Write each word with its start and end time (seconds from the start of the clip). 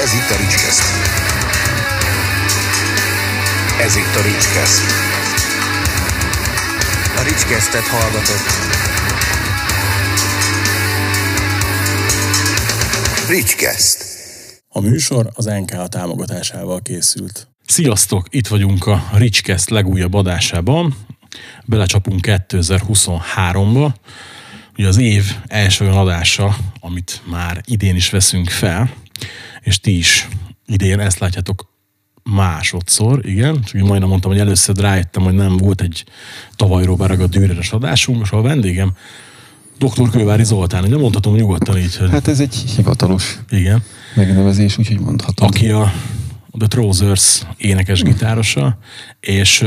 Ez 0.00 0.12
itt 0.12 0.30
a 0.30 0.36
Ricskeszt. 0.36 0.82
Ez 3.80 3.96
itt 3.96 4.14
a 4.14 4.22
Ricskeszt. 4.22 4.82
A 7.16 7.22
Ricskesztet 7.22 7.86
hallgatott. 7.86 8.48
Ricskeszt. 13.28 14.04
A 14.68 14.80
műsor 14.80 15.30
az 15.34 15.44
NK 15.44 15.88
támogatásával 15.88 16.82
készült. 16.82 17.48
Sziasztok! 17.66 18.26
Itt 18.30 18.46
vagyunk 18.46 18.86
a 18.86 19.08
Ricskeszt 19.12 19.70
legújabb 19.70 20.14
adásában. 20.14 20.96
Belecsapunk 21.64 22.20
2023-ba. 22.22 23.90
Ugye 24.78 24.88
az 24.88 24.98
év 24.98 25.24
első 25.46 25.84
olyan 25.84 25.96
adása, 25.96 26.56
amit 26.80 27.22
már 27.24 27.60
idén 27.64 27.94
is 27.94 28.10
veszünk 28.10 28.48
fel, 28.48 28.90
és 29.60 29.80
ti 29.80 29.96
is 29.98 30.28
idén 30.66 31.00
ezt 31.00 31.18
látjátok 31.18 31.68
másodszor, 32.22 33.26
igen. 33.26 33.62
Csak 33.64 33.74
én 33.74 33.84
majdnem 33.84 34.08
mondtam, 34.08 34.30
hogy 34.30 34.40
először 34.40 34.76
rájöttem, 34.76 35.22
hogy 35.22 35.34
nem 35.34 35.56
volt 35.56 35.80
egy 35.80 36.04
tavalyról 36.56 36.96
beragadt 36.96 37.30
dűreres 37.30 37.72
adásunk, 37.72 38.20
és 38.22 38.30
a 38.30 38.40
vendégem 38.40 38.92
Dr. 39.78 40.10
Kővári 40.10 40.44
Zoltán, 40.44 40.84
ugye 40.84 40.96
mondhatom 40.96 41.34
nyugodtan 41.34 41.78
így, 41.78 41.96
hogy 41.96 42.10
Hát 42.10 42.28
ez 42.28 42.40
egy 42.40 42.54
hivatalos 42.54 43.38
igen, 43.50 43.82
megnevezés, 44.14 44.78
úgyhogy 44.78 44.98
mondhatom. 45.00 45.46
aki 45.46 45.68
a 45.68 45.92
The 46.58 46.66
Trousers 46.66 47.42
énekes 47.56 48.02
gitárosa, 48.02 48.78
és 49.20 49.64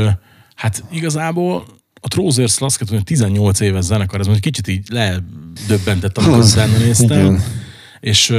hát 0.54 0.84
igazából 0.90 1.64
a 2.00 2.08
Trousers 2.08 2.60
azt 2.60 2.76
kell 2.76 2.86
tudni, 2.86 2.96
hogy 2.96 3.04
18 3.04 3.60
éves 3.60 3.84
zenekar, 3.84 4.20
ez 4.20 4.26
most 4.26 4.40
kicsit 4.40 4.68
így 4.68 4.86
ledöbbentett, 4.88 6.18
amikor 6.18 6.38
utána 6.44 6.76
néztem. 6.78 7.20
igen. 7.20 7.42
És 8.04 8.34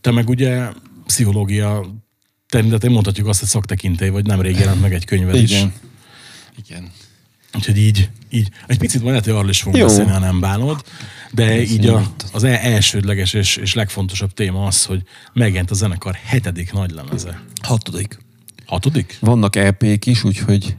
te 0.00 0.10
meg 0.10 0.28
ugye 0.28 0.68
pszichológia 1.06 1.94
területen 2.48 2.90
mondhatjuk 2.90 3.26
azt, 3.26 3.38
hogy 3.40 3.48
szaktekintély, 3.48 4.08
vagy 4.08 4.26
nemrég 4.26 4.58
jelent 4.58 4.80
meg 4.80 4.94
egy 4.94 5.04
könyved 5.04 5.34
is. 5.34 5.66
Igen. 6.66 6.90
Úgyhogy 7.54 7.76
így, 7.78 8.10
így 8.30 8.48
egy 8.66 8.78
picit 8.78 9.00
majd 9.00 9.10
lehet, 9.10 9.24
hogy 9.24 9.34
arról 9.34 9.48
is 9.48 9.60
fogunk 9.60 9.82
Jó. 9.82 9.86
beszélni, 9.86 10.10
ha 10.10 10.18
nem 10.18 10.40
bánod, 10.40 10.84
de 11.32 11.44
Beszéljünk 11.44 11.70
így 11.70 11.86
a, 11.86 12.12
az 12.32 12.44
e- 12.44 12.60
elsődleges 12.62 13.32
és, 13.32 13.56
és 13.56 13.74
legfontosabb 13.74 14.32
téma 14.34 14.66
az, 14.66 14.84
hogy 14.84 15.02
megjelent 15.32 15.70
a 15.70 15.74
zenekar 15.74 16.14
hetedik 16.14 16.72
nagy 16.72 16.90
lemeze. 16.90 17.42
Hatodik. 17.62 18.18
Hatodik? 18.66 19.16
Vannak 19.20 19.56
EP-k 19.56 20.06
is, 20.06 20.24
úgyhogy 20.24 20.76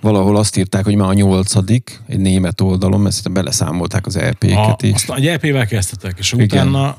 valahol 0.00 0.36
azt 0.36 0.56
írták, 0.56 0.84
hogy 0.84 0.94
már 0.94 1.08
a 1.08 1.12
nyolcadik, 1.12 2.00
egy 2.06 2.18
német 2.18 2.60
oldalon, 2.60 3.00
mert 3.00 3.14
szerintem 3.14 3.42
beleszámolták 3.42 4.06
az 4.06 4.16
A, 4.16 4.24
EP-ket 4.24 4.82
is. 4.82 4.92
aztán 4.92 5.16
egy 5.16 5.26
EP-vel 5.26 5.66
kezdtetek, 5.66 6.18
és 6.18 6.32
Igen. 6.32 6.44
utána 6.44 6.96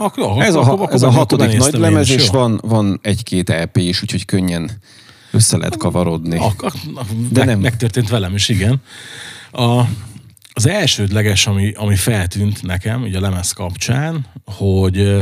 akkor, 0.00 0.24
akkor, 0.24 0.42
Ez 0.42 0.54
a, 0.54 0.58
akkor, 0.58 0.68
ha- 0.76 0.82
akkor 0.82 0.94
ez 0.94 1.02
a 1.02 1.10
hatodik 1.10 1.58
nagy 1.58 1.72
lemez, 1.74 2.10
és 2.10 2.26
jó? 2.26 2.32
van, 2.32 2.60
van 2.62 2.98
egy-két 3.02 3.50
EP 3.50 3.76
is, 3.76 4.02
úgyhogy 4.02 4.24
könnyen 4.24 4.70
össze 5.32 5.56
lehet 5.56 5.76
kavarodni. 5.76 6.38
Ak, 6.38 6.62
ak, 6.62 6.74
De 7.30 7.38
meg, 7.38 7.46
nem. 7.46 7.60
Megtörtént 7.60 8.08
velem 8.08 8.34
is, 8.34 8.48
igen. 8.48 8.82
A, 9.52 9.80
az 10.52 10.66
elsődleges, 10.66 11.46
ami, 11.46 11.72
ami 11.72 11.96
feltűnt 11.96 12.62
nekem, 12.62 13.02
ugye 13.02 13.18
a 13.18 13.20
lemez 13.20 13.52
kapcsán, 13.52 14.26
hogy 14.44 15.16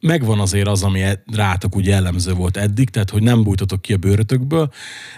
megvan 0.00 0.40
azért 0.40 0.68
az, 0.68 0.82
ami 0.82 1.02
rátok 1.26 1.76
úgy 1.76 1.86
jellemző 1.86 2.32
volt 2.32 2.56
eddig, 2.56 2.90
tehát 2.90 3.10
hogy 3.10 3.22
nem 3.22 3.42
bújtatok 3.42 3.82
ki 3.82 3.92
a 3.92 3.96
bőrötökből, 3.96 4.72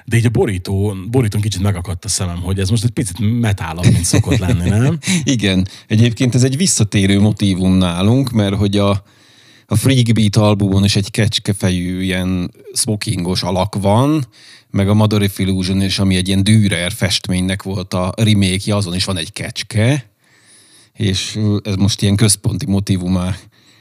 de 0.04 0.16
így 0.16 0.26
a 0.26 0.30
borító, 0.30 0.94
borítón 1.10 1.40
kicsit 1.40 1.62
megakadt 1.62 2.04
a 2.04 2.08
szemem, 2.08 2.40
hogy 2.40 2.58
ez 2.58 2.70
most 2.70 2.84
egy 2.84 2.90
picit 2.90 3.40
metálabb, 3.40 3.84
mint 3.84 4.04
szokott 4.04 4.38
lenni, 4.38 4.68
nem? 4.68 4.98
Igen, 5.24 5.66
egyébként 5.86 6.34
ez 6.34 6.44
egy 6.44 6.56
visszatérő 6.56 7.20
motívum 7.20 7.72
nálunk, 7.72 8.30
mert 8.30 8.54
hogy 8.54 8.76
a, 8.76 9.04
a 9.66 9.76
Freak 9.76 10.12
Beat 10.12 10.36
albumon 10.36 10.84
is 10.84 10.96
egy 10.96 11.10
kecskefejű 11.10 12.02
ilyen 12.02 12.50
smokingos 12.72 13.42
alak 13.42 13.74
van, 13.74 14.24
meg 14.70 14.88
a 14.88 14.94
Mother 14.94 15.30
Illusion 15.36 15.82
is, 15.82 15.98
ami 15.98 16.16
egy 16.16 16.28
ilyen 16.28 16.44
Dürer 16.44 16.92
festménynek 16.92 17.62
volt 17.62 17.94
a 17.94 18.12
remake 18.16 18.76
azon 18.76 18.94
is 18.94 19.04
van 19.04 19.16
egy 19.16 19.32
kecske, 19.32 20.10
és 20.92 21.38
ez 21.62 21.74
most 21.74 22.02
ilyen 22.02 22.16
központi 22.16 22.66
motivumá 22.66 23.36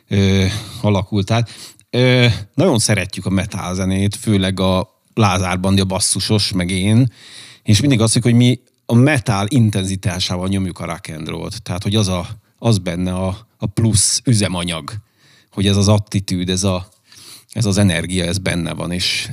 ö, 0.10 0.46
alakult 0.82 1.32
át. 1.32 1.50
Ö, 1.90 2.28
nagyon 2.54 2.80
szeretjük 2.80 3.26
a 3.26 3.30
metal 3.30 3.74
zenét, 3.76 4.16
főleg 4.16 4.60
a 4.60 5.02
Lázár 5.14 5.60
Bandi, 5.60 5.82
a 5.82 5.86
basszusos, 5.86 6.52
meg 6.52 6.70
én, 6.70 7.08
és 7.64 7.80
mindig 7.80 8.02
azt 8.02 8.14
mondjuk, 8.14 8.36
hogy 8.36 8.48
mi 8.48 8.60
a 8.86 8.94
metal 8.94 9.46
intenzitásával 9.50 10.48
nyomjuk 10.48 10.80
a 10.80 10.86
rock 10.86 11.10
and 11.18 11.28
roll-t. 11.28 11.62
Tehát, 11.62 11.84
hogy 11.84 11.96
az, 11.96 12.08
a, 12.08 12.28
az 12.58 12.78
benne 12.78 13.14
a, 13.14 13.48
a 13.58 13.66
plusz 13.66 14.22
üzemanyag, 14.26 14.92
hogy 15.52 15.68
ez 15.68 15.78
az 15.78 15.88
attitűd, 15.88 16.50
ez, 16.50 16.64
a, 16.64 16.88
ez 17.52 17.66
az 17.66 17.78
energia, 17.78 18.26
ez 18.26 18.38
benne 18.38 18.74
van, 18.74 18.92
és 18.92 19.30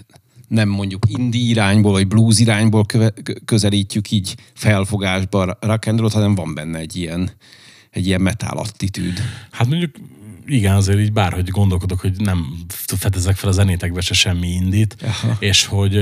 nem 0.48 0.68
mondjuk 0.68 1.02
indie 1.08 1.48
irányból, 1.48 1.92
vagy 1.92 2.06
blues 2.06 2.38
irányból 2.38 2.84
köve, 2.86 3.10
kö- 3.10 3.44
közelítjük 3.44 4.10
így 4.10 4.34
felfogásba 4.54 5.56
rock 5.60 5.86
and 5.86 5.98
roll 5.98 6.10
hanem 6.12 6.34
van 6.34 6.54
benne 6.54 6.78
egy 6.78 6.96
ilyen, 6.96 7.30
egy 7.90 8.06
ilyen 8.06 8.20
metal 8.20 8.58
attitűd. 8.58 9.20
Hát 9.50 9.66
mondjuk 9.66 9.96
igen, 10.46 10.74
azért 10.74 10.98
így 10.98 11.12
bárhogy 11.12 11.48
gondolkodok, 11.48 12.00
hogy 12.00 12.16
nem 12.16 12.64
fedezek 12.76 13.36
fel 13.36 13.48
a 13.48 13.52
zenétekbe 13.52 14.00
se 14.00 14.14
semmi 14.14 14.48
indít, 14.48 14.96
Aha. 15.02 15.36
és 15.38 15.64
hogy 15.64 15.96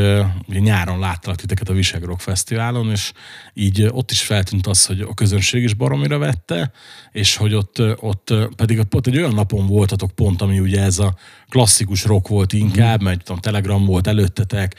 ugye 0.47 0.59
nyáron 0.59 0.99
láttalak 0.99 1.39
titeket 1.39 1.69
a 1.69 1.73
Visegrok 1.73 2.21
Fesztiválon, 2.21 2.91
és 2.91 3.13
így 3.55 3.89
ott 3.91 4.11
is 4.11 4.21
feltűnt 4.23 4.67
az, 4.67 4.87
hogy 4.87 5.01
a 5.01 5.15
közönség 5.15 5.63
is 5.63 5.75
baromira 5.75 6.19
vette, 6.19 6.73
és 7.13 7.37
hogy 7.37 7.55
ott, 7.55 7.83
ott 7.97 8.35
pedig 8.57 8.79
ott 8.79 9.07
egy 9.07 9.17
olyan 9.17 9.35
napon 9.35 9.67
voltatok 9.67 10.11
pont, 10.11 10.43
ami 10.43 10.59
ugye 10.59 10.83
ez 10.83 10.99
a 10.99 11.15
klasszikus 11.49 12.05
rock 12.05 12.29
volt 12.29 12.53
inkább, 12.53 12.97
Mhm. 12.97 13.05
mert 13.05 13.25
tudom, 13.25 13.41
Telegram 13.41 13.85
volt 13.85 14.07
előttetek, 14.07 14.75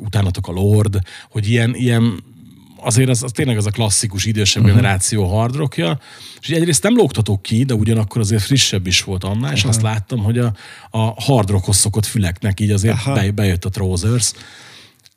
utánatok 0.00 0.48
a 0.48 0.52
Lord, 0.52 0.98
hogy 1.30 1.48
ilyen, 1.50 1.74
ilyen 1.74 2.22
azért 2.86 3.08
az, 3.08 3.22
az 3.22 3.30
tényleg 3.32 3.56
az 3.56 3.66
a 3.66 3.70
klasszikus 3.70 4.24
idősebb 4.24 4.62
Mhm. 4.62 4.70
uh-huh. 4.70 4.82
generáció 4.82 5.24
hardrockja, 5.24 6.00
és 6.40 6.48
egyrészt 6.48 6.82
nem 6.82 6.94
lógtatok 6.96 7.42
ki, 7.42 7.64
de 7.64 7.74
ugyanakkor 7.74 8.20
azért 8.20 8.42
frissebb 8.42 8.86
is 8.86 9.02
volt 9.02 9.24
annál, 9.24 9.52
és 9.52 9.64
azt 9.64 9.82
láttam, 9.82 10.18
hogy 10.18 10.38
a, 10.38 10.52
a 10.90 11.22
hardrockhoz 11.22 11.76
szokott 11.76 12.06
füleknek 12.06 12.60
így 12.60 12.70
azért 12.70 12.94
Aha. 12.94 13.12
be, 13.12 13.30
bejött 13.30 13.64
a 13.64 13.68
Trousers. 13.68 14.32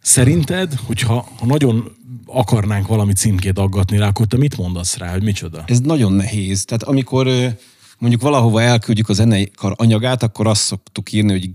Szerinted, 0.02 0.74
hogyha 0.85 1.28
ha 1.38 1.46
nagyon 1.46 1.96
akarnánk 2.25 2.88
valami 2.88 3.13
címkét 3.13 3.57
aggatni 3.57 3.97
rá, 3.97 4.07
akkor 4.07 4.25
te 4.25 4.38
mit 4.38 4.57
mondasz 4.57 4.97
rá, 4.97 5.12
hogy 5.12 5.24
micsoda? 5.24 5.63
Ez 5.68 5.80
nagyon 5.80 6.13
nehéz. 6.13 6.66
Tehát 6.66 6.84
amikor 6.84 7.28
mondjuk 7.97 8.22
valahova 8.22 8.62
elküldjük 8.62 9.09
a 9.09 9.13
zenekar 9.13 9.74
anyagát, 9.78 10.24
akkor 10.24 10.47
azt 10.47 10.62
szoktuk 10.62 11.12
írni, 11.12 11.31
hogy 11.31 11.50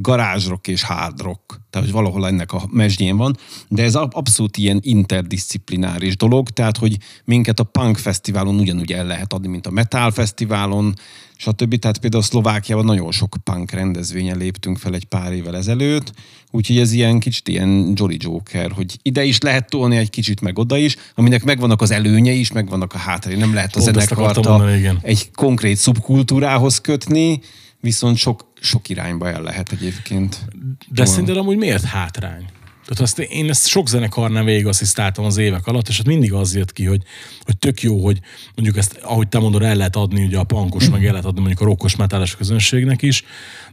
garázsrock 0.00 0.68
és 0.68 0.82
hard 0.82 1.20
rock. 1.20 1.60
Tehát, 1.70 1.86
hogy 1.86 1.96
valahol 1.96 2.26
ennek 2.26 2.52
a 2.52 2.62
mesdjén 2.70 3.16
van. 3.16 3.36
De 3.68 3.82
ez 3.82 3.94
ab- 3.94 4.14
abszolút 4.14 4.56
ilyen 4.56 4.80
interdisziplináris 4.82 6.16
dolog, 6.16 6.50
tehát, 6.50 6.76
hogy 6.76 6.96
minket 7.24 7.60
a 7.60 7.64
punk 7.64 7.96
fesztiválon 7.96 8.58
ugyanúgy 8.58 8.92
el 8.92 9.06
lehet 9.06 9.32
adni, 9.32 9.48
mint 9.48 9.66
a 9.66 9.70
metal 9.70 10.10
fesztiválon, 10.10 10.94
stb. 11.36 11.78
Tehát 11.78 11.98
például 11.98 12.22
Szlovákiában 12.22 12.84
nagyon 12.84 13.12
sok 13.12 13.36
punk 13.44 13.70
rendezvényen 13.70 14.36
léptünk 14.36 14.78
fel 14.78 14.94
egy 14.94 15.04
pár 15.04 15.32
évvel 15.32 15.56
ezelőtt, 15.56 16.12
úgyhogy 16.50 16.78
ez 16.78 16.92
ilyen 16.92 17.18
kicsit 17.18 17.48
ilyen 17.48 17.92
Jolly 17.94 18.16
Joker, 18.18 18.72
hogy 18.72 18.98
ide 19.02 19.24
is 19.24 19.38
lehet 19.38 19.70
tolni 19.70 19.96
egy 19.96 20.10
kicsit, 20.10 20.40
meg 20.40 20.58
oda 20.58 20.76
is, 20.76 20.96
aminek 21.14 21.44
megvannak 21.44 21.82
az 21.82 21.90
előnyei 21.90 22.38
is, 22.38 22.52
megvannak 22.52 22.94
a 22.94 22.98
hátrányai. 22.98 23.40
Nem 23.40 23.54
lehet 23.54 23.76
a 23.76 23.80
Pont 23.80 23.96
ezt 23.96 24.08
zenekart 24.08 25.02
egy 25.02 25.30
konkrét 25.30 25.76
szubkultúrához 25.76 26.80
kötni, 26.80 27.40
viszont 27.80 28.16
sok, 28.16 28.52
sok 28.60 28.88
irányba 28.88 29.28
el 29.28 29.42
lehet 29.42 29.72
egyébként. 29.72 30.44
De 30.88 31.04
szerinted 31.04 31.36
amúgy 31.36 31.56
miért 31.56 31.84
hátrány? 31.84 32.44
Tehát 32.88 33.02
azt, 33.02 33.18
én 33.18 33.48
ezt 33.48 33.66
sok 33.66 33.88
zenekarnál 33.88 34.44
végig 34.44 34.66
asszisztáltam 34.66 35.24
az 35.24 35.36
évek 35.36 35.66
alatt, 35.66 35.88
és 35.88 35.98
ott 35.98 36.06
mindig 36.06 36.32
az 36.32 36.54
jött 36.54 36.72
ki, 36.72 36.84
hogy, 36.84 37.02
hogy 37.40 37.58
tök 37.58 37.82
jó, 37.82 38.04
hogy 38.04 38.20
mondjuk 38.54 38.76
ezt, 38.76 38.98
ahogy 39.02 39.28
te 39.28 39.38
mondod, 39.38 39.62
el 39.62 39.74
lehet 39.74 39.96
adni 39.96 40.24
ugye 40.24 40.38
a 40.38 40.44
pankos, 40.44 40.90
meg 40.90 41.04
el 41.04 41.10
lehet 41.10 41.24
adni 41.24 41.38
mondjuk 41.38 41.60
a 41.60 41.64
rokkos 41.64 41.96
metálos 41.96 42.36
közönségnek 42.36 43.02
is, 43.02 43.24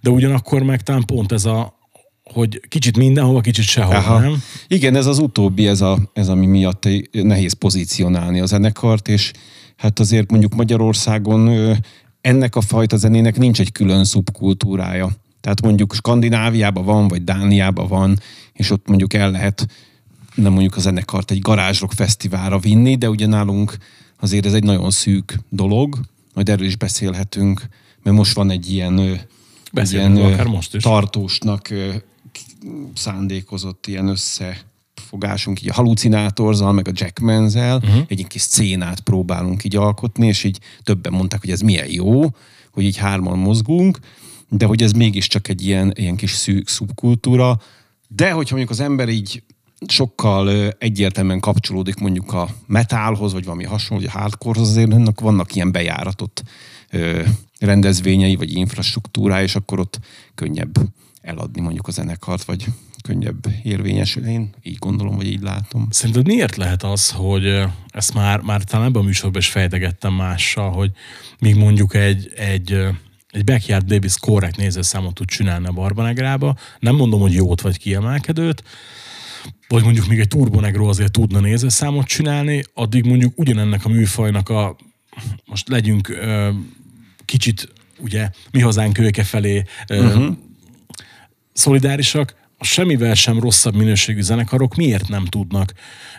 de 0.02 0.10
ugyanakkor 0.10 0.64
meg 0.64 0.82
talán 0.82 1.06
pont 1.06 1.32
ez 1.32 1.46
a, 1.46 1.80
hogy 2.24 2.62
kicsit 2.68 2.98
mindenhova, 2.98 3.42
kicsit 3.42 3.66
sehol, 3.66 3.96
Aha. 3.96 4.20
nem? 4.20 4.44
Igen, 4.68 4.96
ez 4.96 5.06
az 5.06 5.20
utóbbi, 5.20 5.68
ez, 5.68 5.82
a, 5.82 6.12
ez 6.14 6.28
ami 6.28 6.46
miatt 6.46 6.88
nehéz 7.12 7.54
pozícionálni 7.54 8.40
a 8.40 8.46
zenekart, 8.46 9.08
és 9.08 9.32
hát 9.78 10.00
azért 10.00 10.32
mondjuk 10.32 10.56
Magyarországon 10.56 11.78
ennek 12.26 12.56
a 12.56 12.62
fajta 12.62 12.98
zenének 12.98 13.38
nincs 13.38 13.60
egy 13.60 13.72
külön 13.72 14.04
szubkultúrája. 14.04 15.10
Tehát 15.42 15.62
mondjuk 15.62 15.94
Skandináviában 15.94 16.86
van, 16.86 17.08
vagy 17.08 17.24
Dániában 17.24 17.88
van, 17.88 18.20
és 18.54 18.70
ott 18.72 18.88
mondjuk 18.88 19.14
el 19.14 19.32
lehet 19.32 19.68
nem 20.36 20.52
mondjuk 20.52 20.76
a 20.76 20.80
zenekart 20.80 21.32
egy 21.32 21.40
garázsrock 21.40 21.94
fesztiválra 21.94 22.60
vinni, 22.60 22.96
de 22.96 23.10
ugye 23.10 23.28
nálunk 23.28 23.78
azért 24.20 24.46
ez 24.46 24.54
egy 24.54 24.64
nagyon 24.64 24.92
szűk 24.92 25.40
dolog, 25.50 26.00
majd 26.34 26.50
erről 26.50 26.66
is 26.66 26.76
beszélhetünk, 26.76 27.68
mert 28.04 28.18
most 28.18 28.36
van 28.36 28.50
egy 28.50 28.72
ilyen, 28.72 29.20
Beszélünk 29.72 30.18
ilyen 30.18 30.48
most 30.48 30.76
is. 30.76 30.84
tartósnak 30.84 31.70
szándékozott 32.96 33.88
ilyen 33.88 34.16
összefogásunk, 34.96 35.62
így 35.62 35.70
a 35.70 35.74
halucinátorzal, 35.74 36.72
meg 36.72 36.88
a 36.88 36.92
Jackmanzel, 36.94 37.78
uh-huh. 37.78 38.04
egy 38.08 38.28
kis 38.28 38.42
szcénát 38.42 39.00
próbálunk 39.00 39.64
így 39.64 39.76
alkotni, 39.76 40.28
és 40.28 40.44
így 40.44 40.60
többen 40.84 41.14
mondták, 41.14 41.40
hogy 41.40 41.50
ez 41.50 41.62
milyen 41.62 41.92
jó, 41.92 42.22
hogy 42.72 42.84
így 42.84 42.98
hárman 42.98 43.38
mozgunk, 43.38 44.00
de 44.50 44.66
hogy 44.66 44.82
ez 44.82 44.92
mégiscsak 44.92 45.48
egy 45.48 45.66
ilyen, 45.66 45.94
ilyen 45.96 46.16
kis 46.16 46.32
szűk 46.32 46.68
szubkultúra. 46.68 47.60
De 48.08 48.32
hogyha 48.32 48.56
mondjuk 48.56 48.80
az 48.80 48.86
ember 48.86 49.10
így 49.10 49.44
sokkal 49.88 50.74
egyértelműen 50.78 51.40
kapcsolódik 51.40 51.96
mondjuk 51.96 52.34
a 52.34 52.50
metálhoz, 52.68 53.34
vagy 53.34 53.44
valami 53.44 53.64
hasonló, 53.64 54.04
vagy 54.04 54.12
a 54.14 54.20
hardcorehoz, 54.20 54.70
azért 54.70 54.94
ennek 54.94 55.20
vannak 55.20 55.56
ilyen 55.56 55.72
bejáratott 55.72 56.44
ö, 56.90 57.24
rendezvényei, 57.60 58.36
vagy 58.36 58.54
infrastruktúrája, 58.54 59.44
és 59.44 59.56
akkor 59.56 59.80
ott 59.80 60.00
könnyebb 60.36 60.78
eladni 61.22 61.62
mondjuk 61.62 61.88
a 61.88 61.92
zenekart, 61.92 62.44
vagy 62.44 62.66
könnyebb 63.06 63.46
érvényesülni. 63.64 64.32
Én 64.32 64.50
így 64.64 64.78
gondolom, 64.78 65.16
vagy 65.16 65.28
így 65.28 65.42
látom. 65.42 65.88
Szerinted 65.90 66.26
miért 66.26 66.56
lehet 66.56 66.84
az, 66.84 67.12
hogy 67.12 67.62
ezt 67.88 68.14
már, 68.14 68.40
már 68.40 68.64
talán 68.64 68.86
ebben 68.86 69.02
a 69.02 69.06
műsorban 69.06 69.42
is 69.42 69.48
fejtegettem 69.48 70.14
mással, 70.14 70.72
hogy 70.72 70.92
míg 71.40 71.56
mondjuk 71.56 71.94
egy, 71.94 72.32
egy, 72.36 72.72
egy 73.30 73.44
Backyard 73.44 73.88
Babies 73.88 74.18
korrekt 74.18 74.58
nézőszámot 74.58 75.14
tud 75.14 75.28
csinálni 75.28 75.68
a 75.68 75.72
Barbanegrába, 75.72 76.58
nem 76.80 76.96
mondom, 76.96 77.20
hogy 77.20 77.34
jót 77.34 77.62
vagy 77.62 77.78
kiemelkedőt, 77.78 78.64
vagy 79.68 79.84
mondjuk 79.84 80.08
még 80.08 80.20
egy 80.20 80.28
Turbo 80.28 80.60
Negro 80.60 80.88
azért 80.88 81.12
tudna 81.12 81.40
nézőszámot 81.40 82.06
csinálni, 82.06 82.64
addig 82.74 83.06
mondjuk 83.06 83.40
ugyanennek 83.40 83.86
a 83.86 83.90
műfajnak 83.90 84.50
a, 84.50 84.76
most 85.46 85.70
legyünk 85.70 86.10
ö, 86.10 86.50
kicsit, 87.26 87.74
ugye, 88.00 88.30
mi 88.52 88.60
hazánk 88.60 88.94
kölyke 88.94 89.24
felé 89.24 89.64
ö, 89.88 90.06
uh-huh. 90.06 90.36
szolidárisak, 91.54 92.44
semmivel 92.66 93.14
sem 93.14 93.40
rosszabb 93.40 93.76
minőségű 93.76 94.22
zenekarok 94.22 94.76
miért 94.76 95.08
nem 95.08 95.26
tudnak 95.26 95.74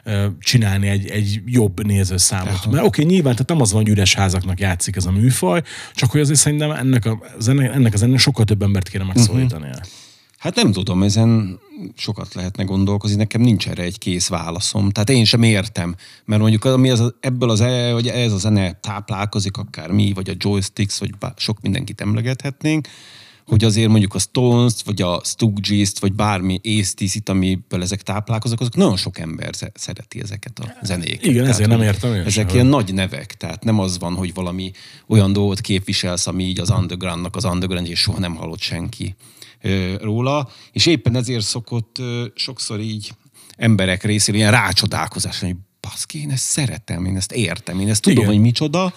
ö, 0.04 0.26
csinálni 0.40 0.88
egy, 0.88 1.08
egy 1.08 1.40
jobb 1.46 1.86
nézőszámot? 1.86 2.66
Mert 2.70 2.84
oké, 2.84 3.02
okay, 3.02 3.04
nyilván, 3.04 3.32
tehát 3.32 3.48
nem 3.48 3.60
az 3.60 3.72
van, 3.72 3.82
hogy 3.82 3.90
üres 3.90 4.14
házaknak 4.14 4.60
játszik 4.60 4.96
ez 4.96 5.06
a 5.06 5.10
műfaj, 5.10 5.62
csak 5.94 6.10
hogy 6.10 6.20
azért 6.20 6.38
szerintem 6.38 6.70
ennek 6.70 7.04
a, 7.04 7.18
zene, 7.38 7.72
ennek 7.72 7.94
a 7.94 7.96
zenének 7.96 8.20
sokkal 8.20 8.44
több 8.44 8.62
embert 8.62 8.88
kéne 8.88 9.04
megszólítani. 9.04 9.68
Uh-huh. 9.68 9.84
Hát 10.38 10.54
nem 10.54 10.72
tudom, 10.72 11.02
ezen 11.02 11.58
sokat 11.96 12.34
lehetne 12.34 12.64
gondolkozni, 12.64 13.16
nekem 13.16 13.40
nincs 13.40 13.68
erre 13.68 13.82
egy 13.82 13.98
kész 13.98 14.28
válaszom. 14.28 14.90
Tehát 14.90 15.10
én 15.10 15.24
sem 15.24 15.42
értem, 15.42 15.94
mert 16.24 16.40
mondjuk 16.40 16.64
ami 16.64 16.90
az, 16.90 17.14
ebből 17.20 17.50
az, 17.50 17.60
e- 17.60 17.92
hogy 17.92 18.06
ez 18.06 18.32
a 18.32 18.38
zene 18.38 18.72
táplálkozik, 18.72 19.56
akár 19.56 19.90
mi, 19.90 20.12
vagy 20.14 20.30
a 20.30 20.34
joysticks, 20.36 20.98
vagy 20.98 21.16
bár, 21.18 21.32
sok 21.36 21.60
mindenkit 21.60 22.00
emlegethetnénk, 22.00 22.88
hogy 23.46 23.64
azért 23.64 23.88
mondjuk 23.88 24.14
a 24.14 24.18
Stones-t, 24.18 24.82
vagy 24.82 25.02
a 25.02 25.20
Stooges-t, 25.24 25.98
vagy 25.98 26.12
bármi 26.12 26.60
ACDC-t, 26.64 27.28
amiből 27.28 27.82
ezek 27.82 28.02
táplálkoznak, 28.02 28.60
azok 28.60 28.76
nagyon 28.76 28.96
sok 28.96 29.18
ember 29.18 29.54
sze- 29.54 29.72
szereti 29.74 30.20
ezeket 30.20 30.58
a 30.58 30.76
zenéket. 30.82 31.24
Igen, 31.24 31.36
Tehát, 31.36 31.48
ezért 31.48 31.68
nem 31.68 31.82
értem 31.82 32.14
én 32.14 32.20
Ezek 32.20 32.32
sem, 32.32 32.54
ilyen 32.54 32.66
nagy 32.66 32.94
nevek, 32.94 33.34
tehát 33.36 33.64
nem 33.64 33.78
az 33.78 33.98
van, 33.98 34.14
hogy 34.14 34.34
valami 34.34 34.70
olyan 35.06 35.32
dolgot 35.32 35.60
képviselsz, 35.60 36.26
ami 36.26 36.44
így 36.44 36.60
az 36.60 36.70
undergroundnak 36.70 37.36
az 37.36 37.44
underground, 37.44 37.88
és 37.88 37.98
soha 37.98 38.18
nem 38.18 38.34
hallott 38.34 38.60
senki 38.60 39.14
róla, 40.00 40.48
és 40.72 40.86
éppen 40.86 41.16
ezért 41.16 41.44
szokott 41.44 41.96
sokszor 42.34 42.80
így 42.80 43.12
emberek 43.56 44.04
részéről 44.04 44.40
ilyen 44.40 44.52
rácsodálkozás, 44.52 45.40
hogy 45.40 45.54
baszki, 45.80 46.20
én 46.20 46.30
ezt 46.30 46.44
szeretem, 46.44 47.04
én 47.04 47.16
ezt 47.16 47.32
értem, 47.32 47.80
én 47.80 47.88
ezt 47.88 48.02
tudom, 48.02 48.18
Igen. 48.18 48.30
hogy 48.30 48.40
micsoda, 48.40 48.94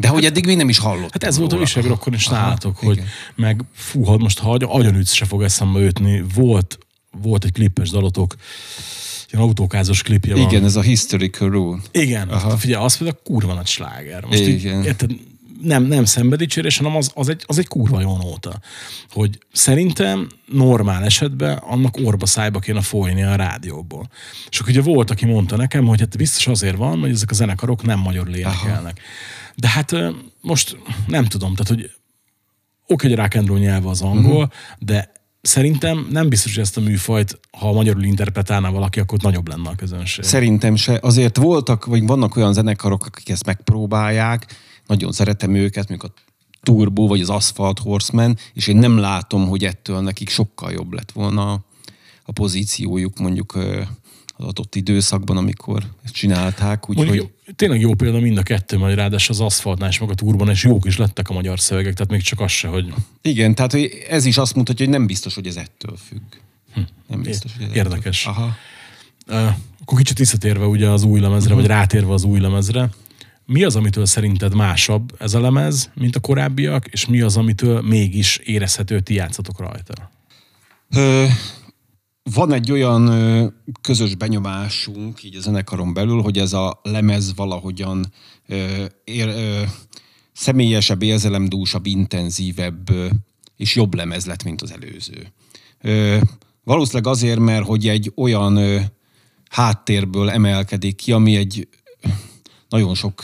de 0.00 0.08
hogy 0.08 0.24
eddig 0.24 0.46
még 0.46 0.56
nem 0.56 0.68
is 0.68 0.78
hallottam 0.78 1.08
Hát 1.12 1.24
ez 1.24 1.36
volt 1.38 1.50
a 1.50 1.54
róla. 1.54 1.66
Visegrokon 1.66 2.14
is 2.14 2.26
Aha, 2.26 2.40
nálatok, 2.40 2.76
hogy 2.76 2.96
igen. 2.96 3.08
meg 3.34 3.64
fú, 3.74 4.04
ha 4.04 4.16
most 4.18 4.38
ha 4.38 4.50
agy- 4.50 4.66
agyonütsz 4.68 5.12
se 5.12 5.24
fog 5.24 5.42
eszembe 5.42 5.80
jutni, 5.80 6.24
volt, 6.34 6.78
volt 7.22 7.44
egy 7.44 7.52
klippes 7.52 7.90
dalotok, 7.90 8.34
ilyen 9.32 9.44
autókázos 9.44 10.02
klipje 10.02 10.34
van. 10.34 10.42
Igen, 10.42 10.64
ez 10.64 10.76
a 10.76 10.80
historical 10.80 11.50
rule. 11.50 11.78
Igen, 11.92 12.28
Aha. 12.28 12.56
figyelj, 12.56 12.84
az 12.84 12.96
például 12.96 13.18
kurva 13.24 13.54
nagy 13.54 13.66
sláger. 13.66 14.24
Most 14.24 14.38
Igen. 14.38 14.78
így, 14.78 14.86
érted, 14.86 15.10
nem, 15.62 15.82
nem 15.82 16.04
szenvedítsérés, 16.04 16.76
hanem 16.76 16.96
az, 16.96 17.10
az, 17.14 17.28
egy, 17.28 17.42
az 17.46 17.58
egy 17.58 17.68
kurva 17.68 18.00
jó 18.00 18.16
nóta. 18.16 18.60
Hogy 19.10 19.38
szerintem 19.52 20.28
normál 20.46 21.04
esetben 21.04 21.56
annak 21.56 21.96
orba 22.04 22.26
szájba 22.26 22.58
kéne 22.58 22.80
folyni 22.80 23.22
a 23.22 23.34
rádióból. 23.34 24.10
És 24.50 24.58
akkor 24.58 24.70
ugye 24.70 24.82
volt, 24.82 25.10
aki 25.10 25.26
mondta 25.26 25.56
nekem, 25.56 25.84
hogy 25.86 26.00
hát 26.00 26.16
biztos 26.16 26.46
azért 26.46 26.76
van, 26.76 26.98
hogy 27.00 27.10
ezek 27.10 27.30
a 27.30 27.34
zenekarok 27.34 27.82
nem 27.82 27.98
magyarul 27.98 28.34
énekelnek. 28.34 29.00
De 29.54 29.68
hát 29.68 29.94
most 30.40 30.76
nem 31.06 31.24
tudom, 31.24 31.54
tehát 31.54 31.68
hogy 31.68 31.90
oké, 32.86 33.14
hogy 33.14 33.46
roll 33.46 33.58
nyelve 33.58 33.88
az 33.88 34.02
angol, 34.02 34.42
uh-huh. 34.42 34.52
de 34.78 35.12
szerintem 35.42 36.06
nem 36.10 36.28
biztos, 36.28 36.54
hogy 36.54 36.62
ezt 36.62 36.76
a 36.76 36.80
műfajt, 36.80 37.40
ha 37.58 37.72
magyarul 37.72 38.02
interpretálná 38.02 38.70
valaki, 38.70 39.00
akkor 39.00 39.14
ott 39.14 39.24
nagyobb 39.24 39.48
lenne 39.48 39.68
a 39.68 39.74
közönség. 39.74 40.24
Szerintem 40.24 40.76
se. 40.76 40.98
Azért 41.02 41.36
voltak, 41.36 41.84
vagy 41.84 42.06
vannak 42.06 42.36
olyan 42.36 42.52
zenekarok, 42.52 43.06
akik 43.06 43.28
ezt 43.28 43.46
megpróbálják, 43.46 44.46
nagyon 44.86 45.12
szeretem 45.12 45.54
őket, 45.54 45.88
mondjuk 45.88 46.12
a 46.12 46.20
Turbo, 46.62 47.06
vagy 47.06 47.20
az 47.20 47.30
Asphalt 47.30 47.78
Horseman, 47.78 48.36
és 48.52 48.66
én 48.66 48.76
nem 48.76 48.98
látom, 48.98 49.48
hogy 49.48 49.64
ettől 49.64 50.00
nekik 50.00 50.28
sokkal 50.28 50.72
jobb 50.72 50.92
lett 50.92 51.12
volna 51.12 51.64
a 52.24 52.32
pozíciójuk 52.32 53.18
mondjuk 53.18 53.58
az 54.40 54.46
adott 54.46 54.74
időszakban, 54.74 55.36
amikor 55.36 55.82
ezt 56.04 56.14
csinálták. 56.14 56.88
Úgyhogy 56.88 57.06
Mondjuk 57.06 57.30
tényleg 57.56 57.80
jó 57.80 57.94
példa 57.94 58.20
mind 58.20 58.38
a 58.38 58.42
kettő, 58.42 58.78
majd 58.78 58.94
ráadásul 58.94 59.34
az 59.34 59.40
aszfaltnál 59.40 59.88
és 59.88 59.98
meg 59.98 60.10
a 60.10 60.14
túrban, 60.14 60.48
és 60.48 60.64
jók 60.64 60.84
is 60.84 60.96
lettek 60.96 61.28
a 61.28 61.32
magyar 61.32 61.60
szövegek, 61.60 61.94
tehát 61.94 62.10
még 62.10 62.22
csak 62.22 62.40
az 62.40 62.50
se, 62.50 62.68
hogy 62.68 62.94
igen, 63.22 63.54
tehát 63.54 63.72
hogy 63.72 64.04
ez 64.08 64.24
is 64.24 64.38
azt 64.38 64.54
mutatja, 64.54 64.84
hogy 64.84 64.94
nem 64.94 65.06
biztos, 65.06 65.34
hogy 65.34 65.46
ez 65.46 65.56
ettől 65.56 65.96
függ. 65.96 66.22
Nem 67.06 67.22
biztos, 67.22 67.52
hogy 67.56 67.66
ez 67.66 67.76
Érdekes. 67.76 68.26
Ettől. 68.26 68.34
Aha. 68.34 68.56
Uh, 69.46 69.54
akkor 69.80 69.98
kicsit 69.98 70.18
visszatérve 70.18 70.66
ugye 70.66 70.88
az 70.88 71.02
új 71.02 71.20
lemezre, 71.20 71.54
vagy 71.54 71.66
rátérve 71.66 72.12
az 72.12 72.24
új 72.24 72.40
lemezre, 72.40 72.90
mi 73.46 73.64
az, 73.64 73.76
amitől 73.76 74.06
szerinted 74.06 74.54
másabb 74.54 75.14
ez 75.18 75.34
a 75.34 75.40
lemez, 75.40 75.90
mint 75.94 76.16
a 76.16 76.20
korábbiak, 76.20 76.86
és 76.86 77.06
mi 77.06 77.20
az, 77.20 77.36
amitől 77.36 77.80
mégis 77.80 78.36
érezhető, 78.36 78.94
hogy 78.94 79.02
ti 79.02 79.14
játszatok 79.14 79.60
rajta? 79.60 80.10
Ö, 80.90 81.26
van 82.34 82.52
egy 82.52 82.72
olyan 82.72 83.04
közös 83.80 84.14
benyomásunk 84.14 85.22
így 85.22 85.36
a 85.36 85.40
zenekaron 85.40 85.94
belül, 85.94 86.22
hogy 86.22 86.38
ez 86.38 86.52
a 86.52 86.80
lemez 86.82 87.34
valahogyan 87.34 88.12
ér, 89.04 89.34
személyesebb, 90.32 91.02
érzelemdúsabb, 91.02 91.86
intenzívebb 91.86 92.90
és 93.56 93.74
jobb 93.74 93.94
lemez 93.94 94.26
lett, 94.26 94.42
mint 94.42 94.62
az 94.62 94.72
előző. 94.72 95.32
Valószínűleg 96.64 97.06
azért, 97.06 97.38
mert 97.38 97.66
hogy 97.66 97.88
egy 97.88 98.12
olyan 98.16 98.58
háttérből 99.50 100.30
emelkedik 100.30 100.96
ki, 100.96 101.12
ami 101.12 101.36
egy 101.36 101.68
nagyon 102.68 102.94
sok 102.94 103.22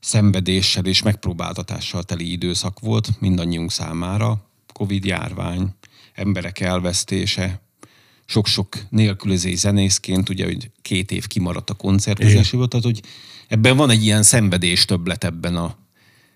szenvedéssel 0.00 0.84
és 0.84 1.02
megpróbáltatással 1.02 2.02
teli 2.02 2.32
időszak 2.32 2.80
volt 2.80 3.20
mindannyiunk 3.20 3.70
számára. 3.70 4.50
Covid 4.72 5.04
járvány, 5.04 5.74
emberek 6.14 6.60
elvesztése, 6.60 7.60
sok-sok 8.30 8.68
nélkülözés 8.88 9.58
zenészként, 9.58 10.28
ugye, 10.28 10.44
hogy 10.44 10.70
két 10.82 11.10
év 11.10 11.26
kimaradt 11.26 11.70
a 11.70 11.74
koncertezéséből, 11.74 12.68
tehát 12.68 12.84
hogy 12.84 13.00
ebben 13.48 13.76
van 13.76 13.90
egy 13.90 14.04
ilyen 14.04 14.22
szenvedés 14.22 14.84
többlet 14.84 15.24
ebben 15.24 15.56
a 15.56 15.76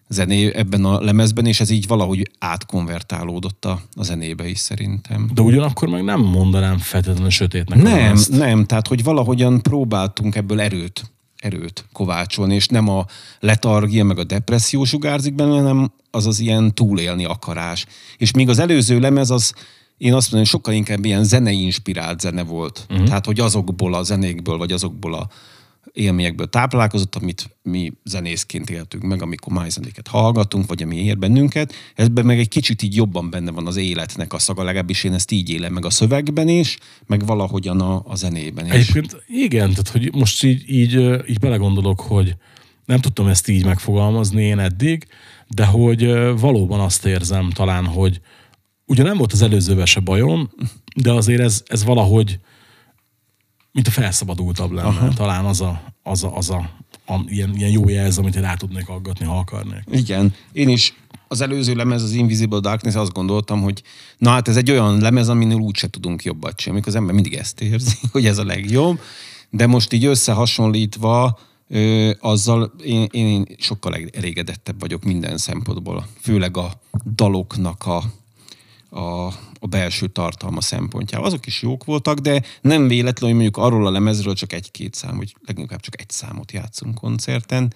zené, 0.08 0.54
ebben 0.54 0.84
a 0.84 1.00
lemezben, 1.00 1.46
és 1.46 1.60
ez 1.60 1.70
így 1.70 1.86
valahogy 1.86 2.30
átkonvertálódott 2.38 3.64
a, 3.64 3.82
a 3.94 4.02
zenébe 4.02 4.48
is 4.48 4.58
szerintem. 4.58 5.30
De 5.34 5.42
ugyanakkor 5.42 5.88
meg 5.88 6.04
nem 6.04 6.20
mondanám 6.20 6.78
feltétlenül 6.78 7.30
sötétnek 7.30 7.82
Nem, 7.82 7.96
lemezt. 7.96 8.30
nem, 8.30 8.64
tehát 8.64 8.88
hogy 8.88 9.02
valahogyan 9.02 9.62
próbáltunk 9.62 10.34
ebből 10.34 10.60
erőt, 10.60 11.10
erőt 11.38 11.84
kovácsolni, 11.92 12.54
és 12.54 12.66
nem 12.66 12.88
a 12.88 13.06
letargia 13.40 14.04
meg 14.04 14.18
a 14.18 14.24
depresszió 14.24 14.84
sugárzik 14.84 15.34
benne, 15.34 15.54
hanem 15.54 15.92
az 16.10 16.26
az 16.26 16.38
ilyen 16.38 16.74
túlélni 16.74 17.24
akarás. 17.24 17.86
És 18.16 18.30
még 18.30 18.48
az 18.48 18.58
előző 18.58 18.98
lemez 19.00 19.30
az, 19.30 19.54
én 19.98 20.14
azt 20.14 20.32
mondom, 20.32 20.38
hogy 20.38 20.48
sokkal 20.48 20.74
inkább 20.74 21.04
ilyen 21.04 21.24
zenei 21.24 21.62
inspirált 21.62 22.20
zene 22.20 22.42
volt. 22.42 22.86
Uh-huh. 22.90 23.06
Tehát, 23.06 23.26
hogy 23.26 23.40
azokból 23.40 23.94
a 23.94 24.02
zenékből, 24.02 24.56
vagy 24.56 24.72
azokból 24.72 25.14
a 25.14 25.28
élményekből 25.92 26.48
táplálkozott, 26.48 27.14
amit 27.14 27.56
mi 27.62 27.92
zenészként 28.04 28.70
éltünk 28.70 29.02
meg, 29.02 29.22
amikor 29.22 29.52
májzenéket 29.52 30.08
hallgatunk, 30.08 30.66
vagy 30.66 30.82
ami 30.82 30.96
ér 30.96 31.18
bennünket. 31.18 31.72
Ebben 31.94 32.26
meg 32.26 32.38
egy 32.38 32.48
kicsit 32.48 32.82
így 32.82 32.94
jobban 32.94 33.30
benne 33.30 33.50
van 33.50 33.66
az 33.66 33.76
életnek 33.76 34.32
a 34.32 34.38
szaga, 34.38 34.62
legalábbis 34.62 35.04
én 35.04 35.12
ezt 35.12 35.30
így 35.30 35.50
élem 35.50 35.72
meg 35.72 35.84
a 35.84 35.90
szövegben 35.90 36.48
is, 36.48 36.78
meg 37.06 37.26
valahogyan 37.26 37.80
a, 37.80 38.02
a 38.06 38.14
zenében 38.14 38.66
is. 38.66 38.72
Egyébként 38.72 39.22
igen, 39.28 39.70
tehát 39.70 39.88
hogy 39.88 40.14
most 40.14 40.44
így, 40.44 40.70
így, 40.70 40.92
így 41.28 41.38
belegondolok, 41.38 42.00
hogy 42.00 42.36
nem 42.84 43.00
tudtam 43.00 43.26
ezt 43.26 43.48
így 43.48 43.64
megfogalmazni 43.64 44.42
én 44.42 44.58
eddig, 44.58 45.06
de 45.48 45.64
hogy 45.64 46.06
valóban 46.38 46.80
azt 46.80 47.06
érzem 47.06 47.50
talán, 47.50 47.84
hogy 47.84 48.20
ugye 48.86 49.02
nem 49.02 49.16
volt 49.16 49.32
az 49.32 49.42
előzővel 49.42 49.84
se 49.84 50.00
bajom, 50.00 50.50
de 50.96 51.12
azért 51.12 51.40
ez, 51.40 51.62
ez 51.66 51.84
valahogy 51.84 52.38
mint 53.72 53.86
a 53.86 53.90
felszabadultabb 53.90 54.70
lenne. 54.70 54.88
Aha. 54.88 55.08
Talán 55.08 55.44
az 55.44 55.60
a, 55.60 55.82
az 56.02 56.24
a, 56.24 56.36
az 56.36 56.50
a, 56.50 56.70
a 57.06 57.20
ilyen, 57.26 57.54
ilyen 57.56 57.70
jó 57.70 57.88
jelz, 57.88 58.18
amit 58.18 58.36
rá 58.36 58.54
tudnék 58.54 58.88
aggatni, 58.88 59.24
ha 59.24 59.38
akarnék. 59.38 59.82
Igen. 59.90 60.34
Én 60.52 60.68
is 60.68 60.94
az 61.28 61.40
előző 61.40 61.74
lemez, 61.74 62.02
az 62.02 62.12
Invisible 62.12 62.60
Darkness, 62.60 62.94
azt 62.94 63.12
gondoltam, 63.12 63.62
hogy 63.62 63.82
na 64.18 64.30
hát 64.30 64.48
ez 64.48 64.56
egy 64.56 64.70
olyan 64.70 65.00
lemez, 65.00 65.28
aminél 65.28 65.56
úgyse 65.56 65.88
tudunk 65.88 66.22
jobbat 66.22 66.56
csinálni. 66.56 66.70
Amikor 66.70 66.88
az 66.88 66.94
ember 66.94 67.14
mindig 67.14 67.34
ezt 67.34 67.60
érzi, 67.60 67.96
hogy 68.12 68.26
ez 68.26 68.38
a 68.38 68.44
legjobb. 68.44 69.00
De 69.50 69.66
most 69.66 69.92
így 69.92 70.04
összehasonlítva, 70.04 71.38
ö, 71.68 72.10
azzal 72.20 72.72
én, 72.84 73.08
én 73.10 73.46
sokkal 73.58 73.94
elégedettebb 74.12 74.80
vagyok 74.80 75.04
minden 75.04 75.36
szempontból. 75.38 76.06
Főleg 76.20 76.56
a 76.56 76.80
daloknak 77.14 77.86
a 77.86 78.02
a, 78.94 79.26
a 79.58 79.66
belső 79.68 80.06
tartalma 80.06 80.60
szempontjából. 80.60 81.26
Azok 81.26 81.46
is 81.46 81.62
jók 81.62 81.84
voltak, 81.84 82.18
de 82.18 82.42
nem 82.60 82.88
véletlen, 82.88 83.30
hogy 83.30 83.40
mondjuk 83.40 83.56
arról 83.56 83.86
a 83.86 83.90
lemezről 83.90 84.34
csak 84.34 84.52
egy-két 84.52 84.94
szám, 84.94 85.16
vagy 85.16 85.36
leginkább 85.46 85.80
csak 85.80 86.00
egy 86.00 86.10
számot 86.10 86.52
játszunk 86.52 86.94
koncerten. 86.94 87.74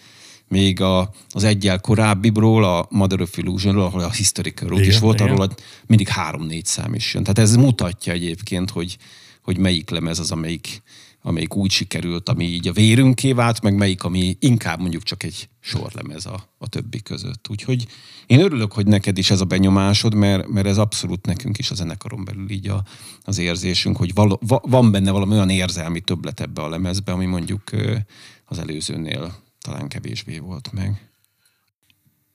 Még 0.49 0.81
a, 0.81 1.11
az 1.31 1.45
egyel 1.45 1.81
korábbibról, 1.81 2.65
a 2.65 2.87
Mother 2.91 3.21
of 3.21 3.39
Illusionról, 3.39 3.85
ahol 3.85 4.01
a 4.01 4.11
Historical 4.11 4.73
Igen, 4.73 4.89
is 4.89 4.99
volt, 4.99 5.21
igen. 5.21 5.33
arról 5.33 5.49
mindig 5.87 6.09
három-négy 6.09 6.65
szám 6.65 6.95
is 6.95 7.15
jön. 7.15 7.23
Tehát 7.23 7.39
ez 7.39 7.57
mutatja 7.57 8.13
egyébként, 8.13 8.71
hogy, 8.71 8.97
hogy 9.43 9.59
melyik 9.59 9.91
lemez 9.91 10.19
az, 10.19 10.31
amelyik, 10.31 10.83
amelyik 11.23 11.55
úgy 11.55 11.71
sikerült, 11.71 12.29
ami 12.29 12.45
így 12.45 12.69
a 12.69 12.73
vérünké 12.73 13.33
vált, 13.33 13.63
meg 13.63 13.75
melyik, 13.75 14.05
ami 14.05 14.37
inkább 14.41 14.81
mondjuk 14.81 15.03
csak 15.03 15.23
egy 15.23 15.49
sorlemez 15.61 16.27
a, 16.27 16.55
a 16.59 16.69
többi 16.69 17.03
között. 17.03 17.47
Úgyhogy 17.51 17.87
én 18.27 18.41
örülök, 18.41 18.73
hogy 18.73 18.87
neked 18.87 19.19
is 19.19 19.31
ez 19.31 19.41
a 19.41 19.45
benyomásod, 19.45 20.15
mert, 20.15 20.47
mert 20.47 20.67
ez 20.67 20.79
abszolút 20.79 21.27
nekünk 21.27 21.59
is 21.59 21.71
a 21.71 21.75
zenekaron 21.75 22.25
belül 22.25 22.51
így 22.51 22.69
a, 22.69 22.85
az 23.23 23.39
érzésünk, 23.39 23.97
hogy 23.97 24.15
val, 24.15 24.39
va, 24.47 24.61
van 24.63 24.91
benne 24.91 25.11
valami 25.11 25.33
olyan 25.33 25.51
érzelmi 25.51 26.01
többlet 26.01 26.41
ebbe 26.41 26.63
a 26.63 26.69
lemezbe, 26.69 27.13
ami 27.13 27.27
mondjuk 27.27 27.63
az 28.45 28.59
előzőnél 28.59 29.35
talán 29.61 29.89
kevésbé 29.89 30.39
volt 30.39 30.73
meg. 30.73 31.11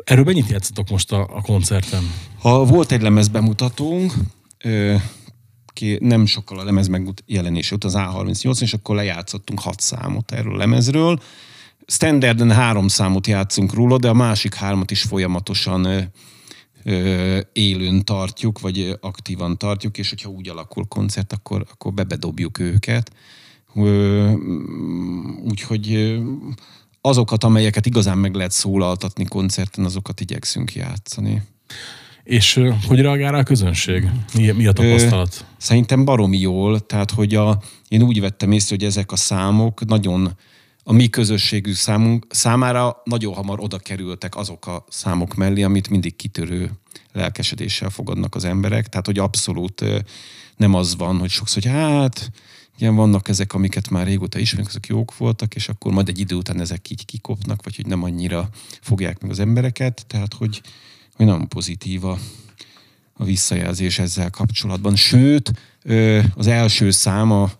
Erről 0.03 0.23
mennyit 0.23 0.49
játszotok 0.49 0.89
most 0.89 1.11
a, 1.11 1.21
a 1.21 1.41
koncerten? 1.41 2.03
Ha 2.39 2.65
volt 2.65 2.91
egy 2.91 3.01
lemez 3.01 3.27
bemutatónk, 3.27 4.13
ö, 4.63 4.95
ki 5.73 5.97
nem 6.01 6.25
sokkal 6.25 6.59
a 6.59 6.63
lemez 6.63 6.87
megjelenése 6.87 7.75
után 7.75 8.05
az 8.05 8.13
A38, 8.15 8.61
és 8.61 8.73
akkor 8.73 8.95
lejátszottunk 8.95 9.59
hat 9.59 9.79
számot 9.79 10.31
erről 10.31 10.53
a 10.53 10.57
lemezről. 10.57 11.19
Standarden 11.85 12.51
három 12.51 12.87
számot 12.87 13.27
játszunk 13.27 13.73
róla, 13.73 13.97
de 13.97 14.09
a 14.09 14.13
másik 14.13 14.53
hármat 14.53 14.91
is 14.91 15.01
folyamatosan 15.01 16.11
ö, 16.83 17.39
élőn 17.53 18.03
tartjuk, 18.03 18.59
vagy 18.59 18.97
aktívan 19.01 19.57
tartjuk, 19.57 19.97
és 19.97 20.09
hogyha 20.09 20.29
úgy 20.29 20.49
alakul 20.49 20.85
koncert, 20.85 21.33
akkor, 21.33 21.65
akkor 21.71 21.93
bebedobjuk 21.93 22.59
őket. 22.59 23.11
Úgyhogy 25.43 26.17
azokat, 27.01 27.43
amelyeket 27.43 27.85
igazán 27.85 28.17
meg 28.17 28.35
lehet 28.35 28.51
szólaltatni 28.51 29.25
koncerten, 29.25 29.85
azokat 29.85 30.21
igyekszünk 30.21 30.75
játszani. 30.75 31.41
És 32.23 32.55
ö, 32.55 32.71
hogy 32.87 32.99
reagál 32.99 33.31
rá 33.31 33.39
a 33.39 33.43
közönség? 33.43 34.09
Mi, 34.33 34.51
mi 34.51 34.67
a 34.67 34.71
tapasztalat? 34.71 35.45
Szerintem 35.57 36.05
baromi 36.05 36.39
jól, 36.39 36.79
tehát 36.79 37.11
hogy 37.11 37.35
a, 37.35 37.61
én 37.87 38.01
úgy 38.01 38.19
vettem 38.19 38.51
észre, 38.51 38.75
hogy 38.75 38.85
ezek 38.85 39.11
a 39.11 39.15
számok 39.15 39.85
nagyon 39.85 40.37
a 40.83 40.93
mi 40.93 41.07
közösségű 41.07 41.73
számunk, 41.73 42.25
számára 42.29 43.01
nagyon 43.03 43.33
hamar 43.33 43.59
oda 43.59 43.77
kerültek 43.77 44.35
azok 44.35 44.67
a 44.67 44.85
számok 44.89 45.35
mellé, 45.35 45.63
amit 45.63 45.89
mindig 45.89 46.15
kitörő 46.15 46.71
lelkesedéssel 47.11 47.89
fogadnak 47.89 48.35
az 48.35 48.45
emberek. 48.45 48.87
Tehát, 48.87 49.05
hogy 49.05 49.19
abszolút 49.19 49.81
ö, 49.81 49.99
nem 50.57 50.73
az 50.73 50.95
van, 50.95 51.17
hogy 51.17 51.29
sokszor, 51.29 51.63
hogy 51.63 51.71
hát, 51.71 52.31
igen, 52.77 52.95
vannak 52.95 53.27
ezek, 53.27 53.53
amiket 53.53 53.89
már 53.89 54.05
régóta 54.05 54.39
ismerünk, 54.39 54.69
azok 54.69 54.87
jók 54.87 55.17
voltak, 55.17 55.55
és 55.55 55.69
akkor 55.69 55.91
majd 55.91 56.09
egy 56.09 56.19
idő 56.19 56.35
után 56.35 56.59
ezek 56.59 56.89
így 56.89 57.05
kikopnak, 57.05 57.63
vagy 57.63 57.75
hogy 57.75 57.85
nem 57.85 58.03
annyira 58.03 58.49
fogják 58.81 59.21
meg 59.21 59.31
az 59.31 59.39
embereket. 59.39 60.05
Tehát, 60.07 60.33
hogy, 60.33 60.61
hogy 61.15 61.25
nagyon 61.25 61.47
pozitív 61.47 62.05
a, 62.05 62.17
a 63.13 63.23
visszajelzés 63.23 63.99
ezzel 63.99 64.29
kapcsolatban. 64.29 64.95
Sőt, 64.95 65.51
az 66.35 66.47
első 66.47 66.91
száma 66.91 67.51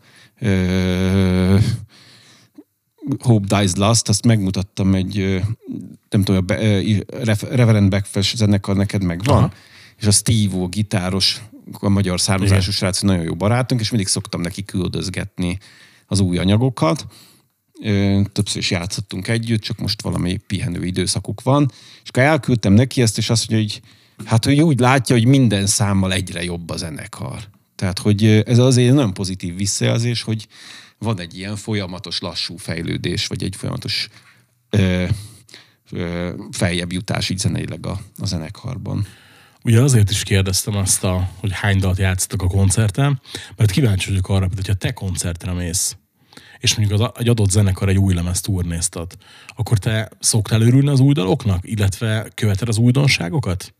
Hope 3.19 3.57
Dies 3.57 3.75
Last, 3.75 4.09
azt 4.09 4.25
megmutattam 4.25 4.95
egy, 4.95 5.41
nem 6.09 6.23
tudom, 6.23 6.45
a 6.47 6.53
Reverend 7.49 7.89
Backfest 7.89 8.35
zenekar 8.35 8.75
neked 8.75 9.03
megvan, 9.03 9.37
Aha. 9.37 9.51
és 9.99 10.05
a 10.05 10.11
Steve 10.11 10.63
a 10.63 10.67
gitáros, 10.67 11.41
a 11.79 11.89
magyar 11.89 12.19
származású 12.19 12.71
srác, 12.71 13.01
nagyon 13.01 13.23
jó 13.23 13.35
barátunk, 13.35 13.81
és 13.81 13.89
mindig 13.89 14.07
szoktam 14.07 14.41
neki 14.41 14.63
küldözgetni 14.63 15.57
az 16.07 16.19
új 16.19 16.37
anyagokat. 16.37 17.05
Többször 18.31 18.57
is 18.57 18.71
játszottunk 18.71 19.27
együtt, 19.27 19.61
csak 19.61 19.77
most 19.77 20.01
valami 20.01 20.37
pihenő 20.37 20.85
időszakuk 20.85 21.41
van. 21.41 21.71
És 22.03 22.09
akkor 22.09 22.23
elküldtem 22.23 22.73
neki 22.73 23.01
ezt, 23.01 23.17
és 23.17 23.29
azt 23.29 23.49
mondja, 23.49 23.67
hogy 23.67 23.81
hát 24.25 24.45
hogy 24.45 24.61
úgy 24.61 24.79
látja, 24.79 25.15
hogy 25.15 25.25
minden 25.25 25.65
számmal 25.65 26.13
egyre 26.13 26.43
jobb 26.43 26.69
a 26.69 26.77
zenekar. 26.77 27.39
Tehát, 27.75 27.99
hogy 27.99 28.25
ez 28.25 28.57
azért 28.57 28.93
nagyon 28.93 29.13
pozitív 29.13 29.55
visszajelzés, 29.55 30.21
hogy 30.21 30.47
van 30.97 31.19
egy 31.19 31.37
ilyen 31.37 31.55
folyamatos 31.55 32.19
lassú 32.19 32.57
fejlődés, 32.57 33.27
vagy 33.27 33.43
egy 33.43 33.55
folyamatos 33.55 34.09
ö, 34.69 35.05
ö, 35.91 36.33
feljebb 36.51 36.91
jutás 36.91 37.29
így 37.29 37.37
zeneileg 37.37 37.85
a, 37.85 37.99
a 38.17 38.25
zenekarban. 38.25 39.07
Ugye 39.63 39.81
azért 39.81 40.09
is 40.09 40.23
kérdeztem 40.23 40.75
azt, 40.75 41.03
a, 41.03 41.29
hogy 41.39 41.51
hány 41.53 41.79
dalt 41.79 41.97
játszottak 41.97 42.41
a 42.41 42.47
koncerten, 42.47 43.21
mert 43.55 43.71
kíváncsi 43.71 44.09
vagyok 44.09 44.29
arra, 44.29 44.47
hogy 44.55 44.67
ha 44.67 44.73
te 44.73 44.93
koncertre 44.93 45.51
mész, 45.51 45.97
és 46.63 46.75
mondjuk 46.75 47.01
az, 47.01 47.09
egy 47.17 47.29
adott 47.29 47.49
zenekar 47.49 47.89
egy 47.89 47.97
új 47.97 48.13
lemez 48.13 48.41
turnéztat, 48.41 49.17
akkor 49.55 49.77
te 49.77 50.09
szoktál 50.19 50.61
örülni 50.61 50.87
az 50.89 50.99
új 50.99 51.13
daloknak, 51.13 51.69
illetve 51.69 52.27
követed 52.35 52.67
az 52.67 52.77
újdonságokat? 52.77 53.73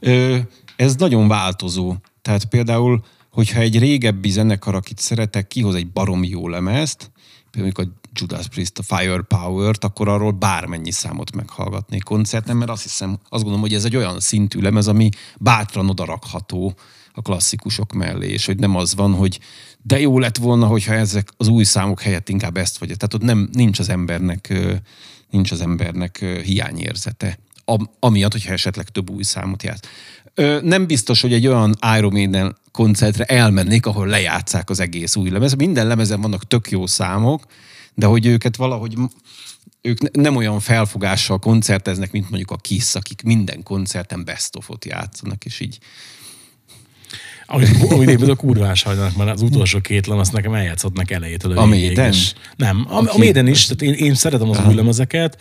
Ö, 0.00 0.38
ez 0.76 0.94
nagyon 0.94 1.28
változó. 1.28 1.94
Tehát 2.22 2.44
például, 2.44 3.04
hogyha 3.30 3.60
egy 3.60 3.78
régebbi 3.78 4.30
zenekar, 4.30 4.74
akit 4.74 4.98
szeretek, 4.98 5.46
kihoz 5.46 5.74
egy 5.74 5.92
baromi 5.92 6.28
jó 6.28 6.48
lemezt, 6.48 7.10
például 7.50 7.72
a 7.76 8.08
Judas 8.12 8.48
Priest, 8.48 8.78
a 8.78 8.96
Firepower-t, 8.96 9.84
akkor 9.84 10.08
arról 10.08 10.30
bármennyi 10.30 10.90
számot 10.90 11.34
meghallgatnék 11.34 12.02
koncerten, 12.02 12.56
mert 12.56 12.70
azt 12.70 12.82
hiszem, 12.82 13.10
azt 13.10 13.42
gondolom, 13.42 13.60
hogy 13.60 13.74
ez 13.74 13.84
egy 13.84 13.96
olyan 13.96 14.20
szintű 14.20 14.60
lemez, 14.60 14.88
ami 14.88 15.08
bátran 15.38 15.88
odarakható 15.88 16.74
a 17.12 17.22
klasszikusok 17.22 17.92
mellé, 17.92 18.28
és 18.28 18.46
hogy 18.46 18.58
nem 18.58 18.76
az 18.76 18.94
van, 18.94 19.14
hogy 19.14 19.40
de 19.86 20.00
jó 20.00 20.18
lett 20.18 20.36
volna, 20.36 20.66
hogyha 20.66 20.94
ezek 20.94 21.28
az 21.36 21.48
új 21.48 21.64
számok 21.64 22.00
helyett 22.00 22.28
inkább 22.28 22.56
ezt 22.56 22.78
vagy. 22.78 22.88
Tehát 22.88 23.14
ott 23.14 23.22
nem, 23.22 23.48
nincs 23.52 23.78
az 23.78 23.88
embernek, 23.88 24.54
nincs 25.30 25.50
az 25.50 25.60
embernek 25.60 26.24
hiányérzete. 26.44 27.38
Am- 27.64 27.90
Amiatt, 28.00 28.32
hogyha 28.32 28.52
esetleg 28.52 28.88
több 28.88 29.10
új 29.10 29.22
számot 29.22 29.62
játsz. 29.62 29.88
Nem 30.62 30.86
biztos, 30.86 31.20
hogy 31.20 31.32
egy 31.32 31.46
olyan 31.46 31.76
Iron 31.96 32.12
Maiden 32.12 32.56
koncertre 32.70 33.24
elmennék, 33.24 33.86
ahol 33.86 34.06
lejátszák 34.06 34.70
az 34.70 34.80
egész 34.80 35.16
új 35.16 35.30
lemez. 35.30 35.54
Minden 35.54 35.86
lemezen 35.86 36.20
vannak 36.20 36.46
tök 36.46 36.70
jó 36.70 36.86
számok, 36.86 37.46
de 37.94 38.06
hogy 38.06 38.26
őket 38.26 38.56
valahogy 38.56 38.96
ők 39.80 40.00
ne- 40.00 40.22
nem 40.22 40.36
olyan 40.36 40.60
felfogással 40.60 41.38
koncerteznek, 41.38 42.12
mint 42.12 42.28
mondjuk 42.28 42.50
a 42.50 42.56
Kiss, 42.56 42.94
akik 42.94 43.22
minden 43.22 43.62
koncerten 43.62 44.24
best 44.24 44.56
of-ot 44.56 44.84
játszanak, 44.84 45.44
és 45.44 45.60
így 45.60 45.78
Amit 47.46 48.08
én 48.08 48.30
a 48.30 48.34
kurvás 48.34 48.82
hajlanak, 48.82 49.16
mert 49.16 49.30
az 49.30 49.42
utolsó 49.42 49.80
két 49.80 50.06
lemez 50.06 50.28
nekem 50.28 50.54
eljátszottnak 50.54 51.10
elejétől. 51.10 51.58
A 51.58 51.74
és 51.74 52.32
Nem, 52.56 52.86
a, 52.88 52.94
a 52.94 53.00
Oké. 53.00 53.18
Maiden 53.18 53.46
is, 53.46 53.66
tehát 53.66 53.82
én, 53.82 54.06
én 54.06 54.14
szeretem 54.14 54.50
az 54.50 54.60
új 54.68 54.74
lemezeket, 54.74 55.38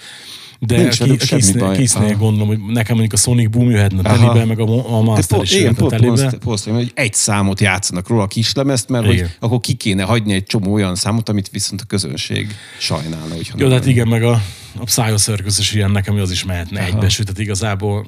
de 0.65 0.77
Nincs 0.77 0.99
velük 0.99 1.19
ki, 1.19 1.25
semmi 1.25 1.77
Kissnél, 1.77 2.03
Aha. 2.03 2.17
gondolom, 2.17 2.47
hogy 2.47 2.59
nekem 2.59 2.95
mondjuk 2.95 3.13
a 3.13 3.17
Sonic 3.17 3.49
Boom 3.49 3.69
jöhetne 3.69 4.09
Aha. 4.09 4.17
telibe, 4.17 4.45
meg 4.45 4.59
a, 4.59 4.97
a 4.97 4.99
De 4.99 5.03
Master 5.03 5.41
is 5.41 5.53
igen, 5.53 5.75
pont, 5.75 5.91
telibe. 5.91 6.29
pont, 6.29 6.37
pont, 6.37 6.63
hogy 6.63 6.91
egy 6.93 7.13
számot 7.13 7.59
játszanak 7.59 8.07
róla 8.07 8.23
a 8.23 8.27
kislemezt, 8.27 8.89
mert 8.89 9.05
Igen. 9.05 9.17
hogy 9.17 9.29
akkor 9.39 9.59
ki 9.59 9.73
kéne 9.73 10.03
hagyni 10.03 10.33
egy 10.33 10.43
csomó 10.43 10.73
olyan 10.73 10.95
számot, 10.95 11.29
amit 11.29 11.49
viszont 11.49 11.81
a 11.81 11.85
közönség 11.85 12.55
sajnálna. 12.79 13.35
Hogyha 13.35 13.55
Jó, 13.57 13.67
nem 13.67 13.69
tehát 13.69 13.85
igen, 13.91 14.07
meg 14.07 14.23
a, 14.23 14.41
a 14.77 14.83
Psycho 14.83 15.17
Circus 15.17 15.59
is 15.59 15.73
ilyen 15.73 15.91
nekem, 15.91 16.13
hogy 16.13 16.23
az 16.23 16.31
is 16.31 16.43
mehetne 16.43 16.79
Aha. 16.79 16.87
egybe, 16.87 17.09
sőt, 17.09 17.25
tehát 17.25 17.41
igazából 17.41 18.05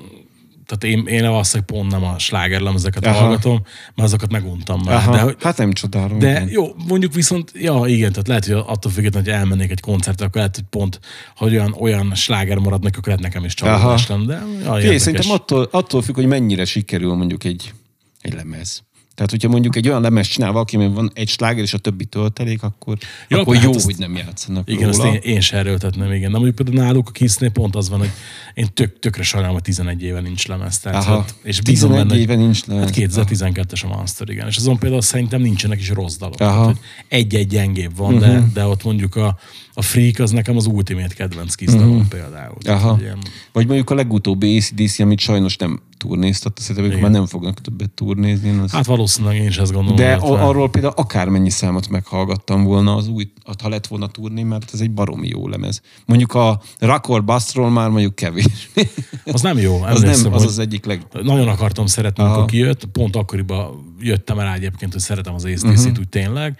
tehát 0.66 0.96
én, 0.96 1.06
én 1.08 1.30
valószínűleg 1.30 1.68
pont 1.68 1.92
nem 1.92 2.04
a 2.04 2.20
slágerlemezeket 2.20 3.06
Aha. 3.06 3.20
hallgatom, 3.20 3.62
mert 3.96 4.08
azokat 4.08 4.32
meguntam 4.32 4.82
már. 4.86 4.96
Aha, 4.96 5.12
De, 5.12 5.20
hogy, 5.20 5.36
hát 5.40 5.58
nem 5.58 5.74
csodálom. 5.74 6.20
de 6.20 6.30
igen. 6.30 6.50
jó, 6.50 6.68
mondjuk 6.88 7.14
viszont, 7.14 7.52
ja 7.54 7.84
igen, 7.86 8.10
tehát 8.10 8.28
lehet, 8.28 8.46
hogy 8.46 8.64
attól 8.68 8.92
függetlenül, 8.92 9.32
hogy 9.32 9.40
elmennék 9.40 9.72
egy 9.72 9.80
koncertre, 9.80 10.26
akkor 10.26 10.36
lehet, 10.36 10.56
hogy 10.56 10.66
pont, 10.70 11.00
hogy 11.36 11.54
olyan, 11.54 11.76
olyan 11.80 12.16
sláger 12.16 12.58
maradnak, 12.58 12.96
akkor 12.98 13.08
lehet 13.08 13.22
nekem 13.22 13.46
is 13.46 13.54
csalódás 13.54 14.08
lenne. 14.08 14.26
De, 14.26 14.44
ja, 14.64 14.76
érdekes. 14.78 15.02
szerintem 15.02 15.32
attól, 15.32 15.68
attól 15.72 16.02
függ, 16.02 16.16
hogy 16.16 16.28
mennyire 16.28 16.66
sikerül 16.66 17.14
mondjuk 17.14 17.44
egy, 17.44 17.74
egy 18.22 18.34
lemez. 18.34 18.84
Tehát, 19.16 19.32
hogyha 19.32 19.50
mondjuk 19.50 19.76
egy 19.76 19.88
olyan 19.88 20.02
lemez 20.02 20.28
csinál 20.28 20.52
valaki, 20.52 20.76
amiben 20.76 20.94
van 20.94 21.12
egy 21.14 21.28
sláger 21.28 21.64
és 21.64 21.74
a 21.74 21.78
többi 21.78 22.06
töltelék, 22.06 22.64
akkor, 22.64 22.98
ja, 23.28 23.40
akkor 23.40 23.56
hát 23.56 23.64
jó, 23.64 23.74
ezt- 23.74 23.86
hogy 23.86 23.98
nem 23.98 24.16
játszanak 24.16 24.70
Igen, 24.70 24.90
azt 24.90 25.00
róla. 25.00 25.14
én, 25.14 25.20
én 25.24 25.42
sem 25.42 25.60
erőltetném, 25.60 26.12
igen. 26.12 26.32
De 26.32 26.38
mondjuk 26.38 26.56
például 26.56 26.86
náluk 26.86 27.08
a 27.08 27.12
Kissnél 27.12 27.50
pont 27.50 27.76
az 27.76 27.90
van, 27.90 28.00
hogy 28.00 28.12
én 28.54 28.68
tök, 28.74 29.00
tökre 29.00 29.24
sajnálom, 29.24 29.56
hogy 29.56 29.64
11 29.64 30.02
éve 30.04 30.20
nincs 30.20 30.48
lemez. 30.48 30.80
Tehát, 30.80 31.04
Aha. 31.04 31.16
hát, 31.16 31.36
és 31.44 31.62
bízom 31.62 31.90
11 31.90 32.08
benne, 32.08 32.20
éve 32.22 32.36
nincs 32.36 32.66
lemez. 32.66 32.84
Hát 32.84 32.96
2012-es 32.98 33.84
a 33.84 33.88
Monster, 33.88 34.30
igen. 34.30 34.48
És 34.48 34.58
azon 34.58 34.78
például 34.80 35.02
szerintem 35.02 35.42
nincsenek 35.42 35.80
is 35.80 35.90
rossz 35.90 36.16
dalok. 36.16 36.40
Aha. 36.40 36.62
Tehát, 36.62 36.80
egy-egy 37.08 37.48
gyengébb 37.48 37.98
van, 37.98 38.14
uh-huh. 38.14 38.30
de, 38.30 38.44
de 38.54 38.66
ott 38.66 38.84
mondjuk 38.84 39.16
a, 39.16 39.38
a 39.78 39.82
Freak 39.82 40.20
az 40.20 40.32
nekem 40.32 40.56
az 40.58 40.66
ultimate 40.66 41.14
kedvenc 41.14 41.56
Kiss 41.56 41.72
dalom 41.74 42.08
például. 42.08 42.56
Aha. 42.68 42.98
ilyen- 43.02 43.18
Vagy 43.52 43.66
mondjuk 43.66 43.90
a 43.90 43.96
legutóbbi 43.96 44.58
ACDC, 44.58 45.00
amit 45.00 45.20
sajnos 45.20 45.56
nem 45.58 45.80
turnéztat, 45.98 46.60
szerintem 46.60 46.92
ők 46.92 47.00
már 47.02 47.12
nem 47.12 47.26
fognak 47.26 47.62
többet 47.62 47.90
turnézni. 47.90 48.60
Az... 48.60 48.72
Hát 48.72 48.86
valószínűleg 48.86 49.36
én 49.36 49.48
is 49.48 49.58
ezt 49.58 49.72
gondolom. 49.72 49.96
De 49.96 50.14
a, 50.14 50.48
arról 50.48 50.70
például 50.70 50.94
akármennyi 50.96 51.50
számot 51.50 51.88
meghallgattam 51.90 52.64
volna 52.64 52.96
az 52.96 53.08
új, 53.08 53.32
ha 53.62 53.70
lett 53.70 53.88
volna 53.88 54.08
turné, 54.08 54.44
mert 54.44 54.74
ez 54.74 54.80
egy 54.80 54.92
baromi 54.92 55.28
jó 55.28 55.48
lemez. 55.48 55.82
Mondjuk 56.06 56.34
a 56.34 56.62
Rock 56.80 57.24
Bustról 57.26 57.70
már 57.70 57.90
mondjuk 57.90 58.16
kevés. 58.16 58.70
Az 59.26 59.42
nem 59.42 59.58
jó. 59.58 59.82
az 59.82 60.02
nem, 60.02 60.34
az 60.34 60.44
az 60.46 60.60
egyik 60.60 60.86
leg... 60.86 61.02
Nagyon 61.22 61.48
akartam 61.48 61.86
szeretni, 61.86 62.24
amikor 62.24 62.46
kijött. 62.46 62.86
Pont 62.86 63.16
akkoriban 63.16 63.94
jöttem 64.00 64.40
rá 64.40 64.54
egyébként, 64.54 64.92
hogy 64.92 65.02
szeretem 65.02 65.34
az 65.34 65.46
ACDC-t 65.46 65.64
Mhm. 65.64 65.74
uh-huh. 65.78 66.00
úgy 66.00 66.10
tényleg. 66.10 66.58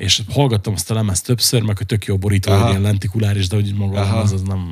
És 0.00 0.22
hallgattam 0.28 0.72
azt 0.72 0.90
a 0.90 0.94
lemezt 0.94 1.24
többször, 1.24 1.62
meg 1.62 1.76
hogy 1.76 1.86
tök 1.86 2.04
jó 2.04 2.16
borító, 2.16 2.52
Aha. 2.52 2.68
ilyen 2.68 2.80
lentikuláris, 2.80 3.48
de 3.48 3.54
hogy 3.54 3.74
maga 3.74 4.00
Aha. 4.00 4.18
az, 4.18 4.32
az 4.32 4.42
nem... 4.42 4.68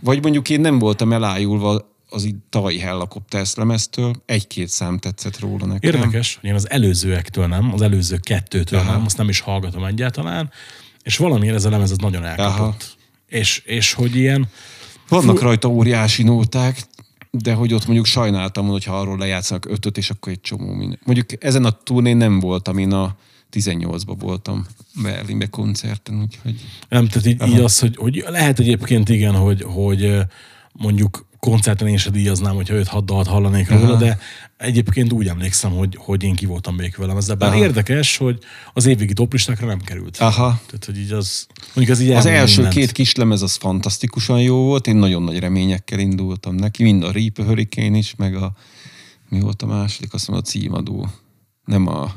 Vagy 0.00 0.22
mondjuk 0.22 0.48
én 0.48 0.60
nem 0.60 0.78
voltam 0.78 1.12
elájulva 1.12 1.94
az 2.08 2.24
itt 2.24 2.44
tavalyi 2.48 2.78
Hellacopters 2.78 3.54
lemeztől, 3.54 4.22
egy-két 4.26 4.68
szám 4.68 4.98
tetszett 4.98 5.38
róla 5.38 5.66
nekem. 5.66 5.94
Érdekes, 5.94 6.38
hogy 6.40 6.48
én 6.48 6.54
az 6.54 6.70
előzőektől 6.70 7.46
nem, 7.46 7.72
az 7.72 7.82
előző 7.82 8.16
kettőtől 8.16 8.78
Aha. 8.78 8.92
nem, 8.92 9.04
azt 9.04 9.16
nem 9.16 9.28
is 9.28 9.40
hallgatom 9.40 9.84
egyáltalán, 9.84 10.50
és 11.02 11.16
valamiért 11.16 11.54
ez 11.54 11.64
a 11.64 11.70
lemez 11.70 11.90
az 11.90 11.98
nagyon 11.98 12.24
elkapott. 12.24 12.58
Aha. 12.58 12.82
És, 13.26 13.62
és 13.64 13.92
hogy 13.92 14.16
ilyen, 14.16 14.48
Vannak 15.08 15.36
Fú- 15.36 15.42
rajta 15.42 15.68
óriási 15.68 16.22
nóták, 16.22 16.82
de 17.30 17.52
hogy 17.52 17.74
ott 17.74 17.84
mondjuk 17.84 18.06
sajnáltam, 18.06 18.66
hogyha 18.66 19.00
arról 19.00 19.18
lejátszanak 19.18 19.64
ötöt, 19.64 19.96
és 19.96 20.10
akkor 20.10 20.32
egy 20.32 20.40
csomó 20.40 20.72
minden. 20.72 20.98
Mondjuk 21.04 21.44
ezen 21.44 21.64
a 21.64 21.70
turnén 21.70 22.16
nem 22.16 22.40
voltam, 22.40 22.78
én 22.78 22.92
a 22.92 23.16
18-ban 23.52 24.16
voltam 24.18 24.66
Berlinbe 25.02 25.46
koncerten, 25.46 26.20
úgyhogy... 26.20 26.60
nem, 26.88 27.08
tehát 27.08 27.26
így, 27.26 27.48
így 27.48 27.60
az, 27.60 27.78
hogy, 27.78 27.96
hogy 27.96 28.24
lehet 28.28 28.58
egyébként 28.58 29.08
igen, 29.08 29.34
hogy, 29.34 29.62
hogy 29.62 30.16
mondjuk 30.72 31.28
koncerten 31.38 31.88
én 31.88 31.96
se 31.96 32.10
díjaznám, 32.10 32.54
hogyha 32.54 32.74
5-6 32.74 33.02
dalt 33.04 33.26
hallanék 33.26 33.68
róla, 33.70 33.84
Aha. 33.84 33.96
de 33.96 34.18
egyébként 34.56 35.12
úgy 35.12 35.28
emlékszem, 35.28 35.70
hogy, 35.70 35.96
hogy 35.98 36.22
én 36.22 36.34
ki 36.34 36.46
voltam 36.46 36.76
békülem 36.76 37.16
ezzel. 37.16 37.36
Bár 37.36 37.50
Aha. 37.50 37.58
érdekes, 37.58 38.16
hogy 38.16 38.38
az 38.72 38.86
évvégi 38.86 39.12
toplistákra 39.12 39.66
nem 39.66 39.80
került. 39.80 40.16
Aha. 40.16 40.60
Tehát, 40.66 40.84
hogy 40.84 40.98
így 40.98 41.12
az, 41.12 41.46
mondjuk 41.74 41.96
az 41.96 42.02
így 42.02 42.10
Az 42.10 42.26
első 42.26 42.54
mindent. 42.54 42.74
két 42.74 42.92
kislemez 42.92 43.42
az 43.42 43.54
fantasztikusan 43.54 44.42
jó 44.42 44.56
volt, 44.56 44.86
én 44.86 44.96
nagyon 44.96 45.22
nagy 45.22 45.38
reményekkel 45.38 45.98
indultam 45.98 46.54
neki, 46.54 46.82
mind 46.82 47.02
a 47.02 47.12
Reaper 47.12 47.46
Hurricane 47.46 47.96
is, 47.96 48.14
meg 48.16 48.34
a 48.36 48.52
mi 49.28 49.40
volt 49.40 49.62
a 49.62 49.66
második, 49.66 50.12
azt 50.14 50.28
mondom 50.28 50.46
a 50.46 50.50
címadó. 50.50 51.08
Nem 51.64 51.86
a... 51.86 52.12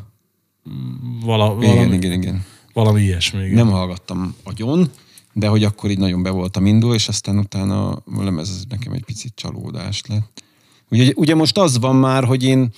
Vala, 1.22 1.56
Igen, 1.62 1.76
valami, 1.76 1.96
igen, 1.96 2.12
igen. 2.12 2.46
valami 2.74 3.02
ilyesmi. 3.02 3.40
Igen. 3.44 3.54
Nem 3.54 3.70
hallgattam 3.70 4.36
agyon, 4.44 4.92
de 5.34 5.48
hogy 5.48 5.64
akkor 5.64 5.90
így 5.90 5.98
nagyon 5.98 6.24
be 6.24 6.30
voltam 6.30 6.66
indul, 6.66 6.94
és 6.94 7.08
aztán 7.08 7.38
utána 7.38 7.92
a 7.92 8.24
lemez 8.24 8.50
az 8.50 8.66
nekem 8.70 8.94
egy 8.94 9.04
picit 9.06 9.34
csalódás 9.36 10.02
lett. 10.08 10.44
Ugye, 10.90 11.12
ugye 11.16 11.36
most 11.36 11.58
az 11.58 11.80
van 11.80 11.96
már, 11.96 12.24
hogy 12.24 12.44
én 12.44 12.70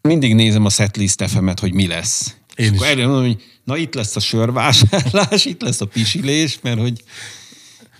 mindig 0.00 0.34
nézem 0.34 0.64
a 0.64 0.68
setlist 0.70 1.22
FM-et, 1.28 1.60
hogy 1.60 1.72
mi 1.74 1.86
lesz. 1.86 2.36
Én 2.56 2.66
és 2.66 2.70
is. 2.70 2.76
akkor 2.76 2.86
előre 2.86 3.06
mondom, 3.06 3.24
hogy 3.26 3.42
na 3.64 3.76
itt 3.76 3.94
lesz 3.94 4.16
a 4.16 4.20
sörvásárlás, 4.20 5.44
itt 5.44 5.62
lesz 5.62 5.80
a 5.80 5.86
pisilés, 5.86 6.58
mert 6.62 6.78
hogy 6.80 7.02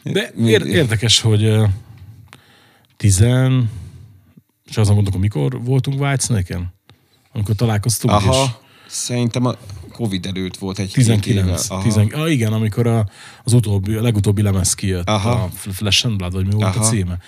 De 0.03 0.33
ér- 0.45 0.65
érdekes, 0.67 1.21
hogy 1.21 1.53
tizen... 2.97 3.71
És 4.69 4.77
azon 4.77 4.95
gondolok, 4.95 5.21
mikor 5.21 5.63
voltunk 5.65 6.01
Whitesnake-en? 6.01 6.75
Amikor 7.33 7.55
találkoztunk 7.55 8.21
is. 8.21 8.27
aha, 8.27 8.61
szerintem 8.91 9.47
a 9.47 9.55
Covid 9.93 10.27
előtt 10.27 10.57
volt 10.57 10.79
egy 10.79 10.91
19. 10.93 11.71
Aha. 11.71 11.83
10, 11.83 11.97
ah, 11.97 12.31
igen, 12.33 12.53
amikor 12.53 12.87
a, 12.87 13.07
az 13.45 13.53
utóbbi, 13.53 13.95
a 13.95 14.03
legutóbbi 14.03 14.43
lemez 14.43 14.75
kijött, 14.75 15.09
Aha. 15.09 15.31
a 15.31 15.51
Flesh 15.73 16.07
and 16.07 16.17
Blood, 16.17 16.33
vagy 16.33 16.47
mi 16.47 16.53
volt 16.53 16.65
Aha. 16.75 16.85
a 16.85 16.89
címe. 16.89 17.19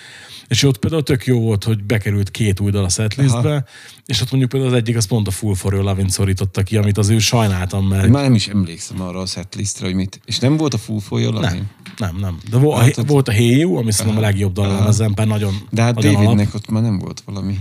És 0.49 0.63
ott 0.63 0.79
például 0.79 1.03
tök 1.03 1.27
jó 1.27 1.41
volt, 1.41 1.65
hogy 1.65 1.85
bekerült 1.85 2.31
két 2.31 2.61
új 2.61 2.71
dal 2.71 2.85
a 2.85 2.89
setlistbe, 2.89 3.65
és 4.07 4.21
ott 4.21 4.31
mondjuk 4.31 4.51
például 4.51 4.73
az 4.73 4.79
egyik 4.79 4.97
az 4.97 5.05
pont 5.07 5.27
a 5.27 5.31
Full 5.31 5.55
for 5.55 5.73
Your 5.73 5.85
Loving 5.85 6.09
szorította 6.11 6.63
ki, 6.63 6.77
amit 6.77 6.99
az 6.99 7.09
ő 7.09 7.19
sajnáltam, 7.19 7.87
mert 7.89 8.09
Már 8.09 8.23
nem 8.23 8.35
is 8.35 8.49
emlékszem 8.49 9.01
arra 9.01 9.21
a 9.21 9.27
setlistre, 9.27 9.87
hogy 9.87 9.95
mit. 9.95 10.21
És 10.25 10.39
nem 10.39 10.57
volt 10.57 10.75
a 10.75 10.79
Full 10.79 11.01
for 11.01 11.21
Your 11.21 11.35
Loving? 11.35 11.53
nem, 11.53 11.65
nem, 11.97 12.17
nem. 12.21 12.39
De 12.51 12.57
vo- 12.57 12.75
Hát 12.77 12.85
hát, 12.85 12.99
ott- 12.99 13.09
volt 13.09 13.29
a 13.29 13.33
Hey 13.33 13.59
You, 13.59 13.77
ami 13.77 13.93
szerintem 13.93 14.23
a 14.23 14.27
legjobb 14.27 14.53
dal 14.53 14.71
a 14.71 15.25
nagyon, 15.25 15.55
De 15.71 15.83
hát 15.83 15.95
nagyon 15.95 16.15
alap. 16.15 16.25
Davidnek 16.25 16.55
ott 16.55 16.69
már 16.71 16.83
nem 16.83 16.99
volt 16.99 17.23
valami 17.27 17.59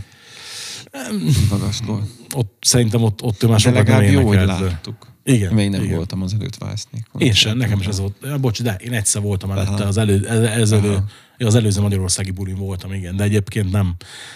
magasló. 1.49 2.01
Ott, 2.35 2.57
szerintem 2.61 3.03
ott, 3.03 3.21
ott 3.21 3.43
ő 3.43 3.47
már 3.47 3.59
De 3.59 3.69
sokat 3.69 3.87
nem 3.87 4.03
jó, 4.03 4.27
hogy 4.27 4.45
láttuk. 4.45 5.11
Igen, 5.23 5.53
Még 5.53 5.69
nem 5.69 5.83
igen. 5.83 5.95
voltam 5.95 6.21
az 6.21 6.33
előtt 6.33 6.55
Vásznékon. 6.55 7.21
Én 7.21 7.33
sem, 7.33 7.57
nekem 7.57 7.79
is 7.79 7.85
ez 7.85 7.99
volt. 7.99 8.15
Ja, 8.23 8.37
bocs, 8.37 8.61
de 8.61 8.75
én 8.75 8.93
egyszer 8.93 9.21
voltam 9.21 9.51
előtte, 9.51 9.85
az, 9.85 9.97
elő, 9.97 10.27
ez, 10.27 10.39
ez 10.39 10.71
elő, 10.71 11.03
az 11.37 11.55
előző 11.55 11.81
magyarországi 11.81 12.31
bulin 12.31 12.55
voltam, 12.55 12.93
igen, 12.93 13.15
de 13.15 13.23
egyébként 13.23 13.71
nem. 13.71 13.95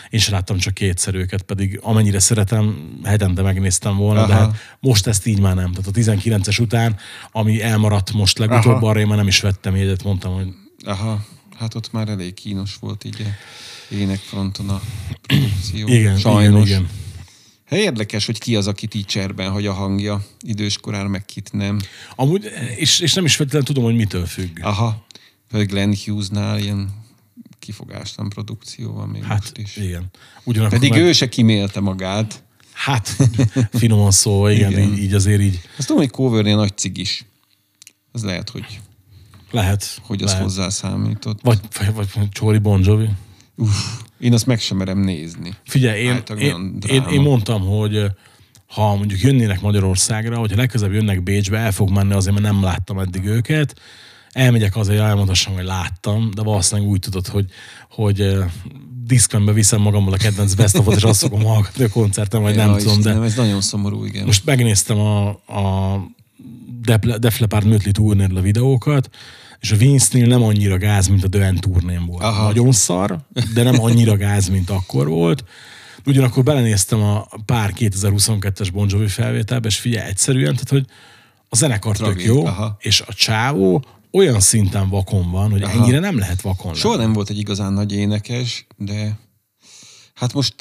Én 0.09 0.19
sem 0.19 0.33
láttam 0.33 0.57
csak 0.57 0.73
kétszer 0.73 1.15
őket, 1.15 1.41
pedig 1.41 1.79
amennyire 1.83 2.19
szeretem, 2.19 2.89
hetente 3.03 3.41
megnéztem 3.41 3.97
volna, 3.97 4.27
de 4.27 4.33
Aha. 4.33 4.41
hát 4.43 4.55
most 4.79 5.07
ezt 5.07 5.25
így 5.25 5.39
már 5.39 5.55
nem. 5.55 5.71
Tehát 5.71 5.87
a 5.87 5.91
19-es 5.91 6.61
után, 6.61 6.95
ami 7.31 7.61
elmaradt 7.61 8.13
most 8.13 8.37
legutóbb, 8.37 8.75
Aha. 8.75 8.87
arra 8.87 8.99
én 8.99 9.07
már 9.07 9.17
nem 9.17 9.27
is 9.27 9.39
vettem 9.39 9.75
jegyet, 9.75 10.03
mondtam, 10.03 10.33
hogy 10.33 10.47
Aha, 10.85 11.25
hát 11.57 11.75
ott 11.75 11.91
már 11.91 12.09
elég 12.09 12.33
kínos 12.33 12.75
volt 12.79 13.03
a 13.03 13.07
énekfronton 13.89 14.69
a 14.69 14.81
produkció. 15.27 15.87
igen, 15.87 16.17
Sajnos. 16.17 16.67
igen, 16.67 16.81
igen. 16.81 16.89
Hát 17.65 17.79
érdekes, 17.79 18.25
hogy 18.25 18.39
ki 18.39 18.55
az, 18.55 18.67
akit 18.67 18.93
így 18.93 19.05
cserben 19.05 19.51
hagy 19.51 19.65
a 19.65 19.73
hangja 19.73 20.25
időskorára, 20.41 21.07
meg 21.07 21.25
kit 21.25 21.49
nem. 21.53 21.79
Amúgy, 22.15 22.51
és, 22.75 22.99
és 22.99 23.13
nem 23.13 23.25
is 23.25 23.35
feltétlenül 23.35 23.67
tudom, 23.67 23.83
hogy 23.83 23.95
mitől 23.95 24.25
függ. 24.25 24.59
Aha, 24.61 25.05
például 25.49 25.69
Glenn 25.71 25.93
Hughes-nál 26.05 26.59
ilyen 26.59 27.03
kifogástalan 27.59 28.29
produkció 28.29 28.93
van 28.93 29.07
még 29.09 29.23
Hát 29.23 29.39
most 29.39 29.57
is. 29.57 29.75
igen. 29.75 30.05
Ugyanakkor 30.43 30.77
Pedig 30.77 30.91
meg, 30.91 31.01
ő 31.01 31.11
se 31.13 31.29
kimélte 31.29 31.79
magát. 31.79 32.43
Hát, 32.73 33.15
finoman 33.79 34.11
szó, 34.11 34.47
igen, 34.47 34.71
Igen. 34.71 34.91
Így, 34.93 34.97
így 34.97 35.13
azért 35.13 35.41
így 35.41 35.61
Azt 35.77 35.87
tudom, 35.87 36.01
hogy 36.01 36.11
covernél 36.11 36.55
nagy 36.55 36.77
cigis. 36.77 37.25
Az 38.11 38.23
lehet, 38.23 38.49
hogy, 38.49 38.79
lehet. 39.51 39.99
hogy 40.01 40.21
az 40.23 40.29
lehet. 40.29 40.43
hozzá 40.43 40.69
számított. 40.69 41.39
Vagy, 41.41 41.59
vagy, 41.93 42.07
vagy 42.15 42.29
Csóri 42.29 42.57
Bon 42.57 42.83
Jovi. 42.83 43.09
Uff, 43.55 43.75
én 44.19 44.33
azt 44.33 44.45
meg 44.45 44.59
sem 44.59 44.77
merem 44.77 44.99
nézni. 44.99 45.53
Figyelj, 45.65 46.01
én, 46.01 46.23
én, 46.37 46.77
én, 46.87 47.03
én 47.11 47.21
mondtam, 47.21 47.61
hogy 47.61 48.05
ha 48.67 48.95
mondjuk 48.95 49.21
jönnének 49.21 49.61
Magyarországra, 49.61 50.37
hogyha 50.37 50.57
legközelebb 50.57 50.93
jönnek 50.93 51.23
Bécsbe, 51.23 51.57
el 51.57 51.71
fog 51.71 51.89
menni 51.89 52.13
azért, 52.13 52.39
mert 52.39 52.53
nem 52.53 52.63
láttam 52.63 52.99
eddig 52.99 53.25
őket, 53.25 53.75
elmegyek 54.31 54.75
azért, 54.75 54.99
elmondhassam, 54.99 55.53
hogy 55.53 55.63
láttam, 55.63 56.31
de 56.33 56.41
valószínűleg 56.41 56.89
úgy 56.89 56.99
tudod, 56.99 57.27
hogy, 57.27 57.45
hogy 57.89 58.37
diszkvenbe 59.05 59.51
viszem 59.51 59.81
magammal 59.81 60.13
a 60.13 60.17
kedvenc 60.17 60.53
best 60.53 60.81
és 60.95 61.03
azt 61.03 61.19
fogom 61.19 61.43
hallgatni 61.43 61.83
a 61.83 61.89
koncerten, 61.89 62.41
vagy 62.41 62.55
nem 62.55 62.69
Ja, 62.69 62.75
tudom, 62.75 63.01
de 63.01 63.13
ez 63.13 63.35
nagyon 63.35 63.61
szomorú, 63.61 64.05
igen. 64.05 64.25
most 64.25 64.45
megnéztem 64.45 64.99
a, 64.99 65.27
a 65.29 65.95
Def 67.19 67.39
Leppard 67.39 67.65
Mötley 67.65 68.37
a 68.37 68.41
videókat, 68.41 69.09
és 69.59 69.71
a 69.71 69.75
Vince-nél 69.75 70.27
nem 70.27 70.43
annyira 70.43 70.77
gáz, 70.77 71.07
mint 71.07 71.23
a 71.23 71.27
Döen 71.27 71.55
turnén 71.55 72.05
volt. 72.05 72.23
Aha. 72.23 72.43
Nagyon 72.43 72.71
szar, 72.71 73.19
de 73.53 73.63
nem 73.63 73.81
annyira 73.81 74.17
gáz, 74.17 74.47
mint 74.47 74.69
akkor 74.69 75.07
volt. 75.07 75.43
Ugyanakkor 76.05 76.43
belenéztem 76.43 77.01
a 77.01 77.27
pár 77.45 77.73
2022-es 77.77 78.69
Bon 78.73 78.87
Jovi 78.89 79.07
felvételbe, 79.07 79.67
és 79.67 79.77
figyelj, 79.77 80.07
egyszerűen, 80.07 80.53
tehát, 80.53 80.69
hogy 80.69 80.85
a 81.49 81.55
zenekar 81.55 81.97
tök 81.97 82.23
jó, 82.23 82.45
aha. 82.45 82.75
és 82.79 83.01
a 83.01 83.13
csávó 83.13 83.85
olyan 84.11 84.39
szinten 84.39 84.89
vakon 84.89 85.31
van, 85.31 85.51
hogy 85.51 85.61
Aha. 85.61 85.81
ennyire 85.81 85.99
nem 85.99 86.17
lehet 86.17 86.41
vakon 86.41 86.65
lenni. 86.65 86.77
Soha 86.77 86.95
nem 86.95 87.13
volt 87.13 87.29
egy 87.29 87.37
igazán 87.37 87.73
nagy 87.73 87.93
énekes, 87.93 88.65
de 88.77 89.19
hát 90.13 90.33
most 90.33 90.55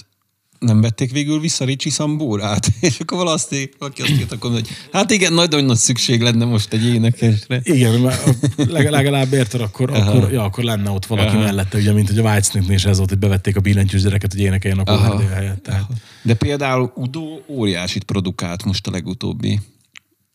nem 0.59 0.81
vették 0.81 1.13
végül 1.13 1.41
vissza 1.41 1.65
Ricsi 1.65 1.91
Szambórát, 1.91 2.67
és 2.81 3.01
akkor 3.01 3.19
valaki, 3.19 3.71
valaki 3.79 4.03
azt 4.03 4.11
írt, 4.11 4.33
akkor, 4.33 4.51
hogy 4.51 4.69
hát 4.93 5.11
igen, 5.11 5.33
nagyon 5.33 5.65
nagy 5.65 5.77
szükség 5.77 6.21
lenne 6.23 6.45
most 6.45 6.73
egy 6.73 6.85
énekesre. 6.85 7.61
Igen, 7.63 8.11
legalább 8.57 9.33
érted, 9.33 9.61
akkor, 9.61 9.91
akkor, 9.91 10.33
ja, 10.33 10.43
akkor 10.43 10.65
lenne 10.65 10.91
ott 10.91 11.07
valaki 11.07 11.37
Aha. 11.37 11.45
mellette, 11.45 11.79
ugye, 11.79 11.93
mint 11.93 12.09
hogy 12.09 12.19
a 12.19 12.23
Whitesnake-nél 12.23 12.77
is 12.77 12.85
ez 12.85 12.97
volt, 12.97 13.09
hogy 13.09 13.19
bevették 13.19 13.57
a 13.57 13.61
billentyűs 13.61 14.03
gyereket, 14.03 14.33
hogy 14.33 14.41
énekeljen 14.41 14.79
a 14.79 14.93
Aha. 14.93 15.29
helyett. 15.29 15.63
Tehát. 15.63 15.91
De 16.23 16.35
például 16.35 16.93
Udo 16.95 17.39
óriásit 17.49 18.05
produkált 18.05 18.65
most 18.65 18.87
a 18.87 18.91
legutóbbi 18.91 19.61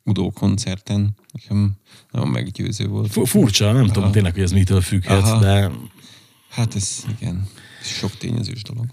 Udo 0.03 0.29
koncerten. 0.29 1.15
Nekem 1.33 1.71
nagyon 2.11 2.27
meggyőző 2.27 2.87
volt. 2.87 3.11
Fu- 3.11 3.27
Furcsa, 3.27 3.71
nem 3.71 3.87
tudom 3.87 4.11
tényleg, 4.11 4.33
hogy 4.33 4.43
ez 4.43 4.51
mitől 4.51 4.81
függhet, 4.81 5.23
Aha. 5.23 5.39
de 5.39 5.69
Hát 6.49 6.75
ez 6.75 7.03
igen, 7.19 7.47
sok 7.81 8.17
tényezős 8.17 8.61
dolog. 8.61 8.85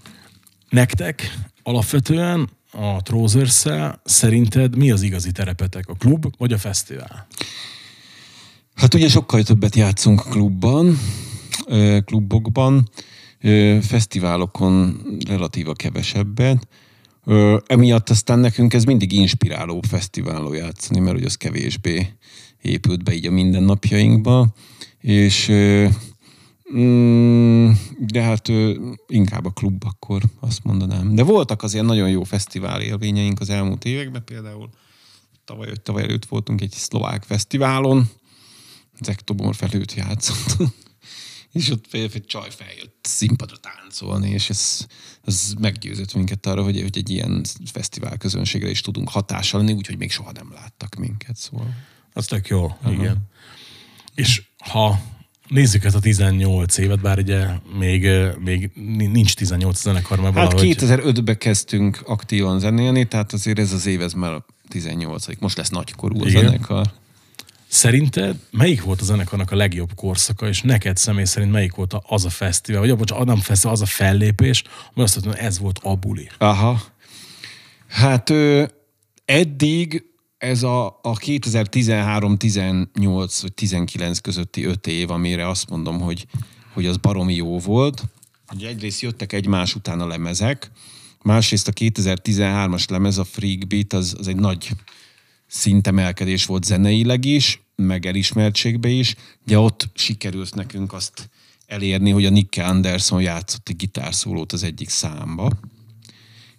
Nektek 0.69 1.37
alapvetően 1.63 2.49
a 2.71 3.01
trousers 3.01 3.65
szerinted 4.03 4.77
mi 4.77 4.91
az 4.91 5.01
igazi 5.01 5.31
terepetek? 5.31 5.89
A 5.89 5.93
klub 5.93 6.25
vagy 6.37 6.53
a 6.53 6.57
fesztivál? 6.57 7.27
Hát 8.75 8.93
ugye 8.93 9.09
sokkal 9.09 9.43
többet 9.43 9.75
játszunk 9.75 10.23
klubban, 10.29 10.99
klubokban, 12.05 12.89
fesztiválokon 13.81 15.01
relatíva 15.27 15.73
kevesebbet. 15.73 16.67
Ö, 17.25 17.57
Emiatt 17.65 18.09
aztán 18.09 18.39
nekünk 18.39 18.73
ez 18.73 18.83
mindig 18.83 19.11
inspiráló 19.11 19.81
fesztiválon 19.87 20.55
játszani, 20.55 20.99
mert 20.99 21.15
hogy 21.15 21.25
az 21.25 21.35
kevésbé 21.35 22.07
épült 22.61 23.03
be 23.03 23.13
így 23.13 23.27
a 23.27 23.31
mindennapjainkba, 23.31 24.53
és 24.99 25.51
Mm, 26.75 27.71
de 27.99 28.21
hát 28.21 28.51
inkább 29.07 29.45
a 29.45 29.49
klub 29.49 29.83
akkor 29.85 30.21
azt 30.39 30.63
mondanám. 30.63 31.15
De 31.15 31.23
voltak 31.23 31.63
azért 31.63 31.85
nagyon 31.85 32.09
jó 32.09 32.23
fesztivál 32.23 32.81
élményeink 32.81 33.39
az 33.39 33.49
elmúlt 33.49 33.85
években, 33.85 34.23
például 34.23 34.69
tavaly, 35.45 35.67
vagy 35.67 35.81
tavaly 35.81 36.03
előtt 36.03 36.25
voltunk 36.25 36.61
egy 36.61 36.71
szlovák 36.71 37.23
fesztiválon, 37.23 38.09
Zektobor 39.01 39.55
felőtt 39.55 39.93
játszottunk, 39.93 40.73
és 41.51 41.69
ott 41.69 41.93
egy 41.93 42.25
csaj 42.25 42.49
feljött 42.49 42.97
színpadra 43.01 43.57
táncolni, 43.57 44.29
és 44.29 44.49
ez, 44.49 44.85
ez 45.23 45.53
meggyőzött 45.59 46.13
minket 46.13 46.45
arra, 46.45 46.63
hogy, 46.63 46.81
hogy 46.81 46.97
egy 46.97 47.09
ilyen 47.09 47.45
fesztivál 47.65 48.17
közönségre 48.17 48.69
is 48.69 48.81
tudunk 48.81 49.09
hatással 49.09 49.59
lenni, 49.59 49.73
úgyhogy 49.73 49.97
még 49.97 50.11
soha 50.11 50.31
nem 50.31 50.51
láttak 50.53 50.95
minket, 50.95 51.35
szóval. 51.35 51.73
Az 52.13 52.25
tök 52.25 52.47
jó, 52.47 52.63
Aha. 52.63 52.91
igen. 52.91 53.29
És 54.15 54.43
ha 54.57 54.99
nézzük 55.47 55.83
ezt 55.83 55.95
a 55.95 55.99
18 55.99 56.77
évet, 56.77 56.99
bár 56.99 57.17
ugye 57.17 57.47
még, 57.77 58.01
még 58.73 59.09
nincs 59.09 59.33
18 59.33 59.81
zenekar, 59.81 60.19
mert 60.19 60.35
Hát 60.35 60.51
valahogy... 60.51 60.75
2005-ben 60.79 61.37
kezdtünk 61.37 61.99
aktívan 62.05 62.59
zenélni, 62.59 63.07
tehát 63.07 63.33
azért 63.33 63.59
ez 63.59 63.73
az 63.73 63.85
év, 63.85 64.01
ez 64.01 64.13
már 64.13 64.31
a 64.31 64.45
18 64.69 65.25
Most 65.39 65.57
lesz 65.57 65.69
nagykorú 65.69 66.21
a 66.23 66.27
Igen. 66.27 66.43
zenekar. 66.43 66.91
Szerinted 67.67 68.35
melyik 68.51 68.83
volt 68.83 69.01
a 69.01 69.03
zenekarnak 69.03 69.51
a 69.51 69.55
legjobb 69.55 69.89
korszaka, 69.95 70.47
és 70.47 70.61
neked 70.61 70.97
személy 70.97 71.23
szerint 71.23 71.51
melyik 71.51 71.75
volt 71.75 71.95
az 72.07 72.25
a 72.25 72.29
fesztivál, 72.29 72.81
vagy 72.81 72.95
bocsánat, 72.95 73.25
nem 73.25 73.37
fesztivál, 73.37 73.73
az 73.73 73.81
a 73.81 73.85
fellépés, 73.85 74.63
ami 74.93 75.03
azt 75.03 75.15
mondta, 75.15 75.35
hogy 75.35 75.47
ez 75.47 75.59
volt 75.59 75.79
a 75.83 75.95
buli. 75.95 76.29
Aha. 76.37 76.81
Hát 77.87 78.29
ö, 78.29 78.63
eddig 79.25 80.03
ez 80.37 80.63
a, 80.63 80.85
a 80.85 81.13
2013-18 81.13 83.37
vagy 83.41 83.53
19 83.53 84.19
közötti 84.19 84.63
öt 84.63 84.87
év, 84.87 85.11
amire 85.11 85.49
azt 85.49 85.69
mondom, 85.69 85.99
hogy, 85.99 86.25
hogy 86.73 86.85
az 86.85 86.97
baromi 86.97 87.35
jó 87.35 87.59
volt. 87.59 88.03
Ugye 88.53 88.67
egyrészt 88.67 89.01
jöttek 89.01 89.33
egymás 89.33 89.75
után 89.75 89.99
a 89.99 90.07
lemezek, 90.07 90.71
másrészt 91.21 91.67
a 91.67 91.71
2013-as 91.71 92.89
lemez, 92.89 93.17
a 93.17 93.23
Freak 93.23 93.67
Beat, 93.67 93.93
az, 93.93 94.15
az 94.19 94.27
egy 94.27 94.35
nagy 94.35 94.69
szintemelkedés 95.47 96.45
volt 96.45 96.63
zeneileg 96.63 97.25
is, 97.25 97.61
meg 97.75 98.05
elismertségbe 98.05 98.87
is, 98.87 99.15
de 99.45 99.59
ott 99.59 99.89
sikerült 99.93 100.55
nekünk 100.55 100.93
azt 100.93 101.29
elérni, 101.65 102.09
hogy 102.09 102.25
a 102.25 102.29
Nick 102.29 102.57
Anderson 102.57 103.21
játszott 103.21 103.69
egy 103.69 103.75
gitárszólót 103.75 104.51
az 104.51 104.63
egyik 104.63 104.89
számba, 104.89 105.51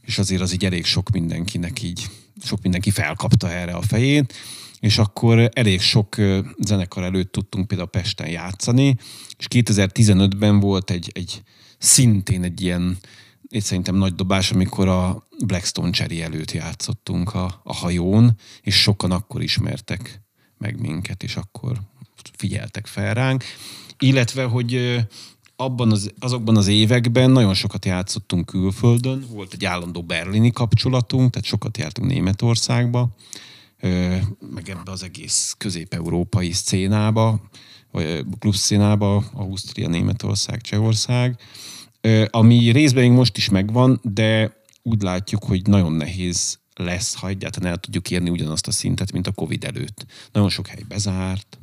és 0.01 0.19
azért 0.19 0.43
az 0.43 0.53
így 0.53 0.64
elég 0.64 0.85
sok 0.85 1.11
mindenkinek 1.11 1.83
így, 1.83 2.11
sok 2.42 2.62
mindenki 2.62 2.90
felkapta 2.90 3.51
erre 3.51 3.72
a 3.72 3.83
fejét, 3.83 4.35
és 4.81 4.98
akkor 4.98 5.51
elég 5.53 5.81
sok 5.81 6.16
zenekar 6.59 7.03
előtt 7.03 7.33
tudtunk 7.33 7.66
például 7.66 7.88
Pesten 7.88 8.29
játszani, 8.29 8.96
és 9.38 9.46
2015-ben 9.51 10.61
volt 10.61 10.90
egy, 10.90 11.11
egy 11.14 11.42
szintén 11.79 12.42
egy 12.42 12.61
ilyen, 12.61 12.98
én 13.48 13.61
szerintem 13.61 13.94
nagy 13.94 14.14
dobás, 14.14 14.51
amikor 14.51 14.88
a 14.88 15.29
Blackstone 15.46 15.90
Cherry 15.90 16.22
előtt 16.22 16.53
játszottunk 16.53 17.35
a, 17.35 17.61
a 17.64 17.74
hajón, 17.74 18.37
és 18.61 18.81
sokan 18.81 19.11
akkor 19.11 19.42
ismertek 19.42 20.22
meg 20.59 20.81
minket, 20.81 21.22
és 21.22 21.37
akkor 21.37 21.81
figyeltek 22.37 22.87
fel 22.87 23.14
ránk. 23.14 23.44
Illetve, 23.98 24.44
hogy 24.44 24.98
abban 25.61 25.92
az, 25.92 26.12
azokban 26.18 26.57
az 26.57 26.66
években 26.66 27.31
nagyon 27.31 27.55
sokat 27.55 27.85
játszottunk 27.85 28.47
külföldön, 28.47 29.25
volt 29.31 29.53
egy 29.53 29.64
állandó 29.64 30.03
berlini 30.03 30.51
kapcsolatunk, 30.51 31.31
tehát 31.31 31.49
sokat 31.49 31.79
jártunk 31.79 32.11
Németországba, 32.11 33.09
meg 34.55 34.68
ebbe 34.68 34.90
az 34.90 35.03
egész 35.03 35.55
közép-európai 35.59 36.53
szcénába, 36.53 37.40
vagy 37.90 38.25
klubszcénába, 38.38 39.25
Ausztria, 39.33 39.88
Németország, 39.88 40.61
Csehország, 40.61 41.38
ami 42.31 42.71
részben 42.71 43.03
még 43.03 43.12
most 43.12 43.37
is 43.37 43.49
megvan, 43.49 44.01
de 44.03 44.57
úgy 44.83 45.03
látjuk, 45.03 45.44
hogy 45.44 45.66
nagyon 45.66 45.92
nehéz 45.92 46.59
lesz, 46.75 47.14
ha 47.14 47.29
egyáltalán 47.29 47.71
el 47.71 47.79
tudjuk 47.79 48.11
érni 48.11 48.31
ugyanazt 48.31 48.66
a 48.66 48.71
szintet, 48.71 49.12
mint 49.12 49.27
a 49.27 49.33
Covid 49.33 49.64
előtt. 49.64 50.07
Nagyon 50.33 50.49
sok 50.49 50.66
hely 50.66 50.85
bezárt, 50.88 51.59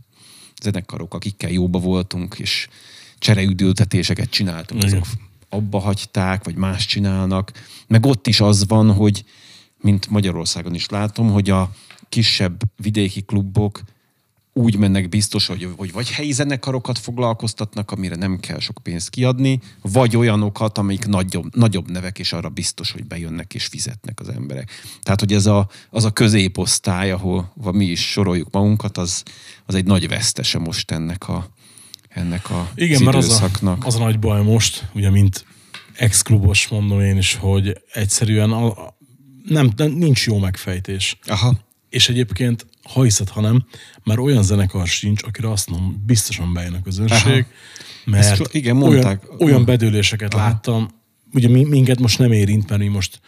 zenekarok, 0.61 1.13
akikkel 1.13 1.51
jóba 1.51 1.79
voltunk, 1.79 2.35
és 2.39 2.67
csereüdültetéseket 3.25 4.29
csináltunk, 4.29 4.83
Igen. 4.83 5.01
azok 5.01 5.13
abba 5.49 5.79
hagyták, 5.79 6.43
vagy 6.43 6.55
más 6.55 6.85
csinálnak. 6.85 7.51
Meg 7.87 8.05
ott 8.05 8.27
is 8.27 8.39
az 8.39 8.67
van, 8.67 8.93
hogy, 8.93 9.23
mint 9.81 10.09
Magyarországon 10.09 10.73
is 10.73 10.89
látom, 10.89 11.31
hogy 11.31 11.49
a 11.49 11.71
kisebb 12.09 12.61
vidéki 12.75 13.21
klubok 13.21 13.81
úgy 14.53 14.77
mennek 14.77 15.09
biztos, 15.09 15.47
hogy, 15.47 15.69
hogy 15.77 15.91
vagy 15.91 16.09
helyi 16.09 16.31
zenekarokat 16.31 16.99
foglalkoztatnak, 16.99 17.91
amire 17.91 18.15
nem 18.15 18.39
kell 18.39 18.59
sok 18.59 18.79
pénzt 18.83 19.09
kiadni, 19.09 19.59
vagy 19.81 20.15
olyanokat, 20.15 20.77
amik 20.77 21.05
nagyobb, 21.05 21.55
nagyobb 21.55 21.91
nevek, 21.91 22.19
és 22.19 22.33
arra 22.33 22.49
biztos, 22.49 22.91
hogy 22.91 23.05
bejönnek 23.05 23.53
és 23.53 23.65
fizetnek 23.65 24.19
az 24.19 24.29
emberek. 24.29 24.71
Tehát, 25.03 25.19
hogy 25.19 25.33
ez 25.33 25.45
a, 25.45 25.69
az 25.89 26.05
a 26.05 26.11
középosztály, 26.11 27.11
ahol 27.11 27.53
mi 27.71 27.85
is 27.85 28.11
soroljuk 28.11 28.51
magunkat, 28.51 28.97
az, 28.97 29.23
az 29.65 29.75
egy 29.75 29.85
nagy 29.85 30.07
vesztese 30.07 30.59
most 30.59 30.91
ennek 30.91 31.29
a, 31.29 31.54
ennek 32.15 32.49
a 32.49 32.71
Igen, 32.75 33.03
mert 33.03 33.17
az 33.17 33.41
a, 33.63 33.77
az 33.79 33.95
a 33.95 33.99
nagy 33.99 34.19
baj 34.19 34.43
most, 34.43 34.87
ugye, 34.93 35.09
mint 35.09 35.45
ex-klubos 35.93 36.67
mondom 36.67 37.01
én 37.01 37.17
is, 37.17 37.35
hogy 37.35 37.81
egyszerűen 37.93 38.51
a, 38.51 38.65
a, 38.65 38.97
nem, 39.47 39.71
nem, 39.75 39.91
nincs 39.91 40.25
jó 40.25 40.37
megfejtés. 40.37 41.17
Aha. 41.25 41.57
És 41.89 42.09
egyébként, 42.09 42.65
ha 42.83 43.03
hiszed, 43.03 43.29
ha 43.29 43.41
nem, 43.41 43.65
már 44.03 44.19
olyan 44.19 44.43
zenekar 44.43 44.87
sincs, 44.87 45.23
akire 45.23 45.51
azt 45.51 45.69
mondom, 45.69 46.03
biztosan 46.05 46.53
bejön 46.53 46.73
a 46.73 46.81
közönség, 46.81 47.45
Aha. 47.45 48.15
mert 48.17 48.25
Ezt 48.25 48.53
igen, 48.53 48.81
olyan, 48.81 48.91
mondták. 48.91 49.23
olyan 49.39 49.65
bedőléseket 49.65 50.33
Aha. 50.33 50.45
láttam, 50.45 50.89
ugye 51.33 51.49
mi, 51.49 51.63
minket 51.63 51.99
most 51.99 52.19
nem 52.19 52.31
érint, 52.31 52.69
mert 52.69 52.81
mi 52.81 52.87
most 52.87 53.19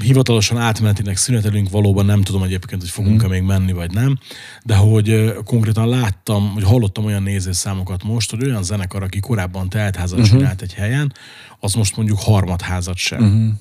hivatalosan 0.00 0.58
átmenetileg 0.58 1.16
szünetelünk, 1.16 1.70
valóban 1.70 2.04
nem 2.04 2.22
tudom 2.22 2.42
egyébként, 2.42 2.80
hogy 2.80 2.90
fogunk-e 2.90 3.24
Mhm. 3.24 3.32
még 3.32 3.42
menni, 3.42 3.72
vagy 3.72 3.90
nem, 3.90 4.18
de 4.64 4.74
hogy 4.74 5.34
konkrétan 5.44 5.88
láttam, 5.88 6.50
hogy 6.52 6.62
hallottam 6.64 7.04
olyan 7.04 7.22
nézőszámokat 7.22 8.02
most, 8.04 8.30
hogy 8.30 8.44
olyan 8.44 8.62
zenekar, 8.62 9.02
aki 9.02 9.20
korábban 9.20 9.68
teltházat 9.68 10.18
uh-huh. 10.18 10.38
csinált 10.38 10.62
egy 10.62 10.74
helyen, 10.74 11.12
az 11.60 11.74
most 11.74 11.96
mondjuk 11.96 12.18
harmadházat 12.20 12.96
sem. 12.96 13.22
Uh-huh. 13.22 13.52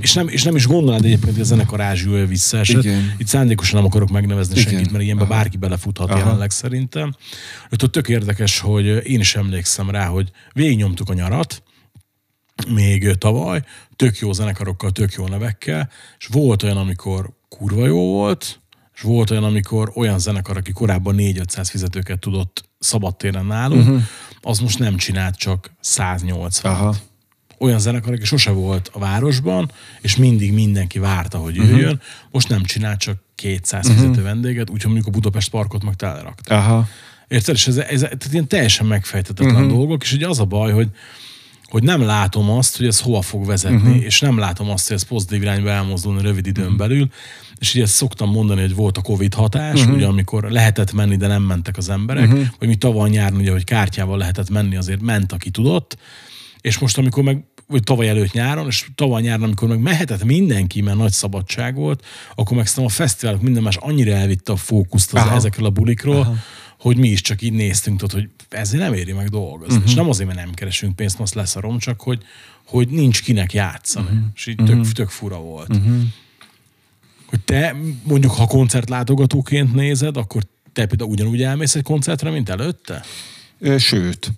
És 0.00 0.12
nem, 0.12 0.28
és 0.28 0.42
nem 0.42 0.56
is 0.56 0.66
gondolnád 0.66 1.04
egyébként, 1.04 1.32
hogy 1.32 1.40
a 1.40 1.44
zenekar 1.44 1.80
Ázsiója 1.80 2.26
visszaesett. 2.26 2.84
Igen. 2.84 3.14
Itt 3.18 3.26
szándékosan 3.26 3.76
nem 3.76 3.84
akarok 3.88 4.10
megnevezni 4.10 4.58
Igen. 4.58 4.72
senkit, 4.72 4.92
mert 4.92 5.04
ilyenbe 5.04 5.24
bárki 5.24 5.56
belefuthat 5.56 6.10
Aha. 6.10 6.18
jelenleg 6.18 6.50
szerintem. 6.50 7.14
Ott 7.70 7.92
tök 7.92 8.08
érdekes, 8.08 8.58
hogy 8.58 8.86
én 8.86 9.20
is 9.20 9.34
emlékszem 9.34 9.90
rá, 9.90 10.06
hogy 10.06 10.30
végignyomtuk 10.52 11.08
a 11.08 11.14
nyarat, 11.14 11.62
még 12.68 13.14
tavaly, 13.18 13.62
tök 13.96 14.18
jó 14.18 14.32
zenekarokkal, 14.32 14.90
tök 14.90 15.12
jó 15.12 15.26
nevekkel, 15.26 15.90
és 16.18 16.26
volt 16.26 16.62
olyan, 16.62 16.76
amikor 16.76 17.30
kurva 17.48 17.86
jó 17.86 18.12
volt, 18.12 18.60
és 18.94 19.00
volt 19.00 19.30
olyan, 19.30 19.44
amikor 19.44 19.92
olyan 19.94 20.18
zenekar, 20.18 20.56
aki 20.56 20.72
korábban 20.72 21.14
4-500 21.18 21.66
fizetőket 21.70 22.18
tudott 22.18 22.68
szabadtéren 22.78 23.46
nálunk, 23.46 23.88
uh-huh. 23.88 24.02
az 24.40 24.58
most 24.58 24.78
nem 24.78 24.96
csinált 24.96 25.36
csak 25.36 25.72
180 25.80 26.72
Aha. 26.72 26.94
olyan 27.58 27.78
zenekar, 27.78 28.12
aki 28.12 28.24
sose 28.24 28.50
volt 28.50 28.90
a 28.92 28.98
városban, 28.98 29.70
és 30.00 30.16
mindig 30.16 30.52
mindenki 30.52 30.98
várta, 30.98 31.38
hogy 31.38 31.54
jöjjön, 31.54 32.00
most 32.30 32.48
nem 32.48 32.62
csinál 32.62 32.96
csak 32.96 33.22
200 33.34 33.90
fizető 33.90 34.22
vendéget, 34.22 34.70
úgyhogy 34.70 34.92
mondjuk 34.92 35.06
a 35.06 35.18
Budapest 35.18 35.50
parkot 35.50 35.84
meg 35.84 35.94
telerakta. 35.94 36.54
Aha. 36.54 36.88
Érted? 37.28 37.54
És 37.54 37.66
ez, 37.66 37.76
ez, 37.76 38.00
tehát 38.00 38.28
ilyen 38.30 38.48
teljesen 38.48 38.86
megfejtetetlen 38.86 39.54
uh-huh. 39.54 39.70
dolgok, 39.70 40.02
és 40.02 40.12
ugye 40.12 40.28
az 40.28 40.40
a 40.40 40.44
baj, 40.44 40.72
hogy 40.72 40.88
hogy 41.72 41.82
nem 41.82 42.02
látom 42.02 42.50
azt, 42.50 42.76
hogy 42.76 42.86
ez 42.86 43.00
hova 43.00 43.22
fog 43.22 43.46
vezetni, 43.46 43.76
uh-huh. 43.76 44.04
és 44.04 44.20
nem 44.20 44.38
látom 44.38 44.70
azt, 44.70 44.86
hogy 44.86 44.96
ez 44.96 45.02
pozitív 45.02 45.42
irányba 45.42 45.70
elmozdulni 45.70 46.22
rövid 46.22 46.46
időn 46.46 46.64
uh-huh. 46.64 46.78
belül, 46.78 47.08
és 47.58 47.74
ugye 47.74 47.82
ezt 47.82 47.94
szoktam 47.94 48.30
mondani, 48.30 48.60
hogy 48.60 48.74
volt 48.74 48.98
a 48.98 49.00
Covid 49.00 49.34
hatás, 49.34 49.80
uh-huh. 49.80 49.94
ugye 49.94 50.06
amikor 50.06 50.50
lehetett 50.50 50.92
menni, 50.92 51.16
de 51.16 51.26
nem 51.26 51.42
mentek 51.42 51.76
az 51.76 51.88
emberek, 51.88 52.26
uh-huh. 52.26 52.46
vagy 52.58 52.68
mi 52.68 52.74
tavaly 52.74 53.10
nyáron, 53.10 53.38
ugye, 53.38 53.50
hogy 53.52 53.64
kártyával 53.64 54.18
lehetett 54.18 54.50
menni, 54.50 54.76
azért 54.76 55.00
ment, 55.00 55.32
aki 55.32 55.50
tudott, 55.50 55.96
és 56.60 56.78
most 56.78 56.98
amikor 56.98 57.22
meg 57.22 57.44
vagy 57.66 57.82
tavaly 57.82 58.08
előtt 58.08 58.32
nyáron, 58.32 58.66
és 58.66 58.86
tavaly 58.94 59.22
nyáron, 59.22 59.42
amikor 59.42 59.68
meg 59.68 59.80
mehetett 59.80 60.24
mindenki, 60.24 60.80
mert 60.80 60.96
nagy 60.96 61.12
szabadság 61.12 61.74
volt, 61.74 62.04
akkor 62.34 62.56
meg 62.56 62.66
szerintem 62.66 62.94
a 62.94 63.02
fesztiválok 63.02 63.42
minden 63.42 63.62
más 63.62 63.76
annyira 63.76 64.12
elvitte 64.12 64.52
a 64.52 64.56
fókuszt 64.56 65.14
az, 65.14 65.20
Aha. 65.20 65.34
ezekről 65.34 65.66
a 65.66 65.70
bulikról, 65.70 66.20
Aha. 66.20 66.34
Hogy 66.82 66.96
mi 66.96 67.08
is 67.08 67.20
csak 67.20 67.42
így 67.42 67.52
néztünk, 67.52 67.98
tudod, 67.98 68.12
hogy 68.20 68.28
ezért 68.48 68.82
nem 68.82 68.92
éri 68.92 69.12
meg 69.12 69.28
dolgozni. 69.28 69.74
Uh-huh. 69.74 69.90
És 69.90 69.94
nem 69.94 70.08
azért, 70.08 70.28
mert 70.28 70.40
nem 70.44 70.54
keresünk 70.54 70.96
pénzt, 70.96 71.18
most 71.18 71.34
leszarom, 71.34 71.78
csak 71.78 72.00
hogy, 72.00 72.22
hogy 72.64 72.88
nincs 72.88 73.22
kinek 73.22 73.52
játszani. 73.52 74.06
Uh-huh. 74.06 74.22
És 74.34 74.46
így 74.46 74.56
tök, 74.64 74.92
tök 74.92 75.08
fura 75.08 75.40
volt. 75.40 75.76
Uh-huh. 75.76 76.02
Hogy 77.26 77.40
te 77.40 77.76
mondjuk, 78.02 78.32
ha 78.32 78.46
koncertlátogatóként 78.46 79.74
nézed, 79.74 80.16
akkor 80.16 80.42
te 80.72 80.86
például 80.86 81.10
ugyanúgy 81.10 81.42
elmész 81.42 81.74
egy 81.74 81.82
koncertre, 81.82 82.30
mint 82.30 82.48
előtte? 82.48 83.04
Sőt, 83.78 84.32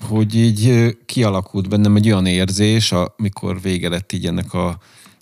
hogy 0.00 0.34
így 0.34 0.96
kialakult 1.06 1.68
bennem 1.68 1.96
egy 1.96 2.06
olyan 2.06 2.26
érzés, 2.26 2.92
amikor 2.92 3.60
vége 3.60 3.88
lett 3.88 4.12
így 4.12 4.26
ennek 4.26 4.52
a 4.52 4.78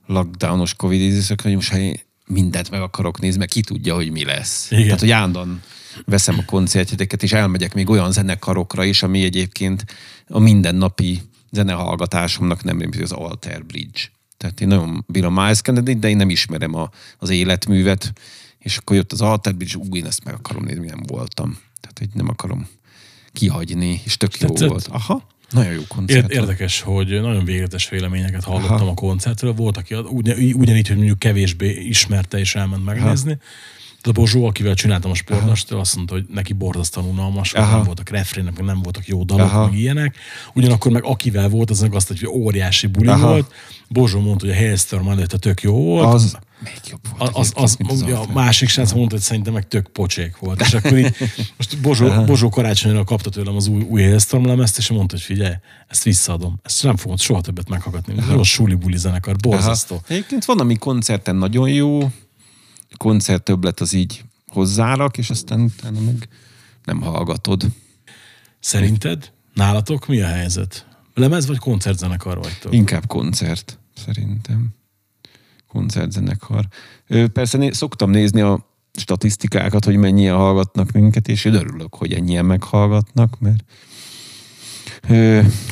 lockdownos 0.06 0.74
Covid 0.74 1.00
időszak, 1.00 1.40
hogy 1.40 1.54
most 1.54 1.70
ha 1.70 1.78
én 1.78 2.00
mindent 2.26 2.70
meg 2.70 2.80
akarok 2.80 3.20
nézni, 3.20 3.38
mert 3.38 3.50
ki 3.50 3.60
tudja, 3.60 3.94
hogy 3.94 4.10
mi 4.10 4.24
lesz. 4.24 4.70
Igen. 4.70 4.84
Tehát, 4.84 5.00
hogy 5.00 5.10
állandóan 5.10 5.62
veszem 6.04 6.38
a 6.38 6.44
koncertjegyeket, 6.44 7.22
és 7.22 7.32
elmegyek 7.32 7.74
még 7.74 7.88
olyan 7.88 8.12
zenekarokra 8.12 8.84
is, 8.84 9.02
ami 9.02 9.24
egyébként 9.24 9.84
a 10.28 10.38
mindennapi 10.38 11.22
zenehallgatásomnak 11.50 12.64
nem 12.64 12.76
mint 12.76 12.96
az 12.96 13.12
Alter 13.12 13.64
Bridge. 13.64 14.00
Tehát 14.36 14.60
én 14.60 14.68
nagyon 14.68 15.04
bírom 15.08 15.34
Miles 15.34 15.62
Kennedy, 15.62 15.94
de 15.94 16.08
én 16.08 16.16
nem 16.16 16.30
ismerem 16.30 16.74
a, 16.74 16.90
az 17.18 17.30
életművet, 17.30 18.12
és 18.58 18.76
akkor 18.76 18.96
jött 18.96 19.12
az 19.12 19.20
Alter 19.20 19.54
Bridge, 19.54 19.76
ú, 19.76 19.96
én 19.96 20.06
ezt 20.06 20.24
meg 20.24 20.34
akarom 20.34 20.64
nézni, 20.64 20.86
nem 20.86 21.02
voltam. 21.06 21.58
Tehát, 21.80 21.98
hogy 21.98 22.08
nem 22.12 22.28
akarom 22.28 22.68
kihagyni, 23.32 24.00
és 24.04 24.16
tök 24.16 24.38
jó 24.40 24.48
Tetszett? 24.48 24.68
volt. 24.68 24.86
Aha, 24.86 25.26
nagyon 25.50 25.72
jó 25.72 25.82
koncert. 25.88 26.30
Érdekes, 26.32 26.80
hogy 26.80 27.20
nagyon 27.20 27.44
végletes 27.44 27.88
véleményeket 27.88 28.44
hallottam 28.44 28.74
Aha. 28.74 28.90
a 28.90 28.94
koncertről. 28.94 29.52
Volt, 29.52 29.76
aki 29.76 29.94
ugyan, 29.94 30.38
ugyanígy, 30.38 30.88
hogy 30.88 30.96
mondjuk 30.96 31.18
kevésbé 31.18 31.70
ismerte 31.70 32.38
és 32.38 32.54
elment 32.54 32.84
megnézni. 32.84 33.30
De 33.30 33.38
a 34.08 34.12
Bozsó, 34.12 34.46
akivel 34.46 34.74
csináltam 34.74 35.10
a 35.10 35.14
sportnast, 35.14 35.72
azt 35.72 35.96
mondta, 35.96 36.14
hogy 36.14 36.24
neki 36.28 36.52
borzasztóan 36.52 37.06
unalmas, 37.06 37.52
nem 37.52 37.82
voltak 37.82 38.08
refrének, 38.08 38.56
meg 38.56 38.64
nem 38.64 38.82
voltak 38.82 39.06
jó 39.06 39.22
dalok, 39.22 39.46
Aha. 39.46 39.64
meg 39.64 39.78
ilyenek. 39.78 40.16
Ugyanakkor 40.54 40.92
meg 40.92 41.04
akivel 41.04 41.48
volt, 41.48 41.70
az 41.70 41.80
meg 41.80 41.94
azt, 41.94 42.08
hogy 42.08 42.26
óriási 42.26 42.86
buli 42.86 43.08
Aha. 43.08 43.28
volt. 43.28 43.52
Bozsó 43.88 44.20
mondta, 44.20 44.46
hogy 44.46 44.54
a 44.54 44.58
Hailstorm 44.58 45.08
előtte 45.08 45.36
tök 45.36 45.62
jó 45.62 45.74
volt. 45.74 46.14
Az 46.14 46.36
még 46.64 46.80
jobb 46.90 47.18
volt. 47.18 47.36
az, 47.36 47.52
az, 47.56 47.76
mint 47.76 48.02
ugye 48.02 48.14
a 48.14 48.26
másik 48.32 48.68
srác 48.68 48.92
mondta, 48.92 49.14
hogy 49.14 49.24
szerintem 49.24 49.52
meg 49.52 49.68
tök 49.68 49.88
pocsék 49.88 50.38
volt. 50.38 50.60
És 50.60 50.74
akkor 50.74 50.98
így, 50.98 51.16
most 51.56 51.80
Bozsó, 51.80 52.24
Bozsó 52.24 52.48
karácsonyra 52.48 53.04
kapta 53.04 53.30
tőlem 53.30 53.56
az 53.56 53.66
új, 53.66 53.82
új 53.88 54.02
Hailstorm 54.02 54.46
lemezt, 54.46 54.78
és 54.78 54.90
mondta, 54.90 55.14
hogy 55.14 55.24
figyelj, 55.24 55.54
ezt 55.88 56.02
visszaadom. 56.02 56.60
Ezt 56.62 56.82
nem 56.82 56.96
fogom 56.96 57.16
soha 57.16 57.40
többet 57.40 57.68
meghallgatni. 57.68 58.14
Ez 58.18 58.28
rossz 58.28 58.48
suli 58.48 58.74
buli 58.74 58.96
zenekar, 58.96 59.36
borzasztó. 59.36 59.94
Aha. 59.94 60.04
Egyébként 60.08 60.44
van, 60.44 60.58
ami 60.58 60.76
koncerten 60.76 61.36
nagyon 61.36 61.68
jó, 61.68 62.10
koncert 62.96 63.42
többlet 63.42 63.80
az 63.80 63.92
így 63.92 64.24
hozzárak, 64.46 65.18
és 65.18 65.30
aztán 65.30 65.60
utána 65.60 66.00
meg 66.00 66.28
nem 66.84 67.00
hallgatod. 67.00 67.66
Szerinted 68.60 69.32
nálatok 69.54 70.06
mi 70.06 70.20
a 70.20 70.26
helyzet? 70.26 70.86
Lemez 71.14 71.46
vagy 71.46 71.58
koncertzenekar 71.58 72.38
vagytok? 72.38 72.74
Inkább 72.74 73.06
koncert, 73.06 73.78
szerintem. 73.96 74.68
Koncertzenekar. 75.68 76.68
Persze 77.32 77.58
né- 77.58 77.74
szoktam 77.74 78.10
nézni 78.10 78.40
a 78.40 78.72
statisztikákat, 78.94 79.84
hogy 79.84 79.96
mennyien 79.96 80.36
hallgatnak 80.36 80.90
minket, 80.90 81.28
és 81.28 81.44
én 81.44 81.54
örülök, 81.54 81.94
hogy 81.94 82.12
ennyien 82.12 82.44
meghallgatnak, 82.44 83.40
mert 83.40 83.64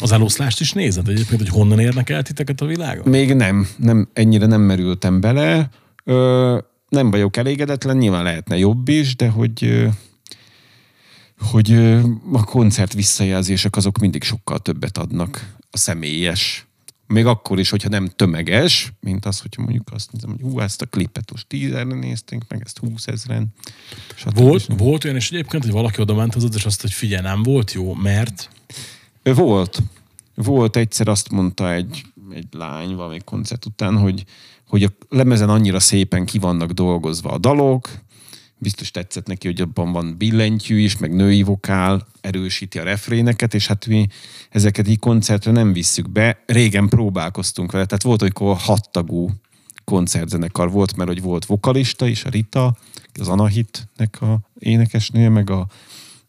Az 0.01 0.13
eloszlást 0.13 0.61
is 0.61 0.73
nézed 0.73 1.09
egyébként, 1.09 1.41
hogy 1.41 1.49
honnan 1.49 1.79
érnek 1.79 2.11
el 2.11 2.23
titeket 2.23 2.61
a 2.61 2.67
világon? 2.67 3.09
Még 3.09 3.35
nem, 3.35 3.69
nem, 3.77 4.09
ennyire 4.13 4.47
nem 4.47 4.61
merültem 4.61 5.21
bele. 5.21 5.71
Ö, 6.05 6.59
nem 6.93 7.11
vagyok 7.11 7.37
elégedetlen, 7.37 7.97
nyilván 7.97 8.23
lehetne 8.23 8.59
jobb 8.59 8.89
is, 8.89 9.17
de 9.17 9.29
hogy 9.29 9.89
hogy 11.51 11.73
a 12.33 12.45
koncert 12.45 12.93
visszajelzések 12.93 13.77
azok 13.77 13.99
mindig 13.99 14.23
sokkal 14.23 14.59
többet 14.59 14.99
adnak 14.99 15.55
a 15.71 15.77
személyes. 15.77 16.67
Még 17.07 17.27
akkor 17.27 17.59
is, 17.59 17.71
hogyha 17.71 17.89
nem 17.89 18.09
tömeges, 18.17 18.93
mint 19.01 19.25
az, 19.25 19.41
hogyha 19.41 19.63
mondjuk 19.63 19.89
azt 19.93 20.13
nézem, 20.13 20.31
hogy 20.31 20.41
hú, 20.41 20.61
ezt 20.61 20.83
a 20.83 20.87
klipet 20.87 21.31
most 21.31 21.47
tízerre 21.47 21.95
néztünk, 21.95 22.45
meg 22.49 22.63
ezt 22.65 22.79
húszezren. 22.79 23.47
Volt, 24.25 24.67
volt 24.77 25.05
olyan 25.05 25.17
is 25.17 25.31
egyébként, 25.31 25.63
hogy 25.63 25.73
valaki 25.73 26.01
oda 26.01 26.15
ment 26.15 26.35
hozzád, 26.35 26.55
és 26.55 26.65
azt, 26.65 26.81
hogy 26.81 26.93
figyelj, 26.93 27.23
nem 27.23 27.43
volt 27.43 27.73
jó, 27.73 27.95
mert 27.95 28.51
Volt. 29.23 29.83
Volt 30.35 30.77
egyszer 30.77 31.09
azt 31.09 31.31
mondta 31.31 31.73
egy, 31.73 32.05
egy 32.31 32.47
lány 32.51 32.95
valami 32.95 33.19
koncert 33.25 33.67
után, 33.67 33.97
hogy, 33.97 34.25
hogy 34.73 34.83
a 34.83 34.93
lemezen 35.09 35.49
annyira 35.49 35.81
szépen 35.81 36.25
ki 36.25 36.39
vannak 36.39 36.71
dolgozva 36.71 37.31
a 37.31 37.39
dalok, 37.39 37.91
biztos 38.59 38.91
tetszett 38.91 39.27
neki, 39.27 39.47
hogy 39.47 39.61
abban 39.61 39.93
van 39.93 40.17
billentyű 40.19 40.79
is, 40.79 40.99
meg 40.99 41.15
női 41.15 41.43
vokál, 41.43 42.07
erősíti 42.21 42.79
a 42.79 42.83
refréneket, 42.83 43.55
és 43.55 43.67
hát 43.67 43.87
mi 43.87 44.07
ezeket 44.51 44.89
így 44.89 44.99
koncertre 44.99 45.51
nem 45.51 45.73
visszük 45.73 46.11
be. 46.11 46.43
Régen 46.47 46.89
próbálkoztunk 46.89 47.73
vele, 47.73 47.85
tehát 47.85 48.03
volt, 48.03 48.23
amikor 48.23 48.57
hattagú 48.57 49.31
koncertzenekar 49.85 50.71
volt, 50.71 50.97
mert 50.97 51.09
hogy 51.09 51.23
volt 51.23 51.47
vokalista 51.47 52.07
is, 52.07 52.25
a 52.25 52.29
Rita, 52.29 52.77
az 53.21 53.29
Anahitnek 53.29 54.23
a 54.23 54.41
énekesnője, 54.59 55.29
meg 55.29 55.51
a 55.51 55.67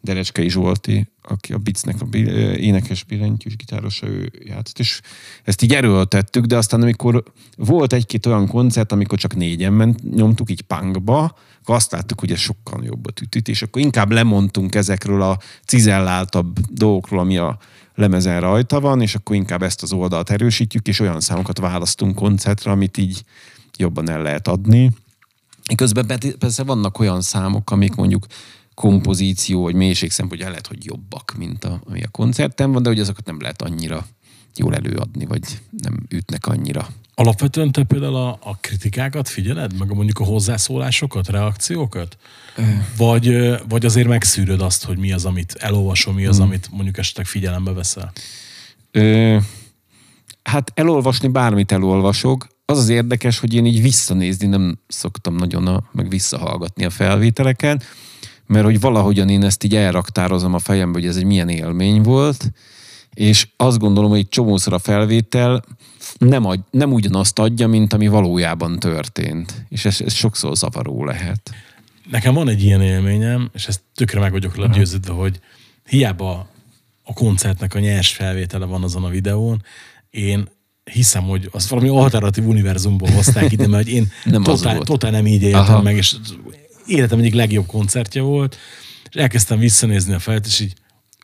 Derecskei 0.03 0.49
Zsolti, 0.49 1.11
aki 1.21 1.53
a 1.53 1.57
Bicnek 1.57 1.95
a 2.01 2.17
énekes 2.57 3.03
billentyűs 3.03 3.55
gitárosa, 3.55 4.07
ő 4.07 4.31
játszott, 4.45 4.79
és 4.79 5.01
ezt 5.43 5.61
így 5.61 5.73
erőltettük, 5.73 6.45
de 6.45 6.57
aztán 6.57 6.81
amikor 6.81 7.23
volt 7.57 7.93
egy-két 7.93 8.25
olyan 8.25 8.47
koncert, 8.47 8.91
amikor 8.91 9.17
csak 9.17 9.35
négyen 9.35 9.73
ment, 9.73 10.15
nyomtuk 10.15 10.49
így 10.49 10.61
punkba, 10.61 11.35
akkor 11.61 11.75
azt 11.75 11.91
láttuk, 11.91 12.19
hogy 12.19 12.31
ez 12.31 12.39
sokkal 12.39 12.83
jobb 12.83 13.05
a 13.05 13.11
tütüt, 13.11 13.47
és 13.47 13.61
akkor 13.61 13.81
inkább 13.81 14.11
lemondtunk 14.11 14.75
ezekről 14.75 15.21
a 15.21 15.39
cizelláltabb 15.65 16.59
dolgokról, 16.59 17.19
ami 17.19 17.37
a 17.37 17.57
lemezen 17.95 18.41
rajta 18.41 18.79
van, 18.79 19.01
és 19.01 19.15
akkor 19.15 19.35
inkább 19.35 19.63
ezt 19.63 19.83
az 19.83 19.93
oldalt 19.93 20.29
erősítjük, 20.29 20.87
és 20.87 20.99
olyan 20.99 21.19
számokat 21.19 21.57
választunk 21.57 22.15
koncertre, 22.15 22.71
amit 22.71 22.97
így 22.97 23.23
jobban 23.77 24.09
el 24.09 24.21
lehet 24.21 24.47
adni. 24.47 24.91
Közben 25.75 26.19
persze 26.39 26.63
vannak 26.63 26.99
olyan 26.99 27.21
számok, 27.21 27.71
amik 27.71 27.95
mondjuk 27.95 28.25
kompozíció 28.73 29.61
vagy 29.61 29.75
mélység 29.75 30.11
szempontjából 30.11 30.51
lehet, 30.51 30.67
hogy 30.67 30.85
jobbak, 30.85 31.33
mint 31.37 31.63
a, 31.63 31.81
ami 31.85 32.03
a 32.03 32.07
koncerten 32.07 32.71
van, 32.71 32.83
de 32.83 32.89
hogy 32.89 32.99
azokat 32.99 33.25
nem 33.25 33.41
lehet 33.41 33.61
annyira 33.61 34.05
jól 34.55 34.75
előadni, 34.75 35.25
vagy 35.25 35.41
nem 35.77 36.05
ütnek 36.09 36.45
annyira. 36.45 36.87
alapvetően 37.15 37.71
te 37.71 37.83
például 37.83 38.15
a, 38.15 38.39
a 38.41 38.57
kritikákat 38.61 39.29
figyeled, 39.29 39.77
meg 39.77 39.91
a 39.91 39.93
mondjuk 39.93 40.19
a 40.19 40.23
hozzászólásokat, 40.23 41.27
reakciókat? 41.27 42.17
Vagy, 42.97 43.55
vagy 43.69 43.85
azért 43.85 44.07
megszűröd 44.07 44.61
azt, 44.61 44.83
hogy 44.83 44.97
mi 44.97 45.11
az, 45.11 45.25
amit 45.25 45.53
elolvasol, 45.59 46.13
mi 46.13 46.25
az, 46.25 46.37
Hmm. 46.37 46.45
amit 46.45 46.67
mondjuk 46.71 46.97
esetleg 46.97 47.25
figyelembe 47.25 47.71
veszel? 47.71 48.11
Ö, 48.91 49.37
hát 50.43 50.71
elolvasni 50.75 51.27
bármit 51.27 51.71
elolvasok. 51.71 52.47
Az 52.65 52.77
az 52.77 52.89
érdekes, 52.89 53.39
hogy 53.39 53.53
én 53.53 53.65
így 53.65 53.81
visszanézni 53.81 54.47
nem 54.47 54.79
szoktam 54.87 55.35
nagyon, 55.35 55.67
a, 55.67 55.83
meg 55.91 56.09
visszahallgatni 56.09 56.85
a 56.85 56.89
felvételeket, 56.89 57.83
mert 58.53 58.65
hogy 58.65 58.79
valahogyan 58.79 59.29
én 59.29 59.43
ezt 59.43 59.63
így 59.63 59.75
elraktározom 59.75 60.53
a 60.53 60.59
fejembe, 60.59 60.99
hogy 60.99 61.07
ez 61.07 61.15
egy 61.15 61.25
milyen 61.25 61.49
élmény 61.49 62.01
volt, 62.01 62.51
és 63.13 63.47
azt 63.57 63.79
gondolom, 63.79 64.09
hogy 64.09 64.29
csomószor 64.29 64.73
a 64.73 64.79
felvétel 64.79 65.63
nem, 66.17 66.45
ad, 66.45 66.59
nem 66.71 66.93
ugyanazt 66.93 67.39
adja, 67.39 67.67
mint 67.67 67.93
ami 67.93 68.07
valójában 68.07 68.79
történt. 68.79 69.65
És 69.69 69.85
ez, 69.85 70.01
ez 70.01 70.13
sokszor 70.13 70.55
zavaró 70.55 71.05
lehet. 71.05 71.51
Nekem 72.09 72.33
van 72.33 72.47
egy 72.47 72.63
ilyen 72.63 72.81
élményem, 72.81 73.49
és 73.53 73.67
ezt 73.67 73.81
tökre 73.95 74.19
meg 74.19 74.31
vagyok 74.31 74.55
le 74.55 74.67
győződve, 74.67 75.13
hogy 75.13 75.39
hiába 75.85 76.47
a 77.03 77.13
koncertnek 77.13 77.75
a 77.75 77.79
nyers 77.79 78.11
felvétele 78.11 78.65
van 78.65 78.83
azon 78.83 79.03
a 79.03 79.09
videón, 79.09 79.63
én 80.09 80.47
hiszem, 80.83 81.23
hogy 81.23 81.49
az 81.51 81.69
valami 81.69 81.87
alternatív 81.87 82.47
univerzumból 82.47 83.09
hozták 83.09 83.51
ide, 83.51 83.67
mert 83.67 83.87
én 83.87 84.11
Nem 84.25 84.43
totál, 84.43 84.77
totál 84.77 85.11
nem 85.11 85.27
így 85.27 85.41
éltem 85.41 85.59
Aha. 85.59 85.81
meg, 85.81 85.95
és 85.95 86.15
életem 86.87 87.19
egyik 87.19 87.33
legjobb 87.33 87.65
koncertje 87.65 88.21
volt, 88.21 88.57
és 89.09 89.15
elkezdtem 89.15 89.59
visszanézni 89.59 90.13
a 90.13 90.19
felet, 90.19 90.45
és 90.45 90.59
így 90.59 90.73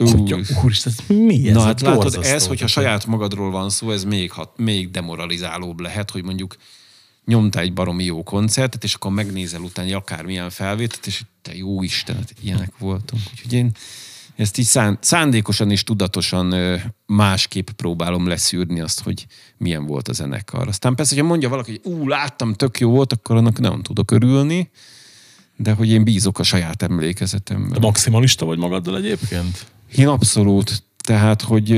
Atya, 0.01 0.37
úristen, 0.63 0.93
ez 0.97 1.15
mi 1.15 1.47
ez? 1.47 1.53
Na 1.53 1.61
a 1.61 1.63
hát 1.63 1.81
látod, 1.81 2.15
ez, 2.21 2.47
hogyha 2.47 2.55
Tehát, 2.55 2.69
saját 2.69 3.05
magadról 3.05 3.51
van 3.51 3.69
szó, 3.69 3.91
ez 3.91 4.03
még, 4.03 4.31
hat, 4.31 4.57
még 4.57 4.91
demoralizálóbb 4.91 5.79
lehet, 5.79 6.11
hogy 6.11 6.23
mondjuk 6.23 6.55
nyomtál 7.25 7.63
egy 7.63 7.73
baromi 7.73 8.03
jó 8.03 8.23
koncertet, 8.23 8.83
és 8.83 8.93
akkor 8.93 9.11
megnézel 9.11 9.61
utána 9.61 9.95
akármilyen 9.95 10.49
felvételt, 10.49 11.07
és 11.07 11.21
te 11.41 11.55
jó 11.55 11.83
Isten, 11.83 12.15
hát 12.15 12.33
ilyenek 12.41 12.71
voltunk. 12.77 13.21
Úgyhogy 13.31 13.53
én 13.53 13.71
ezt 14.35 14.57
így 14.57 14.65
szán, 14.65 14.97
szándékosan 15.01 15.71
és 15.71 15.83
tudatosan 15.83 16.55
másképp 17.05 17.69
próbálom 17.69 18.27
leszűrni 18.27 18.79
azt, 18.79 19.01
hogy 19.01 19.25
milyen 19.57 19.85
volt 19.85 20.07
a 20.07 20.13
zenekar. 20.13 20.67
Aztán 20.67 20.95
persze, 20.95 21.13
hogyha 21.13 21.29
mondja 21.29 21.49
valaki, 21.49 21.71
hogy 21.71 21.93
ú, 21.93 22.07
láttam, 22.07 22.53
tök 22.53 22.79
jó 22.79 22.89
volt, 22.89 23.13
akkor 23.13 23.35
annak 23.35 23.59
nem 23.59 23.81
tudok 23.81 24.11
örülni, 24.11 24.69
de 25.61 25.71
hogy 25.71 25.89
én 25.89 26.03
bízok 26.03 26.39
a 26.39 26.43
saját 26.43 26.81
emlékezetemben. 26.81 27.71
Te 27.71 27.79
maximalista 27.79 28.45
vagy 28.45 28.57
magaddal 28.57 28.97
egyébként? 28.97 29.65
Én 29.95 30.07
abszolút. 30.07 30.83
Tehát, 31.03 31.41
hogy 31.41 31.71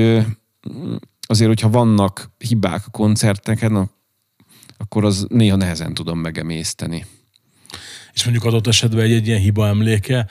azért, 1.22 1.48
hogyha 1.48 1.70
vannak 1.70 2.32
hibák 2.38 2.84
a 2.86 2.90
koncerteken, 2.90 3.90
akkor 4.78 5.06
az 5.06 5.26
néha 5.30 5.56
nehezen 5.56 5.94
tudom 5.94 6.20
megemészteni. 6.20 7.06
És 8.14 8.24
mondjuk 8.24 8.46
adott 8.46 8.68
esetben 8.68 9.04
egy, 9.06 9.12
egy 9.12 9.28
ilyen 9.28 9.40
hiba 9.40 9.68
emléke, 9.68 10.28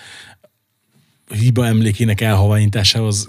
hiba 1.28 1.66
emlékének 1.66 2.20
elhaványításához 2.20 3.28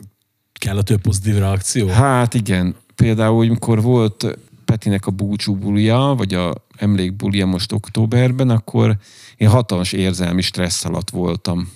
kell 0.53 0.77
a 0.77 0.83
több 0.83 1.01
pozitív 1.01 1.37
reakció? 1.37 1.87
Hát 1.87 2.33
igen, 2.33 2.75
például, 2.95 3.45
amikor 3.45 3.81
volt 3.81 4.37
Petinek 4.71 5.05
a 5.05 5.11
búcsú 5.11 5.55
bulia, 5.55 6.13
vagy 6.17 6.33
a 6.33 6.53
emlékbulia 6.75 7.45
most 7.45 7.71
októberben, 7.71 8.49
akkor 8.49 8.97
én 9.37 9.49
hatalmas 9.49 9.91
érzelmi 9.91 10.41
stressz 10.41 10.85
alatt 10.85 11.09
voltam. 11.09 11.71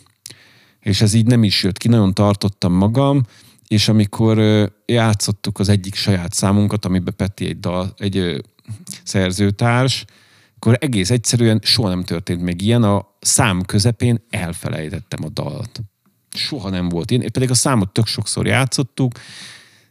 És 0.79 1.01
ez 1.01 1.13
így 1.13 1.25
nem 1.25 1.43
is 1.43 1.63
jött 1.63 1.77
ki, 1.77 1.87
nagyon 1.87 2.13
tartottam 2.13 2.73
magam, 2.73 3.23
és 3.67 3.87
amikor 3.87 4.37
játszottuk 4.85 5.59
az 5.59 5.69
egyik 5.69 5.95
saját 5.95 6.33
számunkat, 6.33 6.85
amiben 6.85 7.13
Peti 7.17 7.45
egy, 7.45 7.59
dal, 7.59 7.93
egy 7.97 8.43
szerzőtárs, 9.03 10.05
akkor 10.55 10.77
egész 10.79 11.09
egyszerűen 11.09 11.59
soha 11.63 11.89
nem 11.89 12.03
történt 12.03 12.41
még 12.41 12.61
ilyen, 12.61 12.83
a 12.83 13.07
szám 13.19 13.61
közepén 13.61 14.25
elfelejtettem 14.29 15.23
a 15.23 15.29
dalt. 15.29 15.81
Soha 16.29 16.69
nem 16.69 16.89
volt 16.89 17.11
ilyen, 17.11 17.31
pedig 17.31 17.49
a 17.49 17.53
számot 17.53 17.93
tök 17.93 18.07
sokszor 18.07 18.47
játszottuk, 18.47 19.13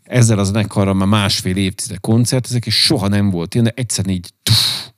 ezzel 0.04 0.38
az 0.38 0.46
zenekarral 0.46 0.94
már 0.94 1.08
másfél 1.08 1.56
évtized 1.56 2.00
koncertezek, 2.00 2.66
és 2.66 2.74
soha 2.74 3.08
nem 3.08 3.30
volt 3.30 3.54
ilyen, 3.54 3.66
de 3.66 3.72
egyszerűen 3.76 4.14
így 4.14 4.32
tuff, 4.42 4.88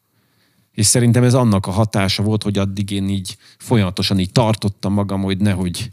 és 0.72 0.86
szerintem 0.86 1.22
ez 1.22 1.34
annak 1.34 1.66
a 1.66 1.70
hatása 1.70 2.22
volt, 2.22 2.42
hogy 2.42 2.58
addig 2.58 2.90
én 2.90 3.08
így 3.08 3.36
folyamatosan 3.58 4.18
így 4.18 4.32
tartottam 4.32 4.92
magam, 4.92 5.22
hogy 5.22 5.38
nehogy 5.38 5.90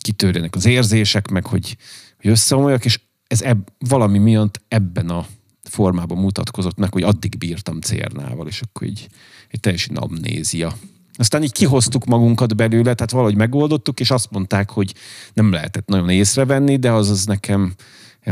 kitörjenek 0.00 0.54
az 0.54 0.64
érzések, 0.64 1.28
meg 1.28 1.46
hogy, 1.46 1.76
hogy 2.20 2.30
összeomoljak, 2.30 2.84
és 2.84 3.00
ez 3.26 3.42
eb, 3.42 3.68
valami 3.78 4.18
miatt 4.18 4.60
ebben 4.68 5.08
a 5.08 5.26
formában 5.62 6.18
mutatkozott 6.18 6.76
meg, 6.76 6.92
hogy 6.92 7.02
addig 7.02 7.38
bírtam 7.38 7.80
cérnával, 7.80 8.46
és 8.46 8.60
akkor 8.60 8.86
így 8.86 9.08
egy 9.48 9.60
teljesen 9.60 9.96
amnézia. 9.96 10.76
Aztán 11.14 11.42
így 11.42 11.52
kihoztuk 11.52 12.04
magunkat 12.04 12.56
belőle, 12.56 12.94
tehát 12.94 13.10
valahogy 13.10 13.36
megoldottuk, 13.36 14.00
és 14.00 14.10
azt 14.10 14.30
mondták, 14.30 14.70
hogy 14.70 14.94
nem 15.34 15.52
lehetett 15.52 15.86
nagyon 15.86 16.08
észrevenni, 16.08 16.76
de 16.76 16.92
az 16.92 17.10
az 17.10 17.24
nekem 17.24 17.74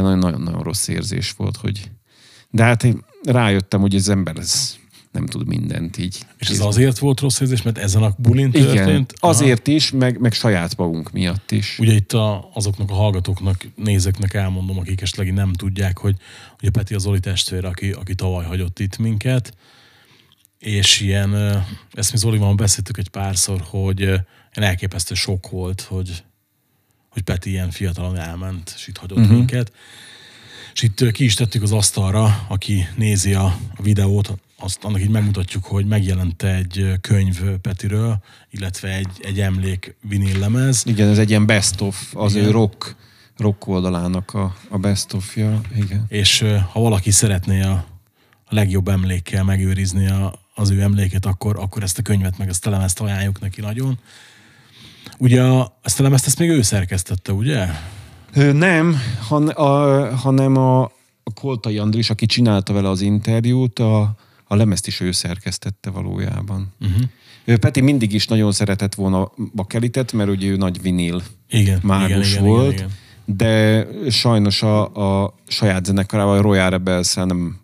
nagyon-nagyon 0.03 0.63
rossz 0.63 0.89
érzés 0.89 1.33
volt, 1.37 1.57
hogy 1.57 1.91
de 2.51 2.63
hát 2.63 2.85
én 2.85 3.05
rájöttem, 3.23 3.81
hogy 3.81 3.95
az 3.95 4.09
ember 4.09 4.37
ez 4.37 4.77
nem 5.13 5.27
tud 5.27 5.47
mindent 5.47 5.99
így. 5.99 6.19
És 6.39 6.49
ez 6.49 6.61
azért 6.61 6.99
volt 6.99 7.21
rossz 7.21 7.41
érzés, 7.41 7.63
mert 7.63 7.79
ezen 7.79 8.03
a 8.03 8.15
bulin 8.19 8.51
történt? 8.51 8.89
Igen, 8.89 9.07
azért 9.19 9.67
is, 9.67 9.91
meg, 9.91 10.21
meg 10.21 10.33
saját 10.33 10.77
magunk 10.77 11.13
miatt 11.13 11.51
is. 11.51 11.79
Ugye 11.79 11.93
itt 11.93 12.13
a, 12.13 12.51
azoknak 12.55 12.91
a 12.91 12.95
hallgatóknak, 12.95 13.67
nézőknek 13.77 14.35
elmondom, 14.35 14.79
akik 14.79 15.01
esetleg 15.01 15.33
nem 15.33 15.53
tudják, 15.53 15.99
hogy 15.99 16.17
ugye 16.61 16.71
Peti 16.71 16.95
az 16.95 17.07
Oli 17.07 17.21
testvér, 17.21 17.65
aki, 17.65 17.91
aki 17.91 18.15
tavaly 18.15 18.45
hagyott 18.45 18.79
itt 18.79 18.99
minket, 18.99 19.55
és 20.59 21.01
ilyen, 21.01 21.35
ezt 21.93 22.13
mi 22.13 22.19
Zolival 22.19 22.55
beszéltük 22.55 22.99
egy 22.99 23.09
párszor, 23.09 23.63
hogy 23.65 24.13
elképesztő 24.51 25.15
sok 25.15 25.51
volt, 25.51 25.81
hogy, 25.81 26.25
hogy 27.15 27.23
Peti 27.23 27.51
ilyen 27.51 27.71
fiatalon 27.71 28.17
elment, 28.19 28.73
és 28.77 28.89
itt 28.89 28.97
hagyott 28.97 29.19
uh-huh. 29.19 29.37
minket. 29.37 29.73
És 30.73 30.83
itt 30.83 31.11
ki 31.11 31.25
is 31.25 31.35
tettük 31.35 31.63
az 31.63 31.73
asztalra, 31.73 32.45
aki 32.49 32.89
nézi 32.97 33.35
a 33.35 33.57
videót, 33.83 34.33
azt 34.59 34.85
annak 34.85 35.01
így 35.01 35.11
megmutatjuk, 35.11 35.65
hogy 35.65 35.87
megjelent 35.87 36.43
egy 36.43 36.93
könyv 37.01 37.41
Petiről, 37.61 38.19
illetve 38.51 38.95
egy, 38.95 39.21
egy 39.23 39.41
emlék 39.41 39.97
vinillemez. 40.09 40.83
Igen, 40.87 41.09
ez 41.09 41.19
egy 41.19 41.29
ilyen 41.29 41.47
best 41.47 41.81
of, 41.81 42.15
az 42.15 42.35
Igen. 42.35 42.47
ő 42.47 42.51
rock, 42.51 42.97
rock 43.37 43.67
oldalának 43.67 44.35
a, 44.35 44.57
a 44.69 44.79
best 44.79 45.13
of-ja. 45.13 45.61
Igen. 45.77 46.05
És 46.09 46.45
ha 46.73 46.81
valaki 46.81 47.11
szeretné 47.11 47.63
a, 47.63 47.85
legjobb 48.55 48.89
emlékkel 48.89 49.45
megőrizni 49.45 50.09
a, 50.09 50.35
az 50.55 50.71
ő 50.71 50.81
emléket, 50.81 51.27
akkor, 51.27 51.59
akkor 51.59 51.83
ezt 51.83 51.99
a 51.99 52.03
könyvet, 52.03 52.39
meg 52.39 52.49
ezt 52.49 52.67
a 52.67 52.71
lemezt 52.71 53.01
ajánljuk 53.01 53.41
neki 53.41 53.61
nagyon. 53.61 53.99
Ugye 55.19 55.43
a, 55.43 55.79
ezt 55.83 56.01
a 56.01 56.03
lemezt 56.03 56.27
ezt 56.27 56.39
még 56.39 56.49
ő 56.49 56.63
szerkesztette, 56.63 57.33
ugye? 57.33 57.67
Nem, 58.53 58.97
han, 59.29 59.49
a, 59.49 60.15
hanem 60.17 60.57
a, 60.57 60.83
a 61.23 61.33
Koltai 61.35 61.79
Andris, 61.79 62.11
aki 62.11 62.27
csinálta 62.27 62.73
vele 62.73 62.89
az 62.89 63.01
interjút, 63.01 63.79
a, 63.79 64.17
a 64.45 64.55
lemezt 64.55 64.87
is 64.87 65.01
ő 65.01 65.13
szerkesztette 65.13 65.91
valójában. 65.91 66.73
Uh-huh. 66.81 67.59
Peti 67.59 67.81
mindig 67.81 68.13
is 68.13 68.27
nagyon 68.27 68.53
szeretett 68.53 68.95
volna 68.95 69.33
bakelitet, 69.55 70.13
mert 70.13 70.31
ugye 70.31 70.49
ő 70.49 70.57
nagy 70.57 70.83
vinil 70.83 71.23
igen, 71.49 71.81
mágus 71.83 72.33
igen, 72.33 72.45
volt, 72.45 72.73
igen, 72.73 72.91
igen, 73.27 73.37
de 73.37 73.87
sajnos 74.11 74.63
a, 74.63 75.23
a 75.23 75.35
saját 75.47 75.85
zenekarával, 75.85 76.39
a 76.39 76.41
Royal 76.41 76.71
rebels 76.71 77.15
nem 77.15 77.61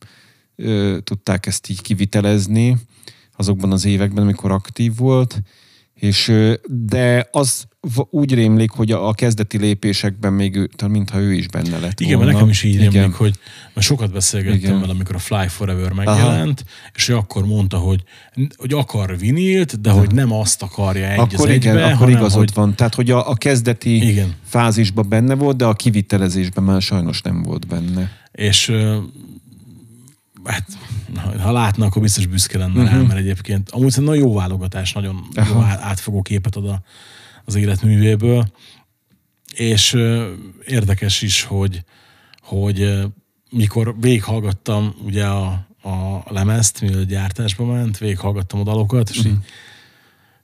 ö, 0.56 0.98
tudták 1.04 1.46
ezt 1.46 1.70
így 1.70 1.82
kivitelezni 1.82 2.76
azokban 3.36 3.72
az 3.72 3.84
években, 3.84 4.22
amikor 4.22 4.50
aktív 4.50 4.96
volt, 4.96 5.42
és, 6.00 6.32
de 6.68 7.28
az 7.30 7.64
úgy 8.10 8.34
rémlik, 8.34 8.70
hogy 8.70 8.92
a, 8.92 9.12
kezdeti 9.12 9.58
lépésekben 9.58 10.32
még 10.32 10.56
ő, 10.56 10.70
mintha 10.88 11.18
ő 11.18 11.32
is 11.32 11.48
benne 11.48 11.78
lett 11.78 12.00
Igen, 12.00 12.16
volna. 12.16 12.32
nekem 12.32 12.48
is 12.48 12.62
így 12.62 12.76
rémlik, 12.76 12.94
Igen. 12.94 13.12
hogy 13.12 13.34
mert 13.74 13.86
sokat 13.86 14.12
beszélgettem 14.12 14.58
Igen. 14.58 14.80
vele, 14.80 14.92
amikor 14.92 15.14
a 15.14 15.18
Fly 15.18 15.48
Forever 15.48 15.92
megjelent, 15.92 16.64
Aha. 16.66 16.90
és 16.94 17.08
ő 17.08 17.16
akkor 17.16 17.46
mondta, 17.46 17.76
hogy, 17.76 18.02
hogy 18.56 18.72
akar 18.72 19.18
vinilt, 19.18 19.80
de 19.80 19.90
Aha. 19.90 19.98
hogy 19.98 20.14
nem 20.14 20.32
azt 20.32 20.62
akarja 20.62 21.08
egy 21.08 21.18
akkor 21.18 21.48
az 21.48 21.54
igen, 21.54 21.76
egybe, 21.76 21.86
akkor 21.86 21.96
hanem, 21.96 22.16
igazod 22.16 22.38
hogy... 22.38 22.54
van. 22.54 22.74
Tehát, 22.74 22.94
hogy 22.94 23.10
a, 23.10 23.30
a 23.30 23.34
kezdeti 23.34 24.08
igen. 24.08 24.34
fázisban 24.44 25.08
benne 25.08 25.34
volt, 25.34 25.56
de 25.56 25.64
a 25.64 25.74
kivitelezésben 25.74 26.64
már 26.64 26.82
sajnos 26.82 27.22
nem 27.22 27.42
volt 27.42 27.66
benne. 27.66 28.10
És 28.32 28.72
hát, 30.44 30.66
ha 31.16 31.52
látna, 31.52 31.86
akkor 31.86 32.02
biztos 32.02 32.26
büszke 32.26 32.58
lenne 32.58 32.82
uh-huh. 32.82 32.98
rá, 32.98 33.06
mert 33.06 33.18
egyébként 33.18 33.70
amúgy 33.70 33.90
szerintem 33.90 34.14
nagyon 34.14 34.28
jó 34.28 34.34
válogatás, 34.34 34.92
nagyon 34.92 35.28
Aha. 35.34 35.54
jó 35.54 35.60
átfogó 35.60 36.22
képet 36.22 36.56
ad 36.56 36.68
a, 36.68 36.82
az 37.44 37.54
életművéből, 37.54 38.52
és 39.54 39.92
uh, 39.92 40.24
érdekes 40.66 41.22
is, 41.22 41.42
hogy, 41.42 41.84
hogy 42.40 42.80
uh, 42.80 43.04
mikor 43.50 43.96
végighallgattam 44.00 44.94
ugye 45.04 45.26
a, 45.26 45.46
a 45.82 46.22
lemezt, 46.28 46.80
mielőtt 46.80 47.08
gyártásba 47.08 47.64
ment, 47.64 47.98
végighallgattam 47.98 48.60
a 48.60 48.64
dalokat, 48.64 49.10
és 49.10 49.18
uh-huh. 49.18 49.32
így 49.32 49.38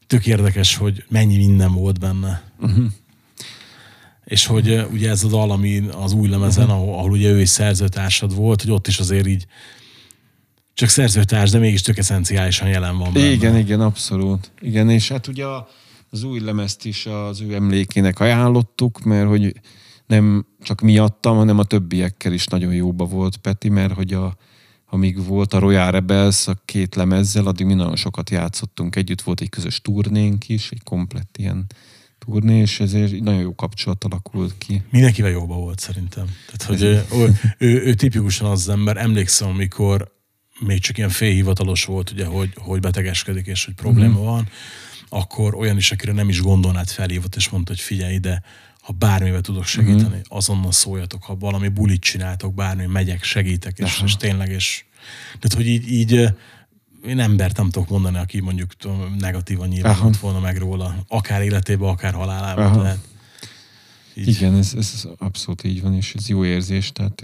tök 0.07 0.26
érdekes, 0.26 0.76
hogy 0.76 1.05
mennyi 1.09 1.37
minden 1.37 1.72
volt 1.72 1.98
benne. 2.00 2.42
Uh-huh. 2.61 2.85
És 4.24 4.46
hogy 4.46 4.87
ugye 4.92 5.11
ez 5.11 5.24
a 5.24 5.29
dal, 5.29 5.50
ami 5.50 5.88
az 5.88 6.12
új 6.12 6.29
lemezen, 6.29 6.64
uh-huh. 6.64 6.81
ahol, 6.81 6.94
ahol 6.94 7.11
ugye 7.11 7.31
ő 7.31 7.40
is 7.40 7.48
szerzőtársad 7.48 8.35
volt, 8.35 8.62
hogy 8.62 8.70
ott 8.70 8.87
is 8.87 8.98
azért 8.98 9.26
így 9.26 9.46
csak 10.76 10.88
szerzőtárs, 10.88 11.50
de 11.50 11.58
mégis 11.58 11.82
tök 11.82 11.98
eszenciálisan 11.98 12.68
jelen 12.68 12.98
van 12.98 13.12
benne. 13.12 13.26
Igen, 13.26 13.56
igen, 13.56 13.80
abszolút. 13.80 14.52
Igen, 14.60 14.90
és 14.90 15.08
hát 15.08 15.26
ugye 15.26 15.44
az 16.10 16.22
új 16.22 16.40
lemezt 16.40 16.84
is 16.84 17.06
az 17.06 17.40
ő 17.40 17.54
emlékének 17.54 18.20
ajánlottuk, 18.20 19.04
mert 19.04 19.28
hogy 19.28 19.60
nem 20.06 20.46
csak 20.62 20.80
miattam, 20.80 21.36
hanem 21.36 21.58
a 21.58 21.64
többiekkel 21.64 22.32
is 22.32 22.46
nagyon 22.46 22.74
jóba 22.74 23.04
volt 23.04 23.36
Peti, 23.36 23.68
mert 23.68 23.92
hogy 23.92 24.12
a, 24.12 24.36
amíg 24.86 25.24
volt 25.26 25.54
a 25.54 25.58
Royal 25.58 25.90
Rebels 25.90 26.48
a 26.48 26.54
két 26.64 26.94
lemezzel, 26.94 27.46
addig 27.46 27.66
mi 27.66 27.74
nagyon 27.74 27.96
sokat 27.96 28.30
játszottunk 28.30 28.96
együtt, 28.96 29.22
volt 29.22 29.40
egy 29.40 29.48
közös 29.48 29.80
turnénk 29.80 30.48
is, 30.48 30.70
egy 30.70 30.82
komplett 30.82 31.36
ilyen 31.38 31.66
turné, 32.18 32.60
és 32.60 32.80
ezért 32.80 33.20
nagyon 33.20 33.40
jó 33.40 33.54
kapcsolat 33.54 34.04
alakult 34.04 34.54
ki. 34.58 34.82
Mindenkivel 34.90 35.30
jóba 35.30 35.54
volt 35.54 35.78
szerintem. 35.78 36.26
Tehát, 36.46 36.62
hogy 36.62 36.82
ő, 36.82 37.04
ő, 37.12 37.40
ő, 37.58 37.82
ő, 37.82 37.94
tipikusan 37.94 38.50
az 38.50 38.68
ember, 38.68 38.96
emlékszem, 38.96 39.48
amikor 39.48 40.14
még 40.58 40.80
csak 40.80 40.98
ilyen 40.98 41.08
félhivatalos 41.08 41.84
volt, 41.84 42.10
ugye, 42.10 42.24
hogy, 42.24 42.52
hogy 42.54 42.80
betegeskedik 42.80 43.46
és 43.46 43.64
hogy 43.64 43.74
probléma 43.74 44.14
mm-hmm. 44.14 44.24
van, 44.24 44.48
akkor 45.08 45.54
olyan 45.54 45.76
is, 45.76 45.92
akire 45.92 46.12
nem 46.12 46.28
is 46.28 46.40
gondolnád 46.40 46.88
felhívott, 46.88 47.36
és 47.36 47.48
mondta, 47.48 47.72
hogy 47.72 47.80
figyelj 47.80 48.14
ide, 48.14 48.42
ha 48.80 48.92
bármivel 48.92 49.40
tudok 49.40 49.64
segíteni, 49.64 50.08
mm-hmm. 50.08 50.20
azonnal 50.28 50.72
szóljatok, 50.72 51.22
ha 51.22 51.36
valami 51.36 51.68
bulit 51.68 52.00
csináltok, 52.00 52.54
bármi, 52.54 52.86
megyek, 52.86 53.22
segítek, 53.22 53.78
és, 53.78 54.02
és 54.04 54.16
tényleg, 54.16 54.50
és 54.50 54.84
tehát, 55.38 55.56
hogy 55.56 55.66
így, 55.66 55.92
így 55.92 56.28
én 57.06 57.18
embert 57.18 57.56
nem 57.56 57.70
tudok 57.70 57.88
mondani, 57.88 58.18
aki 58.18 58.40
mondjuk 58.40 58.72
negatívan 59.18 59.68
nyilvánult 59.68 60.18
volna 60.18 60.40
meg 60.40 60.56
róla, 60.56 61.04
akár 61.08 61.42
életében, 61.42 61.88
akár 61.88 62.14
halálában. 62.14 62.64
Aha. 62.64 62.82
Tehát, 62.82 62.98
így. 64.14 64.28
Igen, 64.28 64.56
ez, 64.56 64.72
ez 64.76 65.04
abszolút 65.18 65.64
így 65.64 65.82
van, 65.82 65.94
és 65.94 66.14
ez 66.14 66.28
jó 66.28 66.44
érzés, 66.44 66.92
tehát 66.92 67.22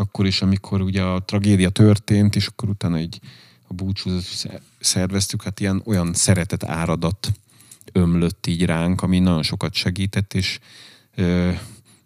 akkor 0.00 0.26
is, 0.26 0.42
amikor 0.42 0.80
ugye 0.80 1.02
a 1.02 1.24
tragédia 1.24 1.70
történt, 1.70 2.36
és 2.36 2.46
akkor 2.46 2.68
utána 2.68 2.96
egy 2.96 3.20
a 3.68 3.74
búcsúzat 3.74 4.60
szerveztük, 4.80 5.42
hát 5.42 5.60
ilyen 5.60 5.82
olyan 5.84 6.14
szeretet 6.14 6.64
áradat 6.64 7.32
ömlött 7.92 8.46
így 8.46 8.64
ránk, 8.64 9.02
ami 9.02 9.18
nagyon 9.18 9.42
sokat 9.42 9.74
segített, 9.74 10.34
és, 10.34 10.58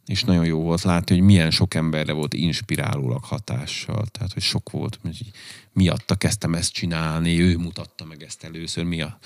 és 0.07 0.24
nagyon 0.24 0.44
jó 0.44 0.61
volt 0.61 0.83
látni, 0.83 1.14
hogy 1.14 1.24
milyen 1.24 1.50
sok 1.50 1.74
emberre 1.74 2.12
volt 2.12 2.35
inspirálólag 2.35 3.24
hatással. 3.24 4.07
Tehát, 4.07 4.33
hogy 4.33 4.42
sok 4.42 4.70
volt, 4.70 4.98
hogy 5.02 5.30
miatta 5.72 6.14
kezdtem 6.14 6.54
ezt 6.54 6.72
csinálni, 6.72 7.40
ő 7.40 7.57
mutatta 7.57 8.04
meg 8.04 8.22
ezt 8.22 8.44
először, 8.44 8.85
mi 8.85 9.00
a 9.00 9.18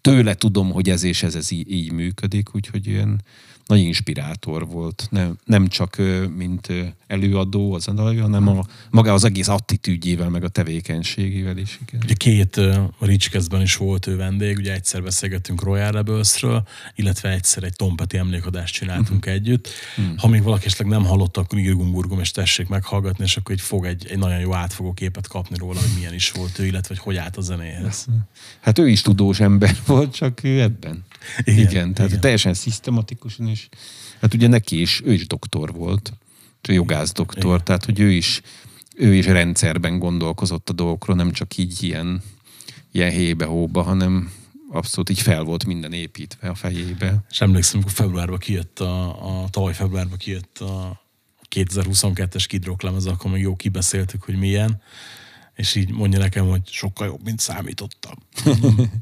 tőle 0.00 0.34
tudom, 0.34 0.70
hogy 0.72 0.90
ez 0.90 1.02
és 1.02 1.22
ez, 1.22 1.34
ez 1.34 1.50
így, 1.50 1.70
így 1.70 1.92
működik, 1.92 2.54
úgyhogy 2.54 2.86
ilyen 2.86 3.22
nagy 3.70 3.80
inspirátor 3.80 4.66
volt. 4.66 5.08
Nem, 5.10 5.38
nem 5.44 5.68
csak 5.68 5.96
mint 6.36 6.68
előadó 7.06 7.72
az 7.72 7.88
a 7.88 7.92
hanem 8.20 8.48
a, 8.48 8.66
maga 8.90 9.12
az 9.12 9.24
egész 9.24 9.48
attitűdjével, 9.48 10.28
meg 10.28 10.44
a 10.44 10.48
tevékenységével 10.48 11.56
is. 11.56 11.78
Igen. 11.86 12.00
Ugye 12.04 12.14
két 12.14 12.56
uh, 12.56 12.76
Ricskeszben 13.00 13.60
is 13.60 13.76
volt 13.76 14.06
ő 14.06 14.16
vendég, 14.16 14.56
ugye 14.56 14.72
egyszer 14.72 15.02
beszélgettünk 15.02 15.62
Royal 15.62 15.90
Rebelsről, 15.90 16.66
illetve 16.94 17.30
egyszer 17.30 17.62
egy 17.62 17.76
Tompeti 17.76 18.16
emlékadást 18.16 18.74
csináltunk 18.74 19.20
uh-huh. 19.20 19.34
együtt. 19.34 19.68
Uh-huh. 19.96 20.18
Ha 20.18 20.28
még 20.28 20.42
valaki 20.42 20.66
esetleg 20.66 20.88
nem 20.88 21.04
hallotta, 21.04 21.40
akkor 21.40 21.58
írgum 21.58 22.20
és 22.20 22.30
tessék 22.30 22.68
meghallgatni, 22.68 23.24
és 23.24 23.36
akkor 23.36 23.54
egy 23.54 23.60
fog 23.60 23.84
egy, 23.84 24.06
egy 24.10 24.18
nagyon 24.18 24.38
jó 24.38 24.54
átfogó 24.54 24.92
képet 24.92 25.28
kapni 25.28 25.56
róla, 25.58 25.80
hogy 25.80 25.92
milyen 25.96 26.14
is 26.14 26.30
volt 26.30 26.58
ő, 26.58 26.66
illetve 26.66 26.94
hogy 26.94 27.04
hogy 27.04 27.16
állt 27.16 27.36
a 27.36 27.40
zenéhez. 27.40 28.06
Hát 28.60 28.78
ő 28.78 28.88
is 28.88 29.00
tudós 29.00 29.40
ember 29.40 29.76
volt, 29.86 30.14
csak 30.14 30.44
ő 30.44 30.60
ebben. 30.60 31.04
Igen, 31.38 31.58
igen 31.58 31.94
tehát 31.94 32.10
igen. 32.10 32.20
teljesen 32.20 32.54
szisztematikusan 32.54 33.48
is. 33.48 33.68
Hát 34.20 34.34
ugye 34.34 34.48
neki 34.48 34.80
is, 34.80 35.00
ő 35.04 35.12
is 35.12 35.26
doktor 35.26 35.72
volt, 35.72 36.12
jogász 36.68 37.12
doktor, 37.12 37.54
igen. 37.54 37.64
tehát 37.64 37.84
hogy 37.84 38.00
ő 38.00 38.10
is, 38.10 38.40
ő 38.96 39.14
is 39.14 39.26
rendszerben 39.26 39.98
gondolkozott 39.98 40.68
a 40.68 40.72
dolgokról, 40.72 41.16
nem 41.16 41.32
csak 41.32 41.56
így 41.56 41.82
ilyen 41.82 42.22
ilyen 42.92 43.10
hébe-hóba, 43.10 43.82
hanem 43.82 44.32
abszolút 44.70 45.10
így 45.10 45.20
fel 45.20 45.42
volt 45.42 45.64
minden 45.64 45.92
építve 45.92 46.48
a 46.48 46.54
fejébe. 46.54 47.24
És 47.30 47.40
emlékszem, 47.40 47.76
amikor 47.76 47.92
februárban 47.96 48.38
kijött 48.38 48.80
a, 48.80 49.42
a 49.42 49.48
tavaly 49.48 49.74
februárban 49.74 50.18
kijött 50.18 50.58
a 50.58 51.00
2022-es 51.56 52.44
Kid 52.48 52.64
Rock 52.64 52.82
lemez, 52.82 53.06
akkor 53.06 53.30
még 53.30 53.42
jó 53.42 53.56
kibeszéltük, 53.56 54.22
hogy 54.22 54.38
milyen, 54.38 54.82
és 55.54 55.74
így 55.74 55.90
mondja 55.90 56.18
nekem, 56.18 56.48
hogy 56.48 56.62
sokkal 56.64 57.06
jobb, 57.06 57.24
mint 57.24 57.40
számítottam. 57.40 58.14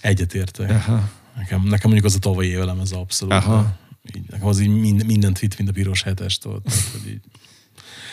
Egyetértek. 0.00 0.70
Aha. 0.70 1.10
Nekem, 1.36 1.62
nekem 1.62 1.90
mondjuk 1.90 2.04
az 2.04 2.14
a 2.14 2.18
tavalyi 2.18 2.48
évelem 2.48 2.80
ez 2.80 2.90
abszolút. 2.90 3.34
Aha. 3.34 3.76
Így, 4.16 4.22
nekem 4.30 4.46
az 4.46 4.60
így 4.60 4.68
mind, 4.68 5.06
mindent 5.06 5.38
vitt, 5.38 5.56
mint 5.56 5.68
a 5.68 5.72
piros 5.72 6.02
hetestől. 6.02 6.62
Tehát, 6.64 6.84
hogy 6.92 7.10
így. 7.10 7.20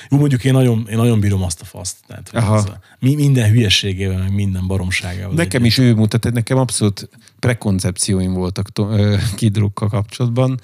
Jó, 0.10 0.18
mondjuk 0.18 0.44
én 0.44 0.54
nagyon, 0.54 0.88
én 0.90 0.98
nagyon 0.98 1.20
bírom 1.20 1.44
azt 1.44 1.62
a 1.62 1.66
faszt. 1.66 1.98
Tehát, 2.08 2.30
Aha. 2.34 2.58
ez 2.58 2.66
a, 2.66 2.80
mi, 3.00 3.16
minden 3.16 3.50
hülyeségével, 3.50 4.18
meg 4.18 4.34
minden 4.34 4.68
baromságával. 4.68 5.36
Nekem 5.36 5.66
is 5.66 5.78
ő 5.78 5.94
mutat, 5.94 6.32
nekem 6.32 6.58
abszolút 6.58 7.10
prekoncepcióim 7.40 8.34
voltak 8.34 8.72
to- 8.72 9.00
ö, 9.00 9.18
Kid 9.36 9.58
Rockkal 9.58 9.90
kapcsolatban, 9.90 10.60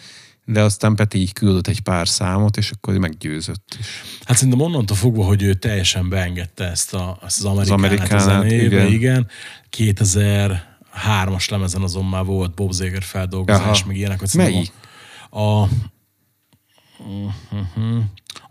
de 0.45 0.61
aztán 0.61 0.95
Peti 0.95 1.19
így 1.19 1.33
küldött 1.33 1.67
egy 1.67 1.79
pár 1.79 2.07
számot, 2.07 2.57
és 2.57 2.71
akkor 2.71 2.97
meggyőzött 2.97 3.77
is. 3.79 3.85
Hát 4.23 4.37
szerintem 4.37 4.61
onnantól 4.61 4.97
fogva, 4.97 5.23
hogy 5.23 5.41
ő 5.41 5.53
teljesen 5.53 6.09
beengedte 6.09 6.65
ezt, 6.69 6.93
a, 6.93 7.19
ezt 7.25 7.39
az 7.39 7.45
amerikánát, 7.45 7.91
amerikánát, 7.91 8.27
a 8.27 8.47
zenébe, 8.47 8.65
igen. 8.65 8.87
igen. 8.87 9.27
2003-as 11.05 11.49
lemezen 11.49 11.81
azon 11.81 12.05
már 12.05 12.25
volt 12.25 12.53
Bob 12.53 12.75
Seger 12.75 13.03
feldolgozás, 13.03 13.79
Aha. 13.79 13.87
meg 13.87 13.95
ilyenek. 13.95 14.19
hogy 14.19 14.29
Melyik? 14.33 14.71
A, 15.29 15.67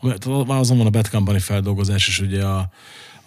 uh-huh. 0.01 0.59
azon 0.59 0.77
van 0.77 0.87
a 0.87 0.91
Bad 0.91 1.09
Company 1.09 1.41
feldolgozás, 1.41 2.09
és 2.09 2.21
ugye 2.21 2.45
a, 2.45 2.71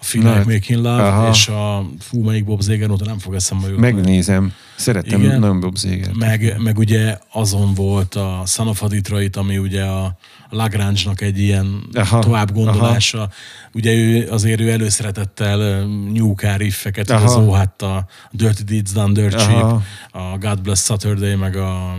a 0.01 0.03
Feel 0.03 0.23
Like 0.23 0.35
hát, 0.35 0.45
Making 0.45 0.79
Love, 0.79 1.07
aha. 1.07 1.29
és 1.29 1.47
a 1.47 1.85
fú, 1.99 2.23
melyik 2.23 2.45
Bob 2.45 2.63
Seger 2.63 2.89
óta 2.89 3.05
nem 3.05 3.19
fog 3.19 3.33
eszembe 3.33 3.67
jutni. 3.67 3.81
Megnézem. 3.81 4.53
Szeretem 4.75 5.21
Igen. 5.21 5.39
nagyon 5.39 5.59
Bob 5.59 5.77
Seger. 5.77 6.13
Meg, 6.13 6.55
meg 6.57 6.77
ugye 6.77 7.17
azon 7.31 7.73
volt 7.73 8.15
a 8.15 8.43
Son 8.45 8.67
of 8.67 8.83
a 8.83 8.87
Detroit, 8.87 9.35
ami 9.35 9.57
ugye 9.57 9.83
a 9.83 10.17
Lagrange-nak 10.49 11.21
egy 11.21 11.39
ilyen 11.39 11.83
Aha, 11.93 12.19
tovább 12.19 12.53
gondolása. 12.53 13.29
Ugye 13.73 13.93
ő 13.93 14.27
azért 14.29 14.59
ő 14.59 14.71
előszeretettel 14.71 15.85
New 16.13 16.33
Car 16.33 16.57
riffeket, 16.57 17.09
Aha. 17.09 17.23
az 17.23 17.35
óhatt 17.35 17.81
a 17.81 18.05
Dirty 18.31 18.63
Deeds 18.63 18.91
Done 18.91 19.13
Dirt 19.13 19.39
Cheap, 19.39 19.63
Aha. 19.63 19.81
a 20.11 20.37
God 20.37 20.61
Bless 20.61 20.83
Saturday, 20.83 21.35
meg 21.35 21.55
a 21.55 21.95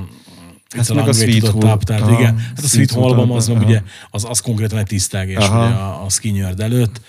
Hát 0.77 0.95
meg 0.95 1.09
a 1.09 1.13
Sweet 1.13 1.49
Home. 1.49 1.77
Tehát 1.77 2.03
Aha, 2.03 2.21
igen. 2.21 2.39
Hát 2.39 2.65
a 2.65 2.69
Sweet 2.69 2.91
Home 2.91 3.07
album 3.07 3.31
az 3.31 3.49
meg 3.49 3.57
Aha. 3.57 3.67
ugye, 3.67 3.83
az, 4.11 4.25
az 4.29 4.41
konkrétan 4.41 4.79
egy 4.79 4.87
tisztelgés 4.87 5.37
Aha. 5.37 5.67
ugye 5.67 5.75
a, 5.75 6.05
a 6.05 6.09
Skinyard 6.09 6.61
előtt. 6.61 7.01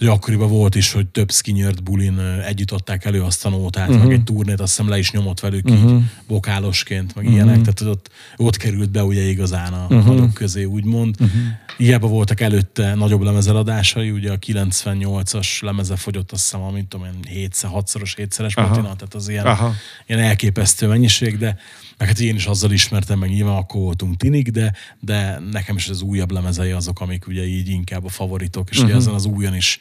Ugye 0.00 0.10
akkoriban 0.10 0.48
volt 0.48 0.74
is, 0.74 0.92
hogy 0.92 1.06
több 1.06 1.30
Skinyard 1.32 1.82
bulin 1.82 2.18
együtt 2.46 2.70
adták 2.70 3.04
elő 3.04 3.22
azt 3.22 3.46
a 3.46 3.48
nótát, 3.48 3.86
Mhm. 3.86 3.94
uh-huh. 3.94 4.08
meg 4.10 4.18
egy 4.18 4.24
turnét, 4.24 4.60
azt 4.60 4.70
hiszem 4.76 4.88
le 4.90 4.98
is 4.98 5.10
nyomott 5.10 5.40
velük 5.40 5.68
uh-huh. 5.68 5.90
így 5.92 6.02
vokálosként, 6.26 7.14
meg 7.14 7.24
uh-huh. 7.24 7.32
ilyenek, 7.32 7.60
tehát 7.60 7.78
hogy 7.78 7.88
ott, 7.88 8.10
ott 8.36 8.56
került 8.56 8.90
be 8.90 9.04
ugye 9.04 9.22
igazán 9.22 9.72
a 9.72 9.82
uh-huh. 9.90 10.04
nagyok 10.06 10.34
közé, 10.34 10.64
úgymond. 10.64 11.14
Uh-huh. 11.20 11.40
Hiába 11.76 12.06
voltak 12.06 12.40
előtte 12.40 12.94
nagyobb 12.94 13.20
lemezeladásai, 13.22 14.10
ugye 14.10 14.32
a 14.32 14.36
98-as 14.38 15.62
lemeze 15.62 15.96
fogyott 15.96 16.32
azt 16.32 16.42
hiszem, 16.42 16.62
amit 16.62 16.86
tudom 16.86 17.06
én, 17.06 17.32
7 17.32 17.54
6-szoros, 17.62 18.14
7-szeres 18.16 18.54
Aha. 18.54 18.66
platina, 18.66 18.94
tehát 18.94 19.14
az 19.14 19.28
ilyen, 19.28 19.46
Aha. 19.46 19.72
ilyen 20.06 20.20
elképesztő 20.20 20.86
mennyiség, 20.86 21.38
de 21.38 21.56
meg 22.00 22.08
hát 22.08 22.20
én 22.20 22.34
is 22.34 22.46
azzal 22.46 22.72
ismertem, 22.72 23.18
meg 23.18 23.30
nyilván 23.30 23.56
akkor 23.56 23.80
voltunk 23.80 24.16
tinik, 24.16 24.48
de, 24.48 24.72
de 25.00 25.38
nekem 25.50 25.76
is 25.76 25.88
az 25.88 26.02
újabb 26.02 26.30
lemezei 26.30 26.70
azok, 26.70 27.00
amik 27.00 27.26
ugye 27.26 27.46
így 27.46 27.68
inkább 27.68 28.04
a 28.04 28.08
favoritok, 28.08 28.70
és 28.70 28.76
uh-huh. 28.76 28.90
ugye 28.90 29.00
ezen 29.00 29.14
az 29.14 29.24
újon 29.24 29.54
is 29.54 29.80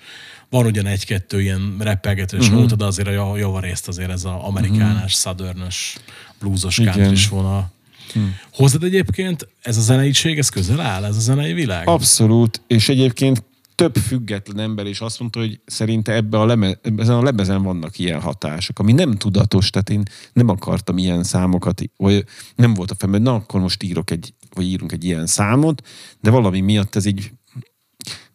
van 0.49 0.65
ugyan 0.65 0.85
egy-kettő 0.85 1.41
ilyen 1.41 1.75
reppelgetős 1.79 2.45
uh-huh. 2.45 2.59
nóta, 2.59 2.75
de 2.75 2.85
azért 2.85 3.07
a 3.07 3.11
jav- 3.11 3.39
javarészt 3.39 3.87
azért 3.87 4.09
ez 4.09 4.25
az 4.25 4.31
amerikánás, 4.41 4.95
uh-huh. 4.95 5.09
southernös, 5.09 5.97
bluesos 6.39 6.75
country 6.75 7.27
vonal. 7.29 7.71
Hmm. 8.13 8.35
Hozzád 8.53 8.83
egyébként 8.83 9.47
ez 9.61 9.77
a 9.77 9.81
zeneiség, 9.81 10.37
ez 10.37 10.49
közel 10.49 10.79
áll, 10.79 11.05
ez 11.05 11.15
a 11.15 11.19
zenei 11.19 11.53
világ? 11.53 11.87
Abszolút, 11.87 12.61
és 12.67 12.89
egyébként 12.89 13.43
több 13.79 13.95
független 13.95 14.59
ember 14.59 14.85
is 14.85 15.01
azt 15.01 15.19
mondta, 15.19 15.39
hogy 15.39 15.59
szerinte 15.65 16.13
ebbe 16.13 16.39
a 16.39 16.45
leme, 16.45 16.79
ezen 16.97 17.15
a 17.15 17.23
lemezen 17.23 17.63
vannak 17.63 17.99
ilyen 17.99 18.21
hatások, 18.21 18.79
ami 18.79 18.91
nem 18.91 19.17
tudatos, 19.17 19.69
tehát 19.69 19.89
én 19.89 20.03
nem 20.33 20.49
akartam 20.49 20.97
ilyen 20.97 21.23
számokat, 21.23 21.81
vagy 21.97 22.25
nem 22.55 22.73
volt 22.73 22.91
a 22.91 22.95
fejemben, 22.95 23.21
na 23.33 23.33
akkor 23.33 23.61
most 23.61 23.83
írok 23.83 24.11
egy, 24.11 24.33
vagy 24.53 24.65
írunk 24.65 24.91
egy 24.91 25.03
ilyen 25.03 25.25
számot, 25.25 25.87
de 26.21 26.29
valami 26.29 26.59
miatt 26.59 26.95
ez 26.95 27.05
így 27.05 27.31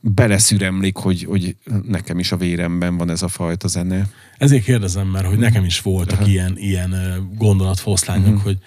beleszüremlik, 0.01 0.97
hogy, 0.97 1.25
hogy 1.25 1.57
nekem 1.87 2.19
is 2.19 2.33
a 2.33 2.37
véremben 2.37 2.97
van 2.97 3.11
ez 3.11 3.23
a 3.23 3.29
fajta 3.29 3.69
zene. 3.69 4.09
Ezért 4.39 4.65
kérdezem, 4.65 5.07
mert 5.07 5.27
hogy 5.27 5.39
nekem 5.39 5.65
is 5.65 5.81
voltak 5.81 6.21
Aha. 6.21 6.29
ilyen, 6.29 6.59
ilyen 6.59 6.95
gondolatfoszlányok, 7.37 8.27
uh-huh. 8.27 8.43
hogy 8.43 8.59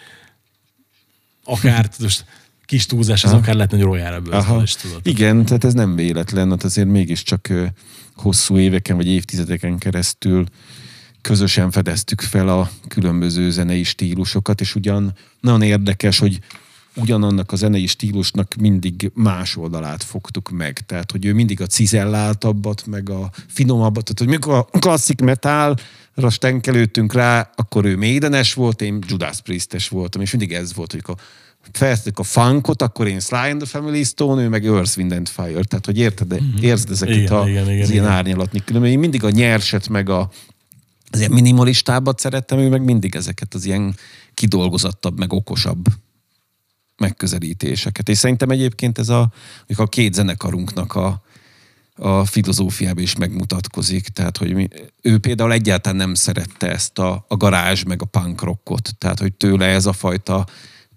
akár, 1.43 1.89
most 1.99 2.25
kis 2.67 2.85
túlzás, 2.85 3.23
ez 3.23 3.33
akár 3.33 3.55
lehet, 3.55 3.71
rojára 3.71 4.15
ebből 4.15 4.61
is 4.63 4.75
tudod. 4.75 4.99
Igen, 5.03 5.45
tehát 5.45 5.63
ez 5.63 5.73
nem 5.73 5.95
véletlen, 5.95 6.49
hát 6.49 6.63
azért 6.63 6.87
mégiscsak 6.87 7.53
hosszú 8.15 8.57
éveken 8.57 8.95
vagy 8.95 9.07
évtizedeken 9.07 9.77
keresztül 9.77 10.45
közösen 11.21 11.71
fedeztük 11.71 12.21
fel 12.21 12.47
a 12.49 12.69
különböző 12.87 13.51
zenei 13.51 13.83
stílusokat, 13.83 14.61
és 14.61 14.75
ugyan 14.75 15.13
nagyon 15.39 15.61
érdekes, 15.61 16.19
hogy 16.19 16.39
ugyanannak 16.95 17.51
a 17.51 17.55
zenei 17.55 17.87
stílusnak 17.87 18.55
mindig 18.59 19.11
más 19.13 19.55
oldalát 19.55 20.03
fogtuk 20.03 20.49
meg. 20.49 20.79
Tehát, 20.85 21.11
hogy 21.11 21.25
ő 21.25 21.33
mindig 21.33 21.61
a 21.61 21.65
cizelláltabbat, 21.65 22.85
meg 22.85 23.09
a 23.09 23.31
finomabbat, 23.47 24.03
tehát, 24.03 24.19
hogy 24.19 24.27
mikor 24.27 24.53
a 24.53 24.79
klasszik 24.79 25.21
metálra 25.21 26.29
stenkelődtünk 26.29 27.13
rá, 27.13 27.51
akkor 27.55 27.85
ő 27.85 27.97
Maidenes 27.97 28.53
volt, 28.53 28.81
én 28.81 29.03
Judas 29.07 29.41
Priestes 29.41 29.87
voltam, 29.87 30.21
és 30.21 30.31
mindig 30.31 30.53
ez 30.53 30.73
volt, 30.73 30.91
hogy 30.91 31.03
a 31.05 31.15
feltettük 31.71 32.19
a 32.19 32.23
funkot, 32.23 32.81
akkor 32.81 33.07
én 33.07 33.19
Sly 33.19 33.35
and 33.35 33.61
the 33.61 33.69
Family 33.79 34.03
Stone, 34.03 34.41
ő 34.41 34.49
meg 34.49 34.65
Earth, 34.65 34.97
Wind 34.97 35.11
and 35.11 35.27
Fire. 35.27 35.63
Tehát, 35.63 35.85
hogy 35.85 35.97
érted, 35.97 36.41
érzed 36.61 36.91
ezeket 36.91 37.15
Igen, 37.15 37.33
a, 37.33 37.47
igen, 37.47 37.69
igen, 37.69 37.81
az 37.81 37.89
ilyen 37.89 38.05
árnyalatni 38.05 38.63
különben. 38.63 38.91
Én 38.91 38.99
mindig 38.99 39.23
a 39.23 39.29
nyerset, 39.29 39.87
meg 39.87 40.09
a 40.09 40.29
az 41.11 41.19
ilyen 41.19 41.31
minimalistábbat 41.31 42.19
szerettem, 42.19 42.57
ő 42.57 42.69
meg 42.69 42.83
mindig 42.83 43.15
ezeket 43.15 43.53
az 43.53 43.65
ilyen 43.65 43.95
kidolgozottabb, 44.33 45.17
meg 45.17 45.33
okosabb 45.33 45.85
megközelítéseket. 46.97 48.09
És 48.09 48.17
szerintem 48.17 48.49
egyébként 48.49 48.97
ez 48.97 49.09
a, 49.09 49.31
a 49.75 49.87
két 49.87 50.13
zenekarunknak 50.13 50.95
a, 50.95 51.21
a 51.95 52.25
filozófiában 52.25 53.03
is 53.03 53.15
megmutatkozik. 53.15 54.07
Tehát, 54.07 54.37
hogy 54.37 54.53
mi, 54.53 54.67
ő 55.01 55.17
például 55.17 55.51
egyáltalán 55.51 55.97
nem 55.97 56.13
szerette 56.13 56.71
ezt 56.71 56.99
a, 56.99 57.25
a 57.27 57.37
garázs 57.37 57.83
meg 57.83 58.01
a 58.01 58.05
punk 58.05 58.41
rockot. 58.41 58.89
Tehát, 58.97 59.19
hogy 59.19 59.33
tőle 59.33 59.65
ez 59.65 59.85
a 59.85 59.93
fajta 59.93 60.47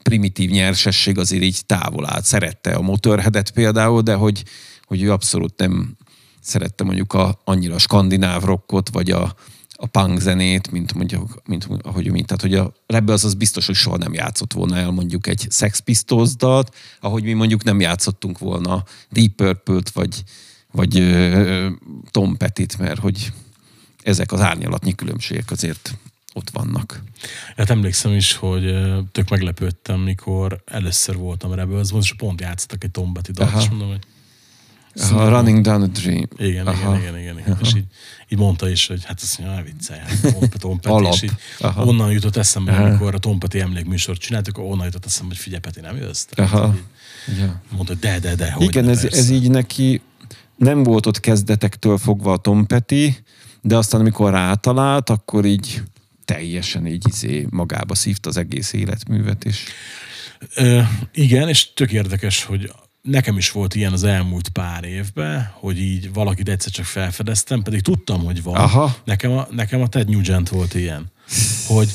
primitív 0.02 0.50
nyersesség 0.50 1.18
azért 1.18 1.42
így 1.42 1.66
távol 1.66 2.06
állt. 2.06 2.24
Szerette 2.24 2.74
a 2.74 2.80
Motorheadet 2.80 3.50
például, 3.50 4.02
de 4.02 4.14
hogy, 4.14 4.44
hogy 4.84 5.02
ő 5.02 5.12
abszolút 5.12 5.58
nem 5.58 5.96
szerette 6.40 6.84
mondjuk 6.84 7.12
a, 7.12 7.40
annyira 7.44 7.74
a 7.74 7.78
skandináv 7.78 8.42
rockot, 8.42 8.88
vagy 8.88 9.10
a, 9.10 9.34
a 9.74 9.86
punk 9.86 10.20
zenét, 10.20 10.70
mint 10.70 10.94
mondjuk, 10.94 11.42
mint, 11.46 11.68
ahogy 11.82 12.10
mint, 12.10 12.26
tehát 12.26 12.42
hogy 12.42 12.54
a 12.54 12.72
Rebbe 12.86 13.12
az, 13.12 13.34
biztos, 13.34 13.66
hogy 13.66 13.74
soha 13.74 13.96
nem 13.96 14.12
játszott 14.12 14.52
volna 14.52 14.76
el 14.76 14.90
mondjuk 14.90 15.26
egy 15.26 15.46
Sex 15.50 15.78
Pistols 15.78 16.36
dalt, 16.36 16.74
ahogy 17.00 17.22
mi 17.22 17.32
mondjuk 17.32 17.64
nem 17.64 17.80
játszottunk 17.80 18.38
volna 18.38 18.84
Deep 19.10 19.32
Purple-t, 19.34 19.90
vagy, 19.90 20.22
vagy 20.72 20.98
ö, 20.98 21.68
Tom 22.10 22.36
Pettit, 22.36 22.78
mert 22.78 23.00
hogy 23.00 23.32
ezek 24.02 24.32
az 24.32 24.40
árnyalatnyi 24.40 24.94
különbségek 24.94 25.50
azért 25.50 25.98
ott 26.40 26.50
vannak. 26.50 27.02
Hát 27.56 27.70
emlékszem 27.70 28.12
is, 28.12 28.32
hogy 28.34 28.74
tök 29.12 29.28
meglepődtem, 29.28 30.00
mikor 30.00 30.62
először 30.66 31.16
voltam 31.16 31.52
Rebels, 31.52 31.88
és 32.00 32.14
pont 32.14 32.40
játszottak 32.40 32.84
egy 32.84 32.90
Tom 32.90 33.12
Petty 33.12 33.30
dalt, 33.32 33.50
Aha. 33.50 33.60
és 33.60 33.68
mondom, 33.68 33.88
hogy 33.88 34.00
A 35.12 35.28
Running 35.28 35.60
Down 35.64 35.82
a 35.82 35.86
Dream. 35.86 36.28
igen, 36.36 36.66
Aha. 36.66 36.96
igen, 36.96 37.00
igen, 37.00 37.18
igen, 37.20 37.38
igen. 37.38 37.58
És 37.62 37.74
így, 37.76 37.84
így 38.28 38.38
mondta 38.38 38.68
is, 38.68 38.86
hogy 38.86 39.04
hát 39.04 39.20
azt 39.22 39.38
mondja, 39.38 39.56
ne 39.56 39.62
viccelj, 39.62 40.00
hát 40.00 40.20
Tom, 40.32 40.48
Tom 40.58 40.80
Petty, 40.80 40.94
Alap. 40.94 41.12
és 41.12 41.22
így 41.22 41.32
Aha. 41.60 41.84
onnan 41.84 42.12
jutott 42.12 42.36
eszembe, 42.36 42.72
Aha. 42.72 42.82
amikor 42.84 43.14
a 43.14 43.18
Tom 43.18 43.38
Petty 43.38 43.60
emlékműsort 43.60 44.20
csináltuk, 44.20 44.58
onnan 44.58 44.84
jutott 44.84 45.04
eszembe, 45.06 45.28
hogy 45.34 45.42
figyelj, 45.42 45.60
Peti, 45.60 45.80
nem 45.80 45.96
jössz? 45.96 46.24
Tehát, 46.24 46.52
Aha. 46.52 46.74
így 46.74 47.38
Ja. 47.38 47.62
Mondta, 47.70 47.92
hogy 47.92 47.98
de, 47.98 48.18
de, 48.18 48.34
de, 48.34 48.52
hogy 48.52 48.66
Igen, 48.66 48.88
ez, 48.88 49.04
ez 49.04 49.30
így 49.30 49.50
neki 49.50 50.00
nem 50.56 50.82
volt 50.82 51.06
ott 51.06 51.20
kezdetektől 51.20 51.98
fogva 51.98 52.32
a 52.32 52.36
Tom 52.36 52.66
Petty, 52.66 53.08
de 53.60 53.76
aztán 53.76 54.00
amikor 54.00 54.30
rátalált, 54.30 55.10
akkor 55.10 55.44
így 55.44 55.82
teljesen 56.32 56.86
így 56.86 57.08
izé 57.08 57.46
magába 57.50 57.94
szívta 57.94 58.28
az 58.28 58.36
egész 58.36 58.72
életművet, 58.72 59.44
és 59.44 59.64
Ö, 60.54 60.80
igen, 61.12 61.48
és 61.48 61.72
tök 61.72 61.92
érdekes, 61.92 62.44
hogy 62.44 62.72
nekem 63.02 63.36
is 63.36 63.50
volt 63.50 63.74
ilyen 63.74 63.92
az 63.92 64.04
elmúlt 64.04 64.48
pár 64.48 64.84
évben, 64.84 65.50
hogy 65.52 65.80
így 65.80 66.12
valakit 66.12 66.48
egyszer 66.48 66.72
csak 66.72 66.84
felfedeztem, 66.84 67.62
pedig 67.62 67.80
tudtam, 67.80 68.24
hogy 68.24 68.42
van. 68.42 68.54
Aha. 68.54 68.96
Nekem 69.04 69.32
a, 69.32 69.46
nekem 69.50 69.80
a 69.80 69.88
Ted 69.88 70.08
Nugent 70.08 70.48
volt 70.48 70.74
ilyen. 70.74 71.12
Hogy, 71.66 71.90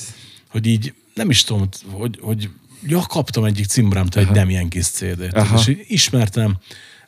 hogy 0.50 0.66
így 0.66 0.94
nem 1.14 1.30
is 1.30 1.44
tudom, 1.44 1.70
hogy, 1.92 2.20
hogy 2.22 2.50
ja, 2.88 3.02
kaptam 3.02 3.44
egyik 3.44 3.66
cimrámtól 3.66 4.24
egy 4.24 4.30
Damien 4.30 4.70
Kiss 4.70 4.88
CD-t, 4.88 5.38
és 5.56 5.68
így 5.68 5.86
ismertem, 5.88 6.58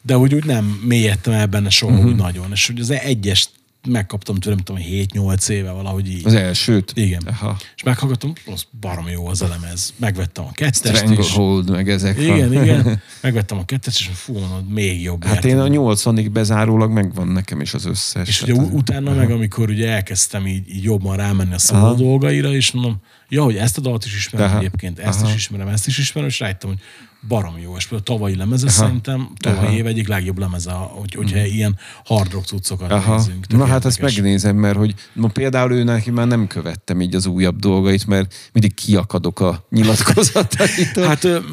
de 0.02 0.14
hogy 0.14 0.36
úgy 0.36 0.46
nem 0.46 0.66
mélyedtem 0.66 1.34
el 1.34 1.48
benne 1.48 1.70
soha 1.70 1.94
uh-huh. 1.94 2.10
úgy 2.10 2.16
nagyon. 2.16 2.52
És 2.52 2.68
hogy 2.68 2.80
az 2.80 2.90
egyes 2.90 3.50
megkaptam 3.90 4.36
tőlem, 4.36 4.58
tudom, 4.58 4.82
7-8 4.92 5.50
éve 5.50 5.72
valahogy 5.72 6.10
így. 6.10 6.26
Az 6.26 6.34
elsőt? 6.34 6.92
Igen. 6.96 7.22
Aha. 7.26 7.58
És 7.76 7.84
meghallgattam, 7.84 8.34
az 8.46 8.64
baromi 8.80 9.12
jó 9.12 9.28
az 9.28 9.42
a 9.42 9.48
lemez. 9.48 9.94
Megvettem 9.98 10.46
a 10.46 10.52
kettest 10.52 10.94
is. 10.94 10.98
Stranglehold, 10.98 11.70
meg 11.70 11.90
ezek. 11.90 12.20
Igen, 12.20 12.54
igen. 12.54 13.02
Megvettem 13.22 13.58
a 13.58 13.66
kettest, 13.66 14.00
és 14.00 14.10
fú, 14.14 14.34
mondod, 14.40 14.70
még 14.70 15.02
jobb. 15.02 15.24
Hát 15.24 15.36
érted? 15.36 15.52
én 15.52 15.58
a 15.60 15.68
80-ig 15.68 16.30
bezárólag 16.32 16.92
megvan 16.92 17.28
nekem 17.28 17.62
is 17.62 17.74
az 17.74 17.86
összes. 17.86 18.28
És 18.28 18.42
ugye 18.42 18.54
Tehát, 18.54 18.68
u- 18.70 18.74
utána 18.74 19.14
meg, 19.14 19.32
amikor 19.32 19.70
ugye 19.70 19.90
elkezdtem 19.90 20.48
így, 20.48 20.70
így 20.70 20.84
jobban 20.84 21.16
rámenni 21.18 21.54
a 21.54 21.60
szóló 21.60 21.84
Aha. 21.84 21.94
dolgaira, 21.94 22.54
és 22.54 22.72
mondom, 22.72 23.02
ja, 23.30 23.44
hogy 23.44 23.56
ezt 23.56 23.78
a 23.78 23.82
dalt 23.82 24.06
is 24.06 24.16
ismerem 24.16 24.48
Aha. 24.48 24.58
egyébként, 24.58 25.00
ezt 25.00 25.22
Aha. 25.22 25.30
is 25.30 25.36
ismerem, 25.36 25.68
ezt 25.68 25.88
is 25.88 25.98
ismerem, 25.98 26.30
és 26.30 26.40
rájöttem, 26.40 26.70
hogy 26.70 26.80
baromi 27.28 27.62
jó. 27.62 27.76
És 27.76 27.88
például 27.88 28.10
a 28.10 28.14
tavalyi 28.14 28.36
lemeze 28.36 28.70
szerintem, 28.70 29.30
tavalyi 29.40 29.68
Aha. 29.68 29.76
év 29.76 29.86
egyik 29.86 30.08
legjobb 30.08 30.38
lemeze, 30.38 30.72
hogy, 30.72 31.14
hogyha 31.14 31.46
ilyen 31.46 31.78
hard 32.06 32.32
rock 32.32 32.46
cuccokat 32.46 32.92
Aha. 32.92 33.16
nézünk. 33.16 33.48
Na 33.48 33.66
hát 33.66 33.86
ezt 33.86 33.98
érdekes. 33.98 34.22
megnézem, 34.22 34.56
mert 34.56 34.78
hogy 34.78 34.94
ma 35.14 35.28
például 35.28 35.72
ő 35.72 35.84
neki 35.84 36.12
már 36.12 36.28
nem 36.28 36.48
követtem 36.48 37.02
így 37.02 37.16
az 37.16 37.26
újabb 37.26 37.60
dolgait, 37.60 38.08
mert 38.08 38.50
mindig 38.54 38.74
kiakadok 38.74 39.40
a 39.40 39.66
nyilatkozataitól. 39.70 41.08
Hát 41.08 41.24
ö, 41.24 41.40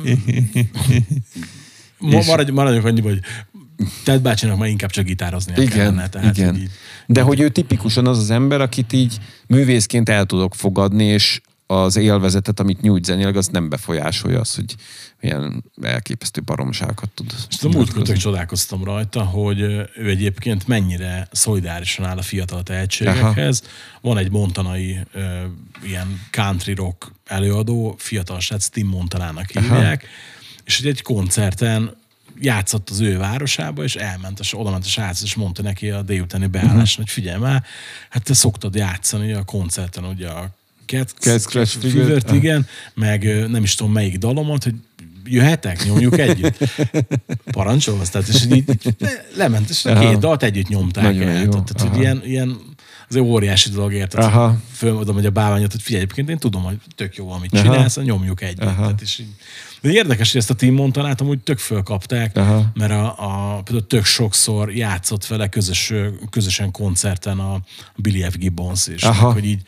ma 1.99 2.23
maradj, 2.27 2.51
maradjunk 2.51 2.87
annyiba, 2.87 3.09
hogy 3.09 3.21
Ted 4.05 4.23
bácsinak 4.23 4.59
már 4.59 4.69
inkább 4.69 4.91
csak 4.91 5.05
gitároznia 5.05 5.57
igen, 5.57 5.77
kellene. 5.77 6.09
Tehát, 6.09 6.37
igen. 6.37 6.57
így, 6.57 6.71
De 7.07 7.21
hogy 7.21 7.41
ő 7.41 7.49
tipikusan 7.49 8.07
az 8.07 8.19
az 8.19 8.31
ember, 8.31 8.61
akit 8.61 8.93
így 8.93 9.19
művészként 9.47 10.09
el 10.09 10.25
tudok 10.25 10.55
fogadni, 10.55 11.05
és 11.05 11.41
az 11.67 11.97
élvezetet, 11.97 12.61
amit 12.61 12.81
nyújt 12.81 13.05
zenileg, 13.05 13.37
az 13.37 13.47
nem 13.47 13.69
befolyásolja 13.69 14.41
az, 14.41 14.55
hogy 14.55 14.75
milyen 15.25 15.65
elképesztő 15.83 16.41
baromságokat 16.43 17.11
tud. 17.11 17.35
És 17.51 17.63
a 17.63 17.69
múltkor 17.69 18.17
csodálkoztam 18.17 18.85
rajta, 18.85 19.23
hogy 19.23 19.61
ő 19.61 20.09
egyébként 20.09 20.67
mennyire 20.67 21.29
szolidárisan 21.33 22.05
áll 22.05 22.17
a 22.17 22.23
fiatal 22.23 22.63
tehetségekhez. 22.63 23.63
Van 24.01 24.19
egy 24.19 24.31
montanai 24.31 24.99
ö, 25.13 25.45
ilyen 25.85 26.21
country 26.31 26.75
rock 26.75 27.13
előadó, 27.27 27.95
fiatal 27.99 28.41
srác, 28.41 28.69
Tim 28.69 28.87
Montanának 28.87 29.51
hívják, 29.51 30.07
és 30.65 30.77
hogy 30.79 30.87
egy 30.87 31.03
koncerten 31.03 31.97
játszott 32.41 32.91
az 32.91 33.01
ő 33.01 33.19
városába, 33.19 33.83
és 33.85 33.97
elment, 33.97 34.41
és 34.41 34.59
oda 34.59 34.71
ment 34.71 34.85
a 34.85 34.89
srác, 34.89 35.23
és 35.23 35.35
mondta 35.35 35.63
neki 35.63 35.91
a 35.91 36.03
délutáni 36.03 36.47
beálláson, 36.47 36.83
Mhm. 36.83 36.97
hogy 36.97 37.11
figyelj 37.11 37.39
már, 37.39 37.65
hát 38.11 38.23
te 38.25 38.35
szoktad 38.35 38.75
játszani 38.75 39.33
a 39.33 39.45
koncerten, 39.45 40.05
ugye 40.05 40.29
a 40.29 40.51
Cat, 40.87 41.15
Cat 41.19 41.41
Scratch 41.41 42.27
aha. 42.27 42.35
igen, 42.37 42.67
meg 42.95 43.49
nem 43.49 43.63
is 43.63 43.75
tudom 43.75 43.93
melyik 43.93 44.19
dalomat, 44.19 44.65
hogy 44.65 44.75
jöhetek, 45.25 45.85
nyomjuk 45.85 46.19
együtt. 46.19 46.59
Parancsolsz? 47.53 48.09
Tehát, 48.11 48.29
és 48.29 48.45
így, 48.45 48.53
így 48.53 48.97
lement, 49.37 49.71
és 49.71 49.85
a 49.85 49.99
két 49.99 50.19
dalt 50.19 50.43
együtt 50.43 50.69
nyomták 50.69 51.05
Nagyon 51.05 51.29
el. 51.29 51.43
jó. 51.43 51.51
Tehát, 51.51 51.81
hogy 51.81 51.91
Aha. 51.91 52.01
ilyen, 52.01 52.23
ilyen 52.25 52.59
az 53.09 53.17
egy 53.17 53.23
óriási 53.23 53.71
dolog, 53.71 53.93
érted? 53.93 54.25
Aha. 54.25 54.57
Fölmondom, 54.73 55.15
hogy 55.15 55.27
a 55.27 55.31
báványot, 55.31 55.73
hogy 55.73 55.83
figyelj, 55.83 56.03
egyébként 56.03 56.29
én 56.29 56.39
tudom, 56.39 56.63
hogy 56.63 56.77
tök 56.95 57.17
jó, 57.17 57.31
amit 57.31 57.53
Aha. 57.53 57.63
csinálsz, 57.63 57.97
nyomjuk 57.97 58.43
együtt. 58.43 58.63
Aha. 58.63 58.83
Tehát, 58.83 59.01
és 59.01 59.19
így, 59.19 59.35
de 59.81 59.91
érdekes, 59.91 60.33
hogy 60.33 60.41
ezt 60.41 60.51
a 60.51 60.55
Tim 60.55 60.75
Montanát 60.75 61.21
amúgy 61.21 61.39
tök 61.39 61.59
fölkapták, 61.59 62.37
Aha. 62.37 62.71
mert 62.75 62.93
a, 62.93 63.07
a, 63.07 63.63
például 63.63 63.87
tök 63.87 64.05
sokszor 64.05 64.73
játszott 64.73 65.27
vele 65.27 65.49
közös, 65.49 65.93
közösen 66.31 66.71
koncerten 66.71 67.39
a 67.39 67.61
Billy 67.97 68.23
F. 68.31 68.37
Gibbons 68.37 68.87
is, 68.87 69.03
Aha. 69.03 69.27
meg, 69.27 69.35
hogy 69.35 69.45
így 69.45 69.63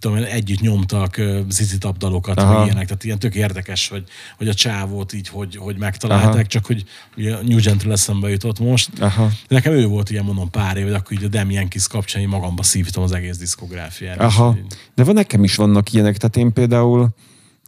tudom, 0.00 0.16
együtt 0.16 0.60
nyomtak 0.60 1.16
uh, 1.18 1.40
zizi 1.48 1.76
dalokat, 1.98 2.38
Aha. 2.38 2.54
vagy 2.54 2.64
ilyenek, 2.64 2.86
tehát 2.86 3.04
ilyen 3.04 3.18
tök 3.18 3.34
érdekes, 3.34 3.88
hogy, 3.88 4.04
hogy 4.36 4.48
a 4.48 4.54
csávót 4.54 5.12
így, 5.12 5.28
hogy, 5.28 5.56
hogy 5.56 5.78
megtalálták, 5.78 6.32
Aha. 6.34 6.46
csak 6.46 6.66
hogy 6.66 6.84
ugye 7.16 7.34
a 7.34 7.42
New 7.42 7.60
Gentről 7.60 7.92
eszembe 7.92 8.28
jutott 8.28 8.58
most. 8.58 8.90
Aha. 9.00 9.26
De 9.26 9.54
nekem 9.54 9.72
ő 9.72 9.86
volt 9.86 10.10
ilyen 10.10 10.24
mondom 10.24 10.50
pár 10.50 10.76
év, 10.76 10.84
hogy 10.84 10.92
akkor 10.92 11.12
így 11.12 11.24
a 11.24 11.28
Dem 11.28 11.50
Yankees 11.50 11.88
kapcsán 11.88 12.28
magamba 12.28 12.62
szívtam 12.62 13.02
az 13.02 13.12
egész 13.12 13.36
diszkográfiát. 13.36 14.20
Aha. 14.20 14.54
Így- 14.58 14.76
De 14.94 15.04
van 15.04 15.14
nekem 15.14 15.44
is 15.44 15.54
vannak 15.54 15.92
ilyenek, 15.92 16.16
tehát 16.16 16.36
én 16.36 16.52
például 16.52 17.08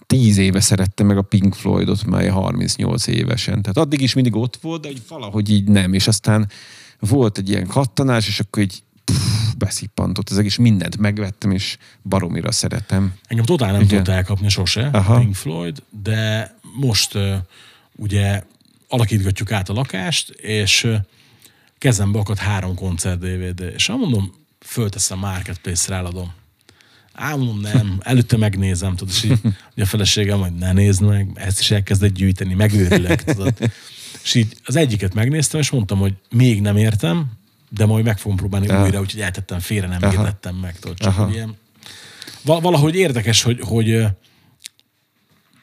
tíz 0.07 0.37
éve 0.37 0.61
szerettem 0.61 1.07
meg 1.07 1.17
a 1.17 1.23
Pink 1.23 1.55
Floydot 1.55 2.05
már 2.05 2.29
38 2.31 3.07
évesen. 3.07 3.63
Tehát 3.63 3.77
addig 3.77 4.01
is 4.01 4.15
mindig 4.15 4.37
ott 4.37 4.59
volt, 4.63 4.83
de 4.83 4.89
hogy 4.89 5.03
valahogy 5.09 5.51
így 5.51 5.65
nem. 5.69 5.93
És 5.93 6.07
aztán 6.09 6.49
volt 6.99 7.39
egy 7.39 7.49
ilyen 7.49 7.67
kattanás, 7.67 8.29
és 8.29 8.41
akkor 8.41 8.63
így 8.63 8.83
pff, 9.13 9.55
beszippantott 9.59 10.31
az 10.31 10.39
egész, 10.39 10.57
mindent 10.57 10.97
megvettem, 10.97 11.51
és 11.51 11.77
baromira 12.03 12.53
szeretem. 12.53 13.15
Engem 13.27 13.45
totál 13.45 13.73
nem 13.73 13.81
Igen. 13.81 13.97
tudta 13.97 14.13
elkapni 14.13 14.49
sose, 14.49 14.89
Aha. 14.93 15.19
Pink 15.19 15.35
Floyd, 15.35 15.83
de 16.03 16.55
most 16.81 17.15
uh, 17.15 17.35
ugye 17.97 18.43
alakítgatjuk 18.89 19.53
át 19.53 19.69
a 19.69 19.73
lakást, 19.73 20.31
és 20.31 20.85
uh, 20.85 20.97
kezembe 21.79 22.19
akadt 22.19 22.39
három 22.39 22.75
koncert 22.75 23.19
DVD, 23.19 23.73
és 23.75 23.89
mondom, 23.89 24.33
fölteszem 24.61 25.19
Marketplace-re, 25.19 25.97
eladom. 25.97 26.33
Á, 27.13 27.35
mondom, 27.35 27.61
nem, 27.61 28.01
előtte 28.03 28.37
megnézem, 28.37 28.97
tudod, 28.97 29.15
és 29.15 29.23
így 29.23 29.41
ugye 29.73 29.83
a 29.83 29.87
feleségem, 29.87 30.41
hogy 30.41 30.53
ne 30.53 30.73
nézd 30.73 31.03
meg, 31.03 31.31
ezt 31.35 31.61
is 31.61 31.71
elkezdett 31.71 32.13
gyűjteni, 32.13 32.55
megőrülök, 32.55 33.23
tudod. 33.23 33.55
És 34.25 34.35
így 34.35 34.57
az 34.65 34.77
egyiket 34.77 35.15
megnéztem, 35.15 35.61
és 35.61 35.71
mondtam, 35.71 35.99
hogy 35.99 36.15
még 36.31 36.61
nem 36.61 36.77
értem, 36.77 37.31
de 37.75 37.87
majd 37.87 38.05
meg 38.05 38.19
fogom 38.19 38.37
próbálni 38.37 38.69
Aha. 38.69 38.83
újra, 38.83 39.01
úgyhogy 39.01 39.21
eltettem 39.21 39.59
félre, 39.59 39.87
nem 39.87 40.03
Aha. 40.03 40.35
meg, 40.61 40.79
tudod, 40.79 40.99
csak 40.99 41.19
Aha. 41.19 41.31
ilyen 41.33 41.57
Val- 42.45 42.63
valahogy 42.63 42.95
érdekes, 42.95 43.43
hogy, 43.43 43.61
hogy 43.61 44.07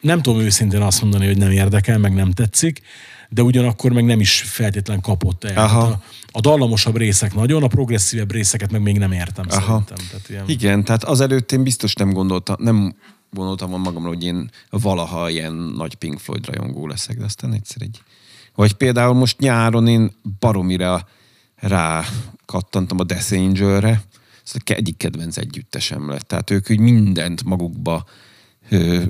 nem 0.01 0.21
tudom 0.21 0.39
őszintén 0.39 0.81
azt 0.81 1.01
mondani, 1.01 1.25
hogy 1.25 1.37
nem 1.37 1.51
érdekel, 1.51 1.97
meg 1.97 2.13
nem 2.13 2.31
tetszik, 2.31 2.81
de 3.29 3.41
ugyanakkor 3.41 3.91
meg 3.91 4.05
nem 4.05 4.19
is 4.19 4.41
feltétlen 4.41 5.01
kapott 5.01 5.43
el. 5.43 5.63
Aha. 5.63 5.81
A, 5.81 6.01
a 6.31 6.39
dallamosabb 6.39 6.97
részek 6.97 7.33
nagyon, 7.33 7.63
a 7.63 7.67
progresszívebb 7.67 8.31
részeket 8.31 8.71
meg 8.71 8.81
még 8.81 8.97
nem 8.97 9.11
értem 9.11 9.45
Aha. 9.49 9.59
szerintem. 9.59 10.07
Tehát 10.09 10.29
ilyen, 10.29 10.43
Igen, 10.47 10.83
tehát 10.83 11.03
azelőtt 11.03 11.51
én 11.51 11.63
biztos 11.63 11.93
nem 11.93 12.13
gondoltam, 12.13 12.55
nem 12.59 12.95
gondoltam 13.31 13.69
volna 13.69 13.83
magamra, 13.83 14.09
hogy 14.09 14.23
én 14.23 14.49
valaha 14.69 15.29
ilyen 15.29 15.53
nagy 15.53 15.95
Pink 15.95 16.19
Floyd 16.19 16.45
rajongó 16.45 16.87
leszek, 16.87 17.17
de 17.17 17.25
aztán 17.25 17.53
egyszer 17.53 17.81
egy... 17.81 18.01
Vagy 18.55 18.73
például 18.73 19.13
most 19.13 19.39
nyáron 19.39 19.87
én 19.87 20.11
baromira 20.39 21.07
rá 21.59 22.05
kattantam 22.45 22.99
a 22.99 23.03
Death 23.03 23.33
Angel-re, 23.33 24.03
ez 24.45 24.61
a 24.65 24.71
egyik 24.71 24.97
kedvenc 24.97 25.37
együttesem 25.37 26.09
lett. 26.09 26.27
Tehát 26.27 26.49
ők 26.49 26.69
úgy 26.69 26.79
mindent 26.79 27.43
magukba 27.43 28.05
ö, 28.69 29.03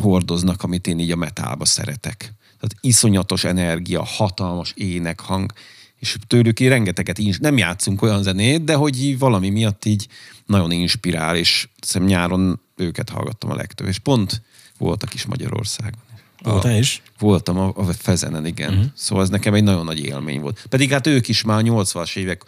hordoznak, 0.00 0.62
amit 0.62 0.86
én 0.86 0.98
így 0.98 1.10
a 1.10 1.16
metálba 1.16 1.64
szeretek. 1.64 2.18
Tehát 2.40 2.76
iszonyatos 2.80 3.44
energia, 3.44 4.02
hatalmas 4.04 4.72
énekhang, 4.76 5.52
és 5.98 6.16
tőlük 6.26 6.60
én 6.60 6.68
rengeteget 6.68 7.18
is 7.18 7.38
nem 7.38 7.56
játszunk 7.56 8.02
olyan 8.02 8.22
zenét, 8.22 8.64
de 8.64 8.74
hogy 8.74 9.18
valami 9.18 9.50
miatt 9.50 9.84
így 9.84 10.08
nagyon 10.46 10.70
inspirál, 10.70 11.36
és 11.36 11.68
hiszem 11.80 12.04
nyáron 12.04 12.60
őket 12.76 13.08
hallgattam 13.08 13.50
a 13.50 13.54
legtöbb, 13.54 13.86
és 13.86 13.98
pont 13.98 14.42
voltak 14.78 15.14
is 15.14 15.24
Magyarországon. 15.24 16.02
Volt 16.50 16.62
te 16.62 16.78
is? 16.78 17.02
Voltam 17.18 17.58
a, 17.58 17.72
a 17.76 17.82
Fezenen, 17.92 18.46
igen. 18.46 18.70
Uh-huh. 18.70 18.84
Szóval 18.94 19.24
ez 19.24 19.30
nekem 19.30 19.54
egy 19.54 19.62
nagyon 19.62 19.84
nagy 19.84 20.04
élmény 20.04 20.40
volt. 20.40 20.66
Pedig 20.68 20.90
hát 20.90 21.06
ők 21.06 21.28
is 21.28 21.42
már 21.42 21.58
a 21.58 21.62
80-as 21.62 22.16
évek 22.16 22.42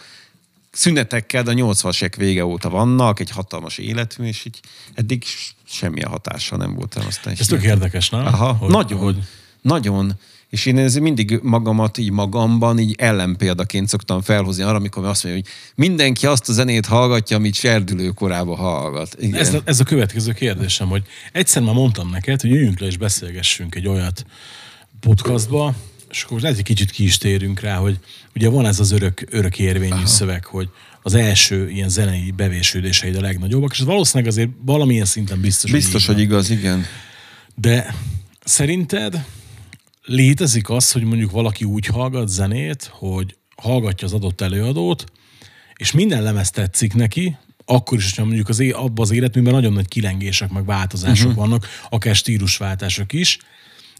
szünetekkel, 0.70 1.42
de 1.42 1.50
a 1.50 1.54
80-as 1.54 1.96
évek 1.96 2.16
vége 2.16 2.44
óta 2.44 2.68
vannak, 2.68 3.20
egy 3.20 3.30
hatalmas 3.30 3.78
életű, 3.78 4.24
és 4.24 4.44
így 4.44 4.60
eddig 4.94 5.24
semmilyen 5.66 6.10
hatással 6.10 6.58
nem 6.58 6.74
volt 6.74 6.94
rám. 6.94 7.06
Aztán 7.06 7.34
Ez 7.38 7.46
tök 7.46 7.62
érdekes, 7.62 8.10
nem? 8.10 8.26
Aha, 8.26 8.52
hogy, 8.52 8.70
nagyon, 8.70 8.98
Hogy, 8.98 9.18
nagyon. 9.60 10.12
És 10.56 10.66
én 10.66 10.78
ezért 10.78 11.02
mindig 11.02 11.38
magamat 11.42 11.98
így 11.98 12.10
magamban 12.10 12.78
így 12.78 12.94
ellenpéldaként 12.98 13.88
szoktam 13.88 14.20
felhozni 14.20 14.62
arra, 14.62 14.76
amikor 14.76 15.04
azt 15.04 15.24
mondja, 15.24 15.42
hogy 15.42 15.52
mindenki 15.74 16.26
azt 16.26 16.48
a 16.48 16.52
zenét 16.52 16.86
hallgatja, 16.86 17.36
amit 17.36 17.54
serdülő 17.54 18.08
korában 18.08 18.56
hallgat. 18.56 19.16
Igen. 19.20 19.40
ez, 19.40 19.54
a, 19.54 19.60
ez 19.64 19.80
a 19.80 19.84
következő 19.84 20.32
kérdésem, 20.32 20.88
hogy 20.88 21.02
egyszer 21.32 21.62
már 21.62 21.74
mondtam 21.74 22.10
neked, 22.10 22.40
hogy 22.40 22.50
üljünk 22.50 22.78
le 22.80 22.86
és 22.86 22.96
beszélgessünk 22.96 23.74
egy 23.74 23.88
olyat 23.88 24.26
podcastba, 25.00 25.74
és 26.10 26.22
akkor 26.22 26.44
egy 26.44 26.62
kicsit 26.62 26.90
ki 26.90 27.04
is 27.04 27.18
térünk 27.18 27.60
rá, 27.60 27.76
hogy 27.76 27.98
ugye 28.34 28.48
van 28.48 28.66
ez 28.66 28.80
az 28.80 28.90
örök, 28.92 29.26
örök 29.30 29.58
érvényű 29.58 29.92
Aha. 29.92 30.06
szöveg, 30.06 30.44
hogy 30.44 30.68
az 31.02 31.14
első 31.14 31.70
ilyen 31.70 31.88
zenei 31.88 32.32
bevésődéseid 32.36 33.16
a 33.16 33.20
legnagyobbak, 33.20 33.72
és 33.72 33.78
ez 33.78 33.86
valószínűleg 33.86 34.32
azért 34.32 34.50
valamilyen 34.64 35.04
szinten 35.04 35.40
biztos, 35.40 35.70
Biztos, 35.70 36.06
hogy 36.06 36.14
van. 36.14 36.24
igaz, 36.24 36.50
igen. 36.50 36.84
De 37.54 37.94
szerinted 38.44 39.24
létezik 40.06 40.70
az, 40.70 40.92
hogy 40.92 41.02
mondjuk 41.02 41.30
valaki 41.30 41.64
úgy 41.64 41.86
hallgat 41.86 42.28
zenét, 42.28 42.90
hogy 42.92 43.36
hallgatja 43.56 44.06
az 44.06 44.12
adott 44.12 44.40
előadót, 44.40 45.04
és 45.76 45.92
minden 45.92 46.22
lemez 46.22 46.50
tetszik 46.50 46.94
neki, 46.94 47.36
akkor 47.64 47.98
is, 47.98 48.04
hogyha 48.04 48.24
mondjuk 48.24 48.48
az, 48.48 48.60
abban 48.72 49.04
az 49.04 49.10
életműben 49.10 49.52
nagyon 49.52 49.72
nagy 49.72 49.88
kilengések, 49.88 50.50
meg 50.50 50.64
változások 50.64 51.28
uh-huh. 51.28 51.44
vannak, 51.44 51.66
akár 51.90 52.14
stílusváltások 52.14 53.12
is, 53.12 53.38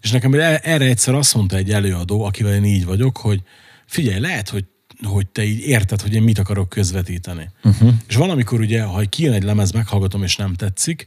és 0.01 0.11
nekem 0.11 0.35
erre 0.63 0.85
egyszer 0.85 1.15
azt 1.15 1.35
mondta 1.35 1.57
egy 1.57 1.71
előadó, 1.71 2.25
akivel 2.25 2.55
én 2.55 2.65
így 2.65 2.85
vagyok, 2.85 3.17
hogy 3.17 3.43
figyelj, 3.87 4.21
lehet, 4.21 4.49
hogy 4.49 4.65
hogy 5.03 5.27
te 5.27 5.45
így 5.45 5.61
érted, 5.61 6.01
hogy 6.01 6.15
én 6.15 6.23
mit 6.23 6.39
akarok 6.39 6.69
közvetíteni. 6.69 7.51
Uh-huh. 7.65 7.93
És 8.09 8.15
valamikor 8.15 8.61
ugye, 8.61 8.83
ha 8.83 9.01
kijön 9.01 9.33
egy 9.33 9.43
lemez, 9.43 9.73
meghallgatom, 9.73 10.23
és 10.23 10.37
nem 10.37 10.55
tetszik, 10.55 11.07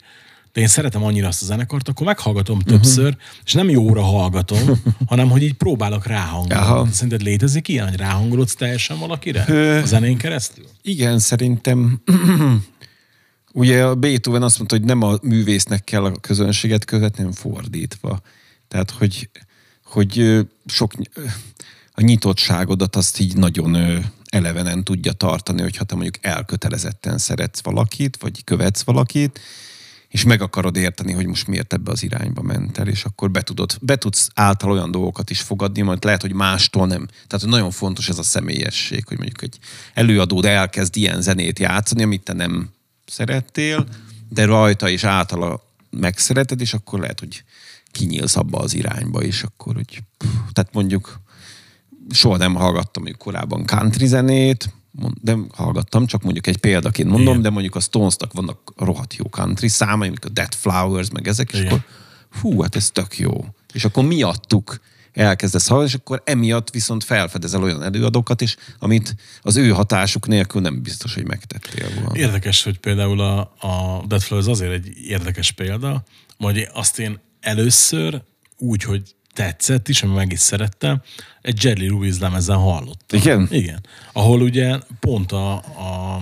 de 0.53 0.61
én 0.61 0.67
szeretem 0.67 1.03
annyira 1.03 1.27
azt 1.27 1.41
a 1.41 1.45
zenekart, 1.45 1.87
akkor 1.87 2.05
meghallgatom 2.05 2.59
többször, 2.59 3.17
és 3.45 3.53
nem 3.53 3.69
jóra 3.69 4.01
hallgatom, 4.01 4.81
hanem 5.05 5.29
hogy 5.29 5.43
így 5.43 5.53
próbálok 5.53 6.05
ráhangolni. 6.05 6.53
Aha. 6.53 6.87
Szerinted 6.91 7.21
létezik 7.21 7.67
ilyen, 7.67 7.87
hogy 7.87 7.97
ráhangolodsz 7.97 8.55
teljesen 8.55 8.99
valakire? 8.99 9.45
Ö. 9.47 9.81
A 9.81 9.85
zenén 9.85 10.17
keresztül? 10.17 10.65
Igen, 10.81 11.19
szerintem 11.19 12.01
ugye 13.53 13.85
a 13.85 13.95
Beethoven 13.95 14.43
azt 14.43 14.57
mondta, 14.57 14.75
hogy 14.75 14.85
nem 14.85 15.01
a 15.01 15.17
művésznek 15.21 15.83
kell 15.83 16.03
a 16.03 16.11
közönséget 16.11 16.85
követni, 16.85 17.17
hanem 17.17 17.33
fordítva. 17.33 18.21
Tehát, 18.67 18.91
hogy, 18.91 19.29
hogy 19.83 20.39
sok 20.65 20.91
a 21.93 22.01
nyitottságodat 22.01 22.95
azt 22.95 23.19
így 23.19 23.35
nagyon 23.35 23.77
elevenen 24.29 24.83
tudja 24.83 25.11
tartani, 25.11 25.61
hogyha 25.61 25.83
te 25.83 25.95
mondjuk 25.95 26.25
elkötelezetten 26.25 27.17
szeretsz 27.17 27.61
valakit, 27.63 28.17
vagy 28.17 28.43
követsz 28.43 28.81
valakit, 28.81 29.39
és 30.09 30.23
meg 30.23 30.41
akarod 30.41 30.75
érteni, 30.75 31.11
hogy 31.11 31.25
most 31.25 31.47
miért 31.47 31.73
ebbe 31.73 31.91
az 31.91 32.03
irányba 32.03 32.41
ment 32.41 32.77
el, 32.77 32.87
és 32.87 33.03
akkor 33.03 33.31
be, 33.31 33.41
tudod, 33.41 33.77
be 33.81 33.95
tudsz 33.95 34.29
által 34.33 34.71
olyan 34.71 34.91
dolgokat 34.91 35.29
is 35.29 35.41
fogadni, 35.41 35.81
majd 35.81 36.03
lehet, 36.03 36.21
hogy 36.21 36.33
mástól 36.33 36.87
nem. 36.87 37.07
Tehát 37.27 37.45
nagyon 37.45 37.71
fontos 37.71 38.09
ez 38.09 38.17
a 38.17 38.23
személyesség, 38.23 39.05
hogy 39.07 39.17
mondjuk 39.17 39.41
egy 39.41 39.57
előadód 39.93 40.45
elkezd 40.45 40.95
ilyen 40.95 41.21
zenét 41.21 41.59
játszani, 41.59 42.03
amit 42.03 42.23
te 42.23 42.33
nem 42.33 42.69
szerettél, 43.05 43.87
de 44.29 44.45
rajta 44.45 44.89
és 44.89 45.03
általa 45.03 45.67
megszereted, 45.89 46.61
és 46.61 46.73
akkor 46.73 46.99
lehet, 46.99 47.19
hogy 47.19 47.43
kinyílsz 47.91 48.35
abba 48.35 48.59
az 48.59 48.73
irányba, 48.73 49.21
és 49.21 49.43
akkor 49.43 49.75
hogy, 49.75 50.03
tehát 50.53 50.73
mondjuk 50.73 51.19
soha 52.11 52.37
nem 52.37 52.55
hallgattam 52.55 53.03
mondjuk 53.03 53.23
korábban 53.23 53.65
country 53.65 54.07
zenét, 54.07 54.73
de 55.21 55.35
hallgattam, 55.53 56.05
csak 56.05 56.23
mondjuk 56.23 56.47
egy 56.47 56.57
példaként 56.57 57.09
mondom, 57.09 57.29
Igen. 57.29 57.41
de 57.41 57.49
mondjuk 57.49 57.75
a 57.75 57.79
Stonesnak 57.79 58.33
vannak 58.33 58.73
rohadt 58.77 59.15
jó 59.15 59.25
country 59.29 59.67
számai, 59.67 60.07
mondjuk 60.07 60.31
a 60.31 60.33
Dead 60.33 60.53
Flowers, 60.53 61.09
meg 61.09 61.27
ezek, 61.27 61.51
és 61.51 61.59
Igen. 61.59 61.71
akkor 61.71 61.85
hú, 62.41 62.61
hát 62.61 62.75
ez 62.75 62.89
tök 62.91 63.17
jó. 63.17 63.45
És 63.73 63.85
akkor 63.85 64.03
miattuk 64.03 64.79
elkezdesz 65.13 65.67
hallani, 65.67 65.87
és 65.87 65.93
akkor 65.93 66.21
emiatt 66.25 66.69
viszont 66.69 67.03
felfedezel 67.03 67.63
olyan 67.63 67.83
előadókat 67.83 68.41
is, 68.41 68.55
amit 68.79 69.15
az 69.41 69.55
ő 69.55 69.69
hatásuk 69.69 70.27
nélkül 70.27 70.61
nem 70.61 70.81
biztos, 70.81 71.13
hogy 71.13 71.27
megtettél 71.27 71.89
volna. 71.93 72.17
Érdekes, 72.19 72.63
hogy 72.63 72.77
például 72.77 73.19
a, 73.19 73.39
a 73.39 74.03
Dead 74.07 74.21
Flow 74.21 74.39
az 74.39 74.47
azért 74.47 74.71
egy 74.71 74.97
érdekes 74.97 75.51
példa, 75.51 76.03
majd 76.37 76.69
azt 76.73 76.99
én 76.99 77.19
először 77.39 78.21
úgy, 78.57 78.83
hogy 78.83 79.15
tetszett 79.33 79.87
is, 79.87 80.03
ami 80.03 80.13
meg 80.13 80.31
is 80.31 80.39
szerettem, 80.39 81.01
egy 81.41 81.63
Jerry 81.63 81.87
Lewis 81.87 82.19
lemezen 82.19 82.57
hallottam. 82.57 83.19
Igen? 83.19 83.47
Igen. 83.51 83.85
Ahol 84.13 84.41
ugye 84.41 84.77
pont 84.99 85.31
a, 85.31 85.53
a 85.55 86.21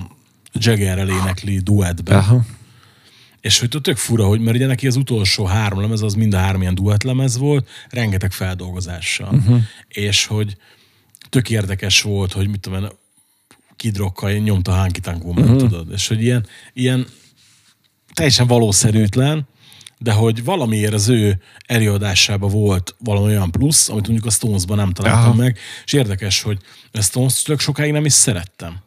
Jaggerrel 0.53 1.09
énekli 1.09 1.59
duettben, 1.59 2.17
Aha. 2.17 2.45
és 3.41 3.59
hogy 3.59 3.69
tök 3.81 3.97
fura, 3.97 4.25
hogy 4.25 4.39
mert 4.39 4.55
ugye 4.55 4.67
neki 4.67 4.87
az 4.87 4.95
utolsó 4.95 5.45
három 5.45 5.81
lemez, 5.81 6.01
az 6.01 6.13
mind 6.13 6.33
a 6.33 6.37
három 6.37 6.61
ilyen 6.61 6.75
duett 6.75 7.03
lemez 7.03 7.37
volt, 7.37 7.69
rengeteg 7.89 8.31
feldolgozással. 8.31 9.33
Uh-huh. 9.33 9.61
És 9.87 10.25
hogy 10.25 10.57
tök 11.29 11.49
érdekes 11.49 12.01
volt, 12.01 12.33
hogy 12.33 12.47
mit 12.47 12.59
tudom 12.59 12.83
én, 12.83 12.89
Kid 13.75 13.97
Rockkal 13.97 14.31
nyomta 14.31 14.71
Hanky 14.71 14.99
Tank 14.99 15.25
Woman, 15.25 15.43
uh-huh. 15.43 15.57
tudod? 15.57 15.91
És 15.91 16.07
hogy 16.07 16.21
ilyen, 16.21 16.45
ilyen 16.73 17.07
teljesen 18.13 18.47
valószerűtlen, 18.47 19.47
de 19.99 20.11
hogy 20.11 20.43
valamiért 20.43 20.93
az 20.93 21.07
ő 21.07 21.41
előadásában 21.65 22.49
volt 22.49 22.95
valami 22.99 23.25
olyan 23.25 23.51
plusz, 23.51 23.89
amit 23.89 24.07
mondjuk 24.07 24.27
a 24.27 24.31
Stones-ban 24.31 24.77
nem 24.77 24.91
találtam 24.91 25.21
Aha. 25.21 25.29
Aha. 25.29 25.37
meg, 25.37 25.57
és 25.85 25.93
érdekes, 25.93 26.41
hogy 26.41 26.57
a 26.91 27.01
Stones 27.01 27.41
tök 27.41 27.59
sokáig 27.59 27.91
nem 27.91 28.05
is 28.05 28.13
szerettem. 28.13 28.77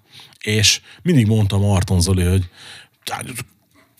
És 0.41 0.81
mindig 1.03 1.27
mondtam 1.27 1.61
Marton 1.61 2.01
Zoli, 2.01 2.25
hogy 2.25 2.49
"Hát, 3.11 3.25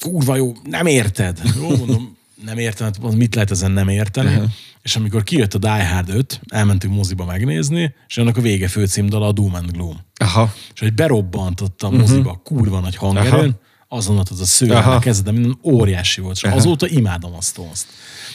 kurva 0.01 0.37
jó, 0.37 0.53
nem 0.65 0.87
érted. 0.87 1.41
Jó, 1.61 1.77
mondom, 1.77 2.17
nem 2.45 2.59
értem, 2.59 2.87
hát 2.87 3.15
mit 3.15 3.35
lehet 3.35 3.51
ezen 3.51 3.71
nem 3.71 3.89
érteni. 3.89 4.35
Uh-huh. 4.35 4.51
És 4.83 4.97
amikor 4.97 5.23
kijött 5.23 5.55
a 5.55 5.59
Die 5.59 5.87
Hard 5.89 6.09
5, 6.09 6.41
elmentünk 6.49 6.95
moziba 6.95 7.25
megnézni, 7.25 7.95
és 8.09 8.19
annak 8.19 8.37
a 8.37 8.41
vége 8.41 8.69
főcímdala 8.69 9.27
a 9.27 9.33
Doom 9.33 9.55
and 9.55 9.71
Gloom. 9.71 9.97
Aha. 10.15 10.55
És 10.75 10.81
hogy 10.81 10.95
berobbantott 10.95 11.83
a 11.83 11.91
moziba 11.91 12.31
uh-huh. 12.31 12.43
kurva 12.43 12.81
nagy 12.81 12.97
hangerőn, 12.97 13.59
azonnal 13.93 14.25
az 14.31 14.41
a 14.41 14.45
szőrre 14.45 14.77
Aha. 14.77 14.99
kezdett, 14.99 15.33
minden 15.33 15.59
óriási 15.63 16.21
volt. 16.21 16.37
És 16.37 16.43
azóta 16.43 16.87
imádom 16.89 17.35
a 17.35 17.43
Stones-t. 17.43 17.87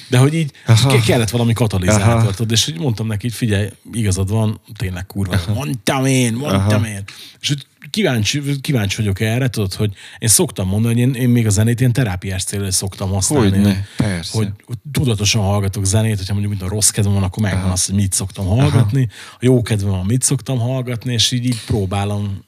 De 0.08 0.18
hogy 0.18 0.34
így 0.34 0.52
Aha. 0.66 0.90
ke- 0.90 1.04
kellett 1.04 1.30
valami 1.30 1.52
Aha. 1.56 1.60
katalizátort, 1.60 2.36
tudod, 2.36 2.52
és 2.52 2.66
hogy 2.66 2.80
mondtam 2.80 3.08
neki, 3.08 3.22
hogy 3.28 3.36
figyelj, 3.36 3.70
igazad 3.92 4.30
van, 4.30 4.60
tényleg 4.78 5.06
kurva. 5.06 5.36
jó. 5.48 5.54
Mondtam 5.54 6.06
én, 6.06 6.34
mondtam 6.34 6.84
én. 6.84 7.04
És 7.40 7.48
hogy 7.48 7.66
kíváncsi, 7.90 8.42
kíváncsi 8.62 8.96
vagyok 8.96 9.20
erre, 9.20 9.48
tudod, 9.50 9.74
hogy 9.74 9.94
én 10.18 10.28
szoktam 10.30 10.68
mondani, 10.68 10.94
hogy 10.94 11.16
én, 11.16 11.22
én 11.22 11.30
még 11.30 11.46
a 11.46 11.50
zenét 11.50 11.80
ilyen 11.80 11.94
terápiás 11.94 12.44
célra 12.44 12.72
szoktam 12.72 13.10
használni. 13.10 13.50
Hogyne, 13.50 13.88
persze. 13.98 14.38
Hogy 14.38 14.50
hogy 14.66 14.78
tudatosan 14.92 15.42
hallgatok 15.42 15.86
zenét, 15.86 16.18
hogyha 16.18 16.34
mondjuk 16.34 16.54
mint 16.60 16.72
a 16.72 16.74
rossz 16.74 16.90
kedvem 16.90 17.14
van, 17.14 17.24
akkor 17.24 17.44
megvan 17.44 17.72
az, 17.72 17.86
hogy 17.86 17.96
mit 17.96 18.14
szoktam 18.14 18.46
hallgatni, 18.46 19.08
a 19.34 19.38
jó 19.40 19.62
kedvem 19.62 19.90
van, 19.92 20.06
mit 20.06 20.22
szoktam 20.24 20.60
hallgatni, 20.60 21.14
és 21.14 21.32
így, 21.32 21.46
így 21.46 21.62
próbálom 21.66 22.44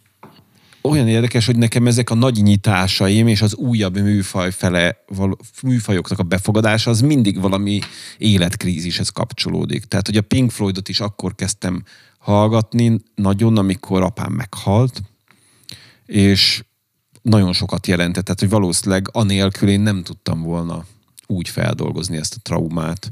olyan 0.88 1.08
érdekes, 1.08 1.46
hogy 1.46 1.58
nekem 1.58 1.88
ezek 1.88 2.10
a 2.10 2.16
nagy 2.16 2.42
nyitásaim 2.42 3.28
és 3.28 3.42
az 3.42 3.56
újabb 3.56 3.98
műfaj 3.98 4.52
fele, 4.52 5.04
műfajoknak 5.64 6.20
a 6.20 6.24
befogadása, 6.24 6.90
az 6.90 7.02
mindig 7.02 7.42
valami 7.42 7.80
életkrízishez 8.18 9.10
kapcsolódik. 9.10 9.86
Tehát, 9.86 10.06
hogy 10.06 10.18
a 10.18 10.22
Pink 10.22 10.52
Floydot 10.52 10.90
is 10.90 11.00
akkor 11.00 11.36
kezdtem 11.36 11.84
hallgatni 12.18 13.00
nagyon, 13.16 13.58
amikor 13.58 14.02
apám 14.02 14.32
meghalt, 14.32 15.02
és 16.06 16.64
nagyon 17.22 17.54
sokat 17.54 17.88
jelentett, 17.88 18.24
tehát, 18.24 18.40
hogy 18.40 18.50
valószínűleg 18.50 19.10
anélkül 19.12 19.70
én 19.70 19.82
nem 19.82 20.04
tudtam 20.04 20.42
volna 20.42 20.86
úgy 21.26 21.50
feldolgozni 21.50 22.18
ezt 22.18 22.36
a 22.36 22.42
traumát. 22.42 23.10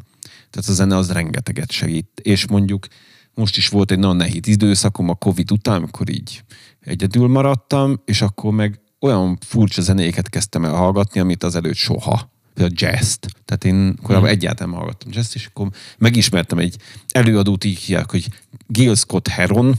Tehát 0.49 0.69
a 0.69 0.73
zene 0.73 0.95
az 0.95 1.11
rengeteget 1.11 1.71
segít. 1.71 2.07
És 2.21 2.47
mondjuk 2.47 2.88
most 3.36 3.58
is 3.58 3.70
volt 3.70 3.92
egy 3.92 4.00
nagyon 4.00 4.16
nehéz 4.16 4.48
időszakom 4.48 5.10
a 5.10 5.16
Covid 5.16 5.52
után, 5.52 5.76
amikor 5.76 6.10
így 6.10 6.44
egyedül 6.82 7.28
maradtam, 7.28 8.02
és 8.06 8.22
akkor 8.22 8.54
meg 8.54 8.80
olyan 9.00 9.38
furcsa 9.42 9.82
zenéket 9.82 10.30
kezdtem 10.30 10.66
el 10.66 10.74
hallgatni, 10.74 11.20
amit 11.20 11.44
az 11.44 11.56
előtt 11.56 11.76
soha. 11.76 12.34
Például 12.54 12.76
jazz-t. 12.78 13.28
Tehát 13.46 13.66
én 13.66 13.96
korábban 14.04 14.30
egyáltalán 14.30 14.70
nem 14.70 14.80
hallgattam 14.80 15.12
jazz 15.14 15.32
és 15.34 15.46
akkor 15.46 15.70
megismertem 15.98 16.58
egy 16.58 16.78
előadót, 17.12 17.64
így 17.64 17.80
hívják, 17.80 18.12
hogy 18.12 18.28
Gil 18.68 18.96
Scott 18.96 19.28
Heron, 19.28 19.76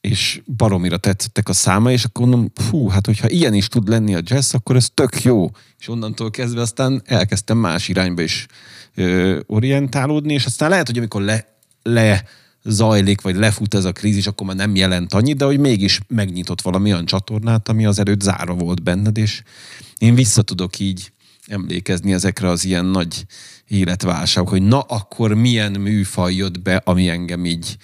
és 0.00 0.42
baromira 0.56 0.96
tetszettek 0.96 1.48
a 1.48 1.52
száma, 1.52 1.90
és 1.90 2.04
akkor 2.04 2.26
mondom, 2.26 2.50
hú, 2.70 2.88
hát 2.88 3.06
hogyha 3.06 3.28
ilyen 3.28 3.54
is 3.54 3.68
tud 3.68 3.88
lenni 3.88 4.14
a 4.14 4.20
jazz, 4.24 4.54
akkor 4.54 4.76
ez 4.76 4.88
tök 4.94 5.22
jó. 5.22 5.50
És 5.78 5.88
onnantól 5.88 6.30
kezdve 6.30 6.60
aztán 6.60 7.02
elkezdtem 7.04 7.58
más 7.58 7.88
irányba 7.88 8.22
is 8.22 8.46
ö, 8.94 9.40
orientálódni, 9.46 10.32
és 10.32 10.44
aztán 10.44 10.70
lehet, 10.70 10.86
hogy 10.86 10.98
amikor 10.98 11.22
le, 11.22 11.53
le 11.84 12.24
vagy 13.22 13.36
lefut 13.36 13.74
ez 13.74 13.84
a 13.84 13.92
krízis, 13.92 14.26
akkor 14.26 14.46
már 14.46 14.56
nem 14.56 14.74
jelent 14.74 15.14
annyit, 15.14 15.36
de 15.36 15.44
hogy 15.44 15.58
mégis 15.58 16.00
megnyitott 16.08 16.60
valami 16.60 16.92
olyan 16.92 17.04
csatornát, 17.04 17.68
ami 17.68 17.86
az 17.86 17.98
előtt 17.98 18.20
zárva 18.20 18.54
volt 18.54 18.82
benned, 18.82 19.16
és 19.16 19.42
én 19.98 20.14
vissza 20.14 20.42
tudok 20.42 20.78
így 20.78 21.12
emlékezni 21.46 22.12
ezekre 22.12 22.48
az 22.48 22.64
ilyen 22.64 22.84
nagy 22.84 23.26
életválságok, 23.68 24.48
hogy 24.48 24.62
na 24.62 24.80
akkor 24.80 25.34
milyen 25.34 25.72
műfaj 25.72 26.34
jött 26.34 26.60
be, 26.60 26.82
ami 26.84 27.08
engem 27.08 27.44
így 27.44 27.76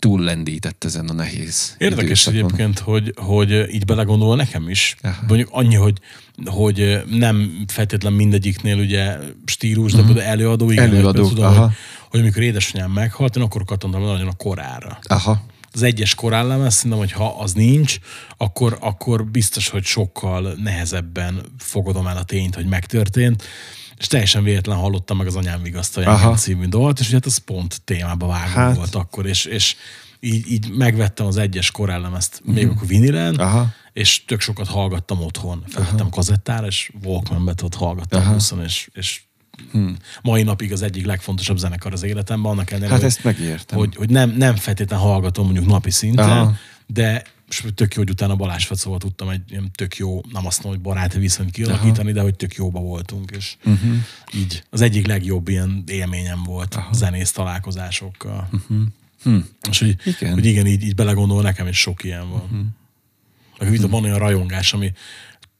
túllendített 0.00 0.84
ezen 0.84 1.08
a 1.08 1.12
nehéz 1.12 1.74
Érdekes 1.78 2.26
időszakon. 2.26 2.38
egyébként, 2.38 2.78
hogy, 2.78 3.14
hogy 3.16 3.50
így 3.72 3.84
belegondol 3.84 4.36
nekem 4.36 4.68
is. 4.68 4.96
Aha. 5.02 5.22
Mondjuk 5.28 5.48
annyi, 5.52 5.74
hogy, 5.74 5.98
hogy 6.44 7.02
nem 7.10 7.64
feltétlen 7.66 8.12
mindegyiknél 8.12 8.78
ugye 8.78 9.16
stílus, 9.44 9.92
de 9.92 10.02
például 10.02 10.26
előadó, 10.26 10.70
igen, 10.70 11.02
hogy, 11.02 11.14
tudom, 11.14 11.44
aha. 11.44 11.60
hogy, 11.60 11.74
hogy 12.10 12.20
amikor 12.20 12.42
édesanyám 12.42 12.90
meghalt, 12.90 13.36
én 13.36 13.42
akkor 13.42 13.64
kattantam 13.64 14.02
nagyon 14.02 14.26
a 14.26 14.36
korára. 14.36 14.98
Aha. 15.02 15.42
Az 15.72 15.82
egyes 15.82 16.14
korállemez, 16.14 16.74
szerintem, 16.74 16.98
hogy 16.98 17.12
ha 17.12 17.36
az 17.38 17.52
nincs, 17.52 17.98
akkor, 18.36 18.78
akkor 18.80 19.26
biztos, 19.26 19.68
hogy 19.68 19.84
sokkal 19.84 20.54
nehezebben 20.62 21.40
fogadom 21.58 22.06
el 22.06 22.16
a 22.16 22.22
tényt, 22.22 22.54
hogy 22.54 22.66
megtörtént. 22.66 23.44
És 24.00 24.06
teljesen 24.06 24.42
véletlen 24.44 24.76
hallottam 24.76 25.16
meg 25.16 25.26
az 25.26 25.36
anyám 25.36 25.62
vigasztalja 25.62 26.34
című 26.34 26.66
dalt, 26.66 27.00
és 27.00 27.10
hát 27.10 27.26
az 27.26 27.36
pont 27.36 27.80
témába 27.84 28.26
vágó 28.26 28.50
Hát. 28.54 28.76
volt 28.76 28.94
akkor, 28.94 29.26
és, 29.26 29.44
és 29.44 29.76
így, 30.20 30.50
így 30.50 30.70
megvettem 30.70 31.26
az 31.26 31.36
egyes 31.36 31.70
korállemezt 31.70 32.40
még 32.44 32.66
akkor 32.68 32.86
vinilen, 32.86 33.32
Mhm. 33.32 33.40
Aha. 33.42 33.68
és 33.92 34.24
tök 34.24 34.40
sokat 34.40 34.66
hallgattam 34.68 35.20
otthon. 35.20 35.64
Felvettem 35.68 36.08
kazettára, 36.10 36.66
és 36.66 36.90
Walkman-be 37.04 37.54
ott 37.62 37.74
hallgattam 37.74 38.20
Aha. 38.20 38.36
és, 38.64 38.88
és 38.92 39.20
mai 40.22 40.42
napig 40.42 40.72
az 40.72 40.82
egyik 40.82 41.06
legfontosabb 41.06 41.56
zenekar 41.58 41.92
az 41.92 42.02
életemben, 42.02 42.50
annak 42.52 42.70
ellenére, 42.70 42.90
Hát 42.90 43.00
hogy- 43.00 43.08
ezt 43.10 43.24
megértem. 43.24 43.78
hogy, 43.78 43.96
hogy 43.96 44.10
nem, 44.10 44.30
nem 44.30 44.56
feltétlenül 44.56 45.04
hallgatom 45.06 45.44
mondjuk 45.44 45.66
napi 45.66 45.90
szinten, 45.90 46.30
Aha. 46.30 46.54
de 46.86 47.22
és 47.50 47.64
tök 47.74 47.94
jó, 47.94 48.00
hogy 48.00 48.10
utána 48.10 48.36
Balázs 48.36 48.64
Fecóval 48.64 48.98
tudtam 48.98 49.28
egy 49.28 49.50
ilyen 49.50 49.70
tök 49.74 49.96
jó, 49.96 50.20
nem 50.32 50.46
azt 50.46 50.62
mondom, 50.62 50.82
hogy 50.82 50.92
baráti 50.92 51.18
viszonyt 51.18 51.50
kialakítani, 51.50 52.12
de 52.12 52.20
hogy 52.20 52.34
tök 52.34 52.54
jóba 52.54 52.80
voltunk, 52.80 53.30
és 53.36 53.56
uh-huh. 53.64 53.94
így 54.34 54.62
az 54.70 54.80
egyik 54.80 55.06
legjobb 55.06 55.48
ilyen 55.48 55.84
élményem 55.86 56.42
volt 56.42 56.74
Aha. 56.74 56.92
zenész 56.92 57.32
találkozásokkal. 57.32 58.48
Uh-huh. 58.52 58.86
Hm. 59.22 59.38
És 59.70 59.78
hogy 59.78 59.96
Igen. 60.04 60.32
hogy 60.32 60.46
igen 60.46 60.66
így, 60.66 60.82
így 60.82 60.94
belegondol, 60.94 61.42
nekem 61.42 61.66
is 61.66 61.78
sok 61.78 62.04
ilyen 62.04 62.30
van. 62.30 62.42
Uh-huh. 62.42 62.60
Meg 63.58 63.70
uh-huh. 63.70 63.90
van 63.90 64.04
olyan 64.04 64.18
rajongás, 64.18 64.72
ami 64.72 64.92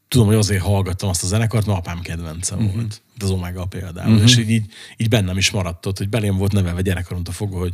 tudom, 0.07 0.27
hogy 0.27 0.35
azért 0.35 0.61
hallgattam 0.63 1.09
azt 1.09 1.23
a 1.23 1.27
zenekart, 1.27 1.65
mert 1.65 1.79
apám 1.79 1.99
kedvence 1.99 2.55
uh-huh. 2.55 2.73
volt. 2.73 3.01
De 3.17 3.25
az 3.25 3.31
Omega 3.31 3.65
például. 3.65 4.11
Uh-huh. 4.11 4.29
És 4.29 4.37
így, 4.37 4.49
így, 4.49 4.65
így, 4.97 5.09
bennem 5.09 5.37
is 5.37 5.51
maradt 5.51 5.85
ott, 5.85 5.97
hogy 5.97 6.09
belém 6.09 6.37
volt 6.37 6.51
nevelve 6.51 6.81
gyerekkoromtól 6.81 7.33
fogva, 7.33 7.59
hogy 7.59 7.73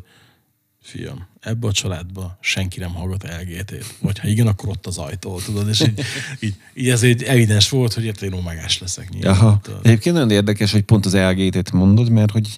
fiam, 0.82 1.28
ebbe 1.40 1.68
a 1.68 1.72
családba 1.72 2.38
senki 2.42 2.80
nem 2.80 2.94
hallgat 2.94 3.24
LGT-t. 3.24 3.96
Vagy 4.00 4.20
ha 4.20 4.28
igen, 4.28 4.48
akkor 4.48 4.70
ott 4.70 4.86
az 4.86 4.98
ajtó, 4.98 5.40
tudod? 5.40 5.68
És 5.68 5.80
így, 5.80 6.02
így, 6.40 6.56
így 6.74 6.90
ez 6.90 7.04
egy 7.04 7.24
evidens 7.24 7.70
volt, 7.70 7.94
hogy 7.94 8.04
érted, 8.04 8.34
én 8.34 8.40
omegás 8.40 8.80
leszek 8.80 9.10
nyilván. 9.10 9.34
Aha. 9.34 9.60
tudod. 9.64 9.86
Egyébként 9.86 10.16
nagyon 10.16 10.32
érdekes, 10.32 10.72
hogy 10.72 10.82
pont 10.82 11.06
az 11.06 11.16
LGT-t 11.16 11.72
mondod, 11.72 12.10
mert 12.10 12.32
hogy 12.32 12.58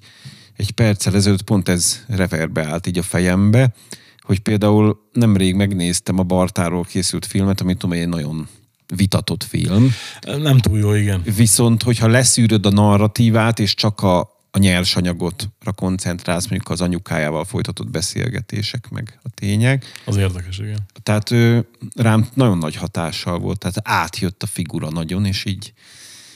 egy 0.56 0.72
perccel 0.72 1.16
ezelőtt 1.16 1.42
pont 1.42 1.70
ez 1.70 2.06
reverbe 2.08 2.66
állt 2.66 2.88
így 2.88 2.98
a 2.98 3.04
fejembe, 3.04 3.74
hogy 4.20 4.40
például 4.40 5.10
nemrég 5.14 5.56
megnéztem 5.56 6.20
a 6.20 6.24
Bartáról 6.24 6.84
készült 6.84 7.26
filmet, 7.26 7.62
amit 7.62 7.78
tudom, 7.78 7.98
egy 7.98 8.08
nagyon 8.08 8.48
vitatott 8.96 9.44
film. 9.44 9.94
Nem 10.38 10.58
túl 10.58 10.78
jó, 10.78 10.94
igen. 10.94 11.22
Viszont, 11.36 11.84
hogyha 11.84 12.08
leszűröd 12.08 12.66
a 12.66 12.70
narratívát, 12.70 13.60
és 13.60 13.74
csak 13.74 14.02
a, 14.02 14.39
a 14.52 14.58
nyersanyagotra 14.58 15.72
koncentrálsz, 15.76 16.48
mondjuk 16.48 16.72
az 16.72 16.82
anyukájával 16.82 17.46
folytatott 17.46 17.90
beszélgetések, 17.90 18.90
meg 18.90 19.20
a 19.24 19.30
tények, 19.30 19.86
Az 20.06 20.16
érdekes, 20.16 20.58
igen. 20.58 20.80
tehát 21.04 21.32
ő, 21.32 21.68
rám 21.96 22.28
nagyon 22.34 22.58
nagy 22.58 22.76
hatással 22.76 23.40
volt, 23.40 23.60
tehát 23.60 23.76
átjött 23.84 24.44
a 24.44 24.48
figura 24.48 24.90
nagyon, 24.90 25.26
és 25.26 25.46
így 25.46 25.74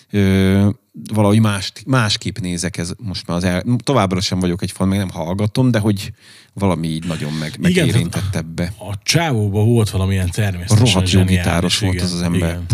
ö, 0.09 0.69
valahogy 1.13 1.39
más, 1.39 1.71
másképp 1.85 2.37
nézek 2.37 2.77
ez 2.77 2.91
most 2.97 3.27
már 3.27 3.37
az 3.37 3.43
el, 3.43 3.63
továbbra 3.83 4.21
sem 4.21 4.39
vagyok 4.39 4.61
egy 4.61 4.71
fan, 4.71 4.87
meg 4.87 4.97
nem 4.97 5.09
hallgatom, 5.09 5.71
de 5.71 5.79
hogy 5.79 6.11
valami 6.53 6.87
így 6.87 7.05
nagyon 7.05 7.33
meg, 7.33 7.57
megérintett 7.59 8.35
ebbe. 8.35 8.73
A 8.77 8.93
csávóban 9.03 9.65
volt 9.65 9.89
valamilyen 9.89 10.29
természetesen 10.29 10.85
Rohadt 10.85 11.11
jó 11.11 11.23
gitáros 11.23 11.79
volt 11.79 11.93
igen, 11.93 12.05
az 12.05 12.13
az 12.13 12.21
ember. 12.21 12.49
Igen. 12.49 12.65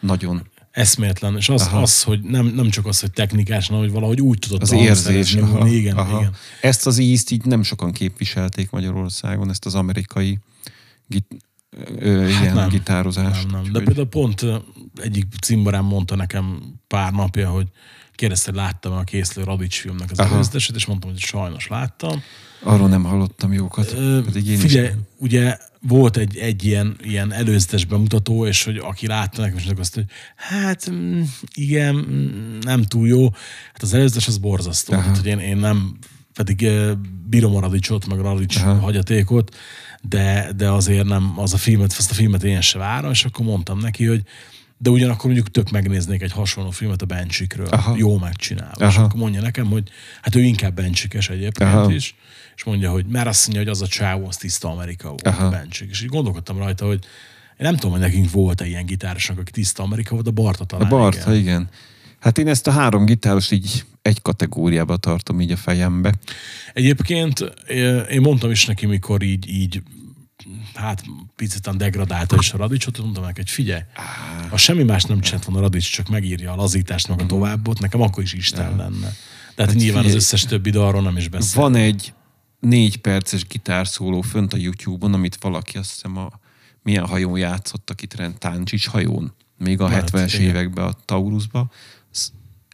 Nagyon. 0.00 0.52
Eszméletlen. 0.74 1.36
És 1.36 1.48
az, 1.48 1.68
az 1.72 2.02
hogy 2.02 2.20
nem, 2.20 2.46
nem 2.46 2.70
csak 2.70 2.86
az, 2.86 3.00
hogy 3.00 3.10
technikás, 3.10 3.66
hanem 3.66 3.82
hogy 3.82 3.92
valahogy 3.92 4.20
úgy 4.20 4.38
tudott 4.38 4.62
Az 4.62 4.72
érzés. 4.72 5.34
Aha, 5.34 5.66
Igen, 5.68 5.96
aha. 5.96 6.18
igen. 6.20 6.32
Ezt 6.60 6.86
az 6.86 6.98
ízt 6.98 7.30
így 7.30 7.44
nem 7.44 7.62
sokan 7.62 7.92
képviselték 7.92 8.70
Magyarországon, 8.70 9.50
ezt 9.50 9.66
az 9.66 9.74
amerikai 9.74 10.38
git, 11.06 11.26
ö, 11.98 12.26
ilyen 12.26 12.32
Hát 12.32 12.54
nem. 12.54 12.68
gitározást. 12.68 13.42
Nem, 13.50 13.50
nem. 13.50 13.62
De 13.62 13.68
Úgyhogy- 13.68 13.84
például 13.84 14.08
pont 14.08 14.44
egyik 15.02 15.26
cimborám 15.42 15.84
mondta 15.84 16.16
nekem 16.16 16.62
pár 16.86 17.12
napja, 17.12 17.50
hogy 17.50 17.66
kérdezte, 18.14 18.52
láttam 18.52 18.92
a 18.92 19.02
készülő 19.02 19.44
Radics 19.44 19.80
filmnek 19.80 20.10
az 20.10 20.18
előzetesét, 20.18 20.76
és 20.76 20.86
mondtam, 20.86 21.10
hogy 21.10 21.18
sajnos 21.18 21.66
láttam. 21.66 22.22
Arról 22.62 22.88
nem 22.88 23.04
hallottam 23.04 23.52
jókat. 23.52 23.92
Ö, 23.92 24.20
Pedig 24.24 24.46
én 24.46 24.58
Figyelj, 24.58 24.86
is. 24.86 24.92
ugye 25.18 25.56
volt 25.86 26.16
egy, 26.16 26.36
egy 26.36 26.64
ilyen, 26.64 26.96
ilyen 27.02 27.32
előzetes 27.32 27.84
bemutató, 27.84 28.46
és 28.46 28.64
hogy 28.64 28.76
aki 28.76 29.06
látta 29.06 29.40
nekem, 29.40 29.56
és 29.56 29.70
azt, 29.78 29.94
hogy 29.94 30.04
hát 30.36 30.90
mm, 30.90 31.22
igen, 31.54 31.94
mm, 31.94 32.58
nem 32.60 32.82
túl 32.82 33.08
jó. 33.08 33.30
Hát 33.72 33.82
az 33.82 33.94
előzetes 33.94 34.26
az 34.26 34.38
borzasztó. 34.38 34.92
Aha. 34.92 35.02
Tehát, 35.02 35.16
hogy 35.16 35.26
én, 35.26 35.38
én 35.38 35.56
nem, 35.56 35.96
pedig 36.34 36.62
ö, 36.62 36.92
bírom 37.28 37.56
a 37.56 37.60
Radicsot, 37.60 38.06
meg 38.06 38.18
a 38.18 38.22
Radics 38.22 38.56
Aha. 38.56 38.74
hagyatékot, 38.74 39.56
de, 40.02 40.52
de 40.56 40.70
azért 40.70 41.06
nem, 41.06 41.32
az 41.36 41.52
a 41.52 41.56
filmet, 41.56 41.94
azt 41.98 42.10
a 42.10 42.14
filmet 42.14 42.44
én 42.44 42.60
se 42.60 42.78
várom, 42.78 43.10
és 43.10 43.24
akkor 43.24 43.44
mondtam 43.44 43.78
neki, 43.78 44.04
hogy 44.04 44.22
de 44.78 44.90
ugyanakkor 44.90 45.24
mondjuk 45.24 45.50
tök 45.50 45.70
megnéznék 45.70 46.22
egy 46.22 46.32
hasonló 46.32 46.70
filmet 46.70 47.02
a 47.02 47.06
Bencsikről, 47.06 47.68
jó 47.96 48.18
megcsinálva. 48.18 48.86
És 48.86 48.96
akkor 48.96 49.20
mondja 49.20 49.40
nekem, 49.40 49.66
hogy 49.66 49.88
hát 50.22 50.34
ő 50.34 50.40
inkább 50.40 50.74
Bencsikes 50.74 51.28
egyébként 51.28 51.70
Aha. 51.70 51.92
is, 51.92 52.14
és 52.56 52.64
mondja, 52.64 52.90
hogy 52.90 53.06
mert 53.06 53.26
azt 53.26 53.46
mondja, 53.46 53.62
hogy 53.62 53.72
az 53.72 53.82
a 53.82 53.86
csávó, 53.86 54.26
az 54.26 54.36
tiszta 54.36 54.68
Amerika 54.70 55.08
volt, 55.08 55.26
Aha. 55.26 55.46
a 55.46 55.50
Bencsik. 55.50 55.90
És 55.90 56.02
így 56.02 56.08
gondolkodtam 56.08 56.58
rajta, 56.58 56.86
hogy 56.86 57.04
én 57.58 57.66
nem 57.66 57.74
tudom, 57.74 57.90
hogy 57.90 58.00
nekünk 58.00 58.30
volt-e 58.30 58.66
ilyen 58.66 58.86
gitárosnak, 58.86 59.38
aki 59.38 59.50
tiszta 59.50 59.82
Amerika 59.82 60.14
volt, 60.14 60.26
a 60.26 60.30
Barta 60.30 60.62
A 60.62 60.66
talán. 60.66 60.88
Bartha, 60.88 61.30
igen. 61.30 61.42
igen. 61.42 61.68
Hát 62.20 62.38
én 62.38 62.48
ezt 62.48 62.66
a 62.66 62.70
három 62.70 63.04
gitáros 63.04 63.50
így 63.50 63.84
egy 64.02 64.22
kategóriába 64.22 64.96
tartom 64.96 65.40
így 65.40 65.50
a 65.50 65.56
fejembe. 65.56 66.14
Egyébként 66.72 67.40
én 68.10 68.20
mondtam 68.20 68.50
is 68.50 68.66
neki, 68.66 68.86
mikor 68.86 69.22
így, 69.22 69.48
így 69.48 69.82
hát 70.74 71.04
picit 71.36 71.76
degradálta 71.76 72.36
is 72.38 72.52
a 72.52 72.56
Radicsot, 72.56 72.98
mondtam 72.98 73.24
neki, 73.24 73.40
hogy 73.40 73.50
figyelj, 73.50 73.80
ha 74.50 74.56
semmi 74.56 74.82
más 74.82 75.04
nem 75.04 75.20
csinált 75.20 75.44
volna 75.44 75.60
a 75.60 75.62
Radics, 75.62 75.92
csak 75.92 76.08
megírja 76.08 76.52
a 76.52 76.56
lazítást, 76.56 77.08
meg 77.08 77.20
a 77.20 77.26
továbbot, 77.26 77.80
nekem 77.80 78.00
akkor 78.00 78.22
is 78.22 78.32
Isten 78.32 78.76
lenne. 78.76 79.12
De 79.54 79.64
hát, 79.64 79.74
nyilván 79.74 79.96
az 79.96 80.02
figyelj, 80.02 80.16
összes 80.16 80.44
többi 80.44 80.70
dalról 80.70 81.02
nem 81.02 81.16
is 81.16 81.28
beszél. 81.28 81.60
Van 81.60 81.74
egy 81.74 82.12
négy 82.64 82.96
perces 82.96 83.46
gitárszóló 83.46 84.20
fönt 84.20 84.52
a 84.52 84.56
YouTube-on, 84.56 85.14
amit 85.14 85.36
valaki 85.36 85.78
azt 85.78 85.92
hiszem 85.92 86.16
a 86.16 86.30
milyen 86.82 87.06
hajón 87.06 87.38
játszott, 87.38 87.90
akit 87.90 88.14
rend 88.14 88.38
Táncsics 88.38 88.86
hajón, 88.86 89.34
még 89.58 89.80
a 89.80 89.88
Lehet, 89.88 90.10
70-es 90.12 90.32
igen. 90.34 90.46
években 90.46 90.84
a 90.84 90.92
Taurusba. 91.04 91.70
Ez 92.12 92.30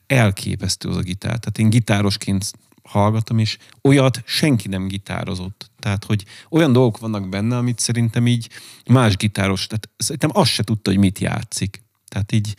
elképesztő 0.07 0.89
az 0.89 0.97
a 0.97 1.01
gitár. 1.01 1.39
Tehát 1.39 1.59
én 1.59 1.71
gitárosként 1.71 2.51
hallgatom, 2.83 3.39
és 3.39 3.59
olyat 3.83 4.23
senki 4.25 4.69
nem 4.69 4.89
gitározott. 4.89 5.71
Tehát, 5.79 6.05
hogy 6.05 6.25
olyan 6.49 6.73
dolgok 6.73 6.99
vannak 6.99 7.29
benne, 7.29 7.57
amit 7.57 7.79
szerintem 7.79 8.27
így 8.27 8.49
más 8.87 9.17
gitáros, 9.17 9.67
tehát 9.67 9.89
szerintem 9.97 10.31
azt 10.33 10.51
se 10.51 10.63
tudta, 10.63 10.91
hogy 10.91 10.99
mit 10.99 11.19
játszik. 11.19 11.83
Tehát 12.09 12.33
így 12.33 12.57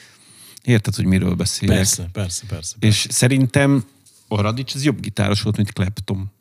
érted, 0.64 0.96
hogy 0.96 1.06
miről 1.06 1.36
beszélek. 1.36 1.76
Persze, 1.76 2.10
persze, 2.12 2.46
persze. 2.48 2.76
És 2.80 3.08
szerintem 3.10 3.86
a 4.28 4.42
Radics 4.42 4.76
az 4.76 4.84
jobb 4.84 5.00
gitáros 5.00 5.42
volt, 5.42 5.58
mint 5.58 5.72
Clapton. 5.72 6.32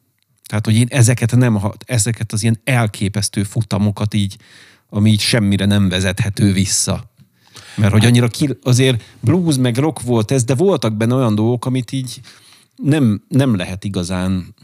Tehát, 0.51 0.65
hogy 0.65 0.75
én 0.75 0.87
ezeket 0.91 1.37
nem, 1.37 1.61
ezeket 1.87 2.33
az 2.33 2.43
ilyen 2.43 2.61
elképesztő 2.65 3.43
futamokat 3.43 4.15
így, 4.15 4.37
ami 4.89 5.11
így 5.11 5.21
semmire 5.21 5.65
nem 5.65 5.89
vezethető 5.89 6.53
vissza. 6.53 7.13
Mert 7.77 7.93
hogy 7.93 8.05
annyira 8.05 8.29
ki, 8.29 8.59
azért 8.63 9.03
blues 9.21 9.57
meg 9.57 9.77
rock 9.77 10.03
volt 10.03 10.31
ez, 10.31 10.45
de 10.45 10.55
voltak 10.55 10.97
benne 10.97 11.15
olyan 11.15 11.35
dolgok, 11.35 11.65
amit 11.65 11.93
így 11.93 12.21
nem, 12.77 13.23
nem 13.29 13.57
lehet 13.57 13.85
igazán 13.85 14.55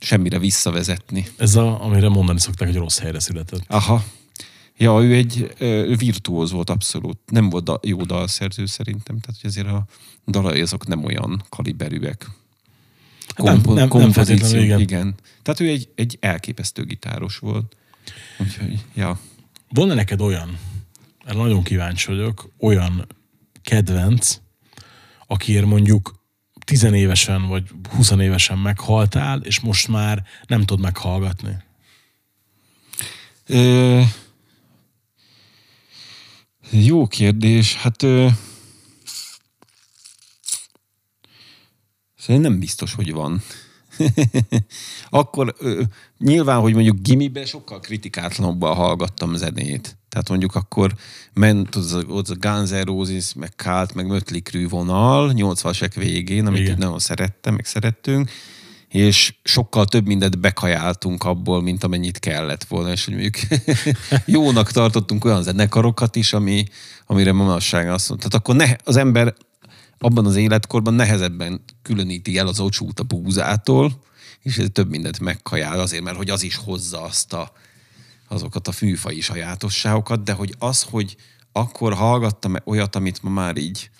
semmire 0.00 0.38
visszavezetni. 0.38 1.26
Ez 1.36 1.54
a, 1.54 1.84
amire 1.84 2.08
mondani 2.08 2.40
szokták, 2.40 2.68
hogy 2.68 2.76
rossz 2.76 2.98
helyre 2.98 3.20
született. 3.20 3.64
Aha. 3.66 4.04
Ja, 4.76 5.02
ő 5.02 5.14
egy 5.14 5.54
ö, 5.58 5.94
virtuóz 5.96 6.52
volt 6.52 6.70
abszolút. 6.70 7.18
Nem 7.26 7.50
volt 7.50 7.64
da, 7.64 7.80
jó 7.82 8.02
dalszerző 8.02 8.66
szerintem, 8.66 9.18
tehát 9.20 9.40
hogy 9.40 9.50
azért 9.50 9.66
a 9.66 9.84
dalai 10.26 10.60
azok 10.60 10.86
nem 10.86 11.04
olyan 11.04 11.42
kaliberűek. 11.48 12.26
Nem- 13.36 13.60
nem- 13.64 13.74
nem 13.74 13.88
kompozíció, 13.88 14.24
feltétlenül, 14.24 14.62
igen. 14.64 14.80
igen. 14.80 15.14
Tehát 15.42 15.60
ő 15.60 15.68
egy, 15.68 15.88
egy 15.94 16.16
elképesztő 16.20 16.84
gitáros 16.84 17.38
volt. 17.38 17.76
Úgyhogy, 18.38 18.84
ja. 18.94 19.18
Van-e 19.68 19.94
neked 19.94 20.20
olyan, 20.20 20.58
erre 21.24 21.38
nagyon 21.38 21.62
kíváncsi 21.62 22.06
vagyok, 22.06 22.50
olyan 22.58 23.06
kedvenc, 23.62 24.38
akiért 25.26 25.66
mondjuk 25.66 26.14
tizenévesen 26.64 27.48
vagy 27.48 27.70
20 27.90 28.10
évesen 28.10 28.58
meghaltál, 28.58 29.40
és 29.40 29.60
most 29.60 29.88
már 29.88 30.24
nem 30.46 30.60
tudod 30.60 30.84
meghallgatni? 30.84 31.56
Ö, 33.46 34.02
jó 36.70 37.06
kérdés. 37.06 37.76
Hát 37.76 38.02
ö, 38.02 38.28
szerintem 42.28 42.50
nem 42.50 42.60
biztos, 42.60 42.94
hogy 42.94 43.12
van. 43.12 43.42
Akkor 45.10 45.54
ö, 45.58 45.82
nyilván, 46.18 46.60
hogy 46.60 46.74
mondjuk 46.74 46.96
gimiben 47.02 47.44
sokkal 47.44 47.80
kritikátlanabbal 47.80 48.74
hallgattam 48.74 49.34
zenét. 49.34 49.96
Tehát 50.08 50.28
mondjuk 50.28 50.54
akkor 50.54 50.94
ment 51.32 51.74
az 51.74 51.92
az 52.08 52.30
a 52.30 52.36
Guns 52.40 52.70
N' 52.70 52.84
Roses, 52.84 53.34
meg 53.34 53.52
Cult, 53.56 53.94
meg 53.94 54.06
Mötley 54.06 54.40
Crüe 54.40 54.68
vonal, 54.68 55.32
80-asek 55.34 55.92
végén, 55.94 56.46
amit 56.46 56.60
Igen. 56.60 56.78
nagyon 56.78 56.98
szerettem, 56.98 57.54
meg 57.54 57.64
szerettünk, 57.64 58.30
és 58.88 59.34
sokkal 59.42 59.84
több 59.84 60.06
mindent 60.06 60.40
bekajáltunk 60.40 61.24
abból, 61.24 61.62
mint 61.62 61.84
amennyit 61.84 62.18
kellett 62.18 62.64
volna, 62.64 62.90
és 62.90 63.04
hogy 63.04 63.14
mondjuk 63.14 63.34
jónak 64.36 64.70
tartottunk 64.70 65.24
olyan 65.24 65.42
zenekarokat 65.42 66.16
is, 66.16 66.32
ami, 66.32 66.64
amire 67.06 67.32
manasság 67.32 67.90
azt 67.90 68.08
mondta. 68.08 68.28
Tehát 68.28 68.46
akkor 68.46 68.66
ne, 68.66 68.76
az 68.84 68.96
ember 68.96 69.34
abban 69.98 70.26
az 70.26 70.36
életkorban 70.36 70.94
nehezebben 70.94 71.60
különíti 71.82 72.38
el 72.38 72.46
az 72.46 72.60
ocsút 72.60 73.00
a 73.00 73.02
búzától, 73.02 73.92
és 74.42 74.58
ez 74.58 74.66
több 74.72 74.90
mindent 74.90 75.20
megkajál 75.20 75.80
azért, 75.80 76.02
mert 76.02 76.16
hogy 76.16 76.30
az 76.30 76.42
is 76.42 76.56
hozza 76.56 77.02
azt 77.02 77.32
a, 77.32 77.52
azokat 78.28 78.68
a 78.68 78.72
fűfai 78.72 79.20
sajátosságokat, 79.20 80.22
de 80.22 80.32
hogy 80.32 80.54
az, 80.58 80.82
hogy 80.82 81.16
akkor 81.52 81.94
hallgattam 81.94 82.54
olyat, 82.64 82.96
amit 82.96 83.22
ma 83.22 83.30
már 83.30 83.56
így 83.56 83.90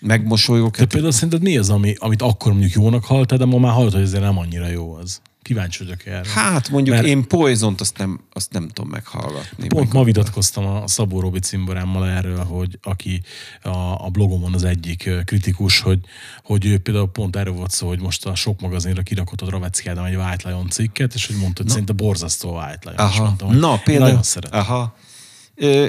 megmosolygok, 0.00 0.76
De 0.76 0.86
például 0.86 1.12
szerinted 1.12 1.42
mi 1.42 1.58
az, 1.58 1.70
ami, 1.70 1.94
amit 1.98 2.22
akkor 2.22 2.52
mondjuk 2.52 2.72
jónak 2.72 3.04
haltál, 3.04 3.38
de 3.38 3.44
ma 3.44 3.58
már 3.58 3.72
hallod, 3.72 3.92
hogy 3.92 4.02
ezért 4.02 4.22
nem 4.22 4.38
annyira 4.38 4.68
jó 4.68 4.94
az? 4.94 5.20
Kíváncsi 5.46 5.84
vagyok 5.84 6.06
erre. 6.06 6.28
Hát 6.28 6.68
mondjuk 6.68 6.94
Mert- 6.96 7.08
én 7.08 7.26
Poison-t 7.28 7.80
azt 7.80 7.98
nem, 7.98 8.20
azt 8.32 8.52
nem 8.52 8.68
tudom 8.68 8.90
meghallgatni. 8.90 9.66
Pont 9.66 9.84
meg, 9.84 9.92
ma 9.94 10.04
vitatkoztam 10.04 10.66
a 10.66 10.86
Szabó 10.86 11.20
Robi 11.20 11.38
cimborámmal 11.38 12.08
erről, 12.08 12.44
hogy 12.44 12.78
aki 12.82 13.22
a, 13.62 13.68
a 14.04 14.08
blogomon 14.12 14.54
az 14.54 14.64
egyik 14.64 15.10
kritikus, 15.24 15.80
hogy, 15.80 15.98
hogy 16.42 16.66
ő 16.66 16.78
például 16.78 17.08
pont 17.10 17.36
erről 17.36 17.52
volt 17.52 17.70
szó, 17.70 17.88
hogy 17.88 18.00
most 18.00 18.26
a 18.26 18.34
sok 18.34 18.60
magazinra 18.60 19.02
kirakott 19.02 19.40
a 19.40 19.46
Dravecki 19.46 19.88
Ádám 19.88 20.04
egy 20.04 20.14
White 20.16 20.48
Lion 20.48 20.68
cikket, 20.68 21.14
és 21.14 21.26
hogy 21.26 21.36
mondta, 21.36 21.62
hogy 21.62 21.70
szerinte 21.70 21.92
borzasztó 21.92 22.54
a 22.54 22.64
White 22.66 22.78
Lion. 22.90 22.96
Aha. 22.96 23.24
mondtam, 23.24 23.56
Na, 23.56 23.78
például, 23.84 24.06
Nagyon 24.06 24.22
szeretem. 24.22 24.60
aha. 24.60 24.96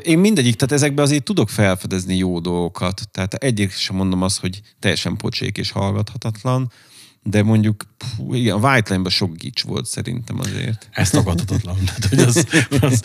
Én 0.03 0.19
mindegyik, 0.19 0.55
tehát 0.55 0.73
ezekben 0.73 1.05
azért 1.05 1.23
tudok 1.23 1.49
felfedezni 1.49 2.15
jó 2.15 2.39
dolgokat. 2.39 3.07
Tehát 3.11 3.33
egyik 3.33 3.71
sem 3.71 3.95
mondom 3.95 4.21
azt, 4.21 4.39
hogy 4.39 4.61
teljesen 4.79 5.17
pocsék 5.17 5.57
és 5.57 5.71
hallgathatatlan, 5.71 6.71
de 7.29 7.43
mondjuk, 7.43 7.83
pú, 7.97 8.33
igen, 8.33 8.55
a 8.55 8.69
White 8.69 8.89
Line-ban 8.89 9.11
sok 9.11 9.35
gics 9.35 9.63
volt 9.63 9.85
szerintem 9.85 10.39
azért. 10.39 10.89
Ez 10.91 11.09
tagadhatatlan. 11.09 11.77
Tehát, 11.85 12.05
hogy 12.05 12.19
az, 12.19 12.47
az 12.81 13.03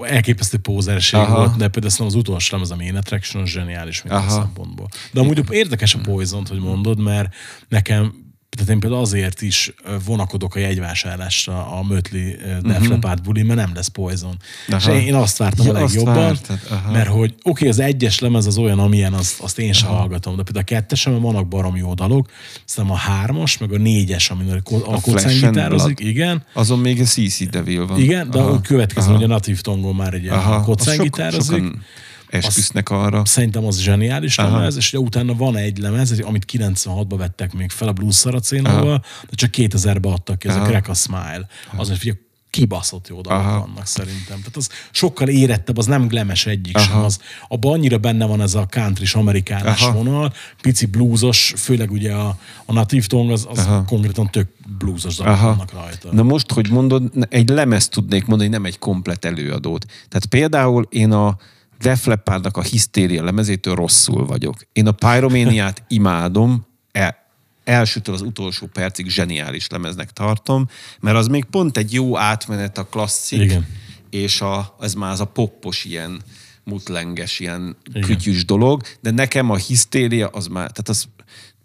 elképesztő 0.00 0.58
pózerség 0.58 1.20
Aha. 1.20 1.36
volt, 1.36 1.56
de 1.56 1.68
például 1.68 1.92
szerintem 1.92 2.06
az 2.06 2.14
utolsó 2.14 2.54
lemez, 2.54 2.70
a 2.70 2.76
Main 2.76 2.96
Attraction, 2.96 3.42
az 3.42 3.48
zseniális 3.48 4.02
minden 4.02 4.20
Aha. 4.20 4.30
szempontból. 4.30 4.88
De 5.12 5.20
amúgy 5.20 5.44
érdekes 5.50 5.94
a 5.94 5.98
poison 5.98 6.46
hogy 6.48 6.60
mondod, 6.60 7.00
mert 7.00 7.34
nekem 7.68 8.29
tehát 8.56 8.68
én 8.72 8.80
például 8.80 9.00
azért 9.02 9.42
is 9.42 9.72
vonakodok 10.04 10.54
a 10.54 10.58
jegyvásárlásra 10.58 11.66
a 11.66 11.82
Mötli 11.82 12.36
Def 12.62 12.88
Leppard 12.88 13.22
buli, 13.22 13.42
mert 13.42 13.58
nem 13.58 13.70
lesz 13.74 13.86
Poison. 13.88 14.36
Mhm. 14.66 14.76
Aha. 14.76 14.94
És 14.94 15.04
én 15.06 15.14
azt 15.14 15.36
vártam 15.36 15.66
Ja, 15.66 15.72
a 15.74 15.80
legjobban, 15.80 16.14
vártad, 16.14 16.58
aha. 16.70 16.90
mert 16.90 17.08
hogy 17.08 17.30
oké, 17.30 17.40
okay, 17.50 17.68
az 17.68 17.78
egyes 17.78 18.18
lemez 18.18 18.46
az 18.46 18.58
olyan, 18.58 18.78
amilyen, 18.78 19.12
azt, 19.12 19.40
azt 19.40 19.58
én 19.58 19.72
sem 19.72 19.88
hallgatom, 19.88 20.36
de 20.36 20.42
például 20.42 20.64
a 20.64 20.68
kettesen 20.68 21.20
vannak 21.20 21.48
barom 21.48 21.76
jó 21.76 21.94
dalok, 21.94 22.30
aztán 22.66 22.86
a 22.86 22.94
hármas, 22.94 23.58
meg 23.58 23.72
a 23.72 23.78
négyes, 23.78 24.30
amin 24.30 24.50
a, 24.50 24.74
a 24.92 25.00
gitározik, 25.28 26.00
igen, 26.00 26.44
Azon 26.52 26.78
még 26.78 27.00
a 27.00 27.04
CC 27.04 27.50
Devil 27.50 27.86
van. 27.86 27.98
igen, 28.00 28.30
de 28.30 28.38
Aha. 28.38 28.52
úgy 28.52 28.60
következő, 28.60 29.06
Aha. 29.08 29.16
hogy 29.16 29.24
a 29.24 29.28
Native 29.28 29.60
Tongon 29.60 29.94
már 29.94 30.14
egy 30.14 30.28
Aha. 30.28 30.54
a 30.54 30.76
sok- 30.82 31.02
gitározik. 31.02 31.56
sokan 31.56 31.82
Esküsznek 32.30 32.90
arra. 32.90 33.24
Szerintem 33.24 33.64
az 33.64 33.78
zseniális 33.78 34.38
Aha. 34.38 34.56
lemez, 34.56 34.76
és 34.76 34.92
ugye 34.92 35.02
utána 35.02 35.34
van 35.34 35.56
egy 35.56 35.78
lemez, 35.78 36.20
amit 36.20 36.44
96-ba 36.52 37.14
vettek 37.16 37.52
még 37.52 37.70
fel 37.70 37.88
a 37.88 37.92
Blues 37.92 38.16
Saracénóval, 38.16 39.04
de 39.28 39.34
csak 39.34 39.50
2000-ben 39.56 40.12
adtak 40.12 40.38
ki, 40.38 40.48
ez 40.48 40.54
a 40.54 40.58
Aha. 40.58 40.68
Crack 40.68 40.88
a 40.88 40.94
Smile. 40.94 41.46
Az, 41.76 41.88
hogy 41.88 41.98
figyelj, 41.98 42.18
kibaszott 42.50 43.08
jó 43.08 43.20
dalok 43.20 43.40
Aha. 43.40 43.58
vannak 43.58 43.86
szerintem. 43.86 44.38
Tehát 44.38 44.56
az 44.56 44.68
sokkal 44.90 45.28
érettebb, 45.28 45.76
az 45.76 45.86
nem 45.86 46.06
glemes 46.06 46.46
egyik 46.46 46.76
Aha. 46.76 46.84
sem. 46.84 47.02
Az, 47.02 47.18
abban 47.48 47.72
annyira 47.72 47.98
benne 47.98 48.26
van 48.26 48.40
ez 48.40 48.54
a 48.54 48.66
country 48.66 49.06
amerikánás 49.12 49.82
Aha. 49.82 49.92
vonal, 49.92 50.32
pici 50.62 50.86
bluesos, 50.86 51.54
főleg 51.56 51.90
ugye 51.90 52.12
a, 52.12 52.38
a 52.64 52.72
Native 52.72 53.06
Tongue, 53.06 53.32
az, 53.32 53.46
az 53.50 53.58
Aha. 53.58 53.84
konkrétan 53.84 54.30
tök 54.30 54.48
bluesos 54.78 55.16
dalok 55.16 55.32
Aha. 55.32 55.48
vannak 55.48 55.72
rajta. 55.72 56.12
Na 56.12 56.22
most, 56.22 56.52
hogy 56.52 56.70
mondod, 56.70 57.12
egy 57.28 57.48
lemez 57.48 57.88
tudnék 57.88 58.26
mondani, 58.26 58.48
nem 58.50 58.64
egy 58.64 58.78
komplet 58.78 59.24
előadót. 59.24 59.84
Tehát 59.84 60.26
például 60.26 60.86
én 60.90 61.12
a 61.12 61.36
Def 61.80 62.06
Leppardnak 62.06 62.56
a 62.56 62.62
Hisztéria 62.62 63.24
lemezétől 63.24 63.74
rosszul 63.74 64.26
vagyok. 64.26 64.66
Én 64.72 64.86
a 64.86 64.92
Pyromaniát 64.92 65.82
imádom, 65.88 66.66
el, 66.92 67.16
elsőtől 67.64 68.14
az 68.14 68.20
utolsó 68.20 68.66
percig 68.66 69.08
zseniális 69.08 69.68
lemeznek 69.68 70.10
tartom, 70.10 70.68
mert 71.00 71.16
az 71.16 71.26
még 71.26 71.44
pont 71.44 71.76
egy 71.76 71.92
jó 71.92 72.16
átmenet 72.16 72.78
a 72.78 72.84
klasszik, 72.84 73.40
Igen. 73.40 73.66
és 74.10 74.40
a, 74.40 74.76
ez 74.80 74.94
már 74.94 75.12
az 75.12 75.20
a 75.20 75.24
poppos 75.24 75.84
ilyen 75.84 76.22
mutlenges, 76.64 77.40
ilyen 77.40 77.76
Igen. 77.88 78.02
kütyűs 78.02 78.44
dolog, 78.44 78.82
de 79.00 79.10
nekem 79.10 79.50
a 79.50 79.56
hisztéria 79.56 80.26
az 80.26 80.46
már, 80.46 80.70
tehát 80.70 80.88
az 80.88 81.04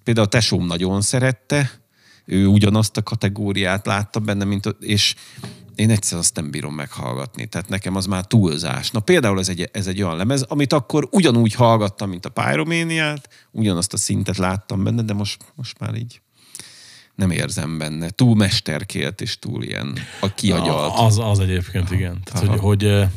például 0.03 0.26
a 0.26 0.30
tesóm 0.30 0.66
nagyon 0.66 1.01
szerette, 1.01 1.72
ő 2.26 2.45
ugyanazt 2.47 2.97
a 2.97 3.03
kategóriát 3.03 3.86
látta 3.86 4.20
benne, 4.20 4.43
mint 4.43 4.76
és 4.80 5.16
én 5.76 5.90
egyszer 5.90 6.18
azt 6.18 6.36
nem 6.36 6.52
bírom 6.52 6.74
meghallgatni. 6.76 7.46
Tehát 7.46 7.70
nekem 7.70 7.96
az 7.96 8.06
már 8.06 8.26
túlzás. 8.26 8.92
Na 8.92 9.00
például 9.00 9.40
ez 9.40 9.50
egy, 9.50 9.70
ez 9.72 9.88
egy 9.88 10.02
olyan 10.02 10.18
lemez, 10.18 10.42
amit 10.42 10.74
akkor 10.74 11.08
ugyanúgy 11.12 11.54
hallgattam, 11.54 12.10
mint 12.10 12.26
a 12.26 12.30
Pyromaniát, 12.30 13.30
ugyanazt 13.52 13.94
a 13.94 13.98
szintet 13.98 14.38
láttam 14.38 14.84
benne, 14.84 15.02
de 15.02 15.14
most, 15.14 15.54
most 15.56 15.80
már 15.80 15.96
így 15.96 16.22
nem 17.16 17.32
érzem 17.32 17.78
benne. 17.78 18.10
Túl 18.10 18.36
mesterkélt 18.36 19.22
és 19.22 19.40
túl 19.40 19.64
ilyen 19.64 19.98
a 20.20 20.34
kiagyalt. 20.34 20.94
Az, 20.96 21.20
az 21.20 21.40
egyébként, 21.40 21.92
igen. 21.92 22.22
Tehát, 22.24 22.44
Aha. 22.44 22.60
hogy, 22.60 22.84
hogy 22.84 23.08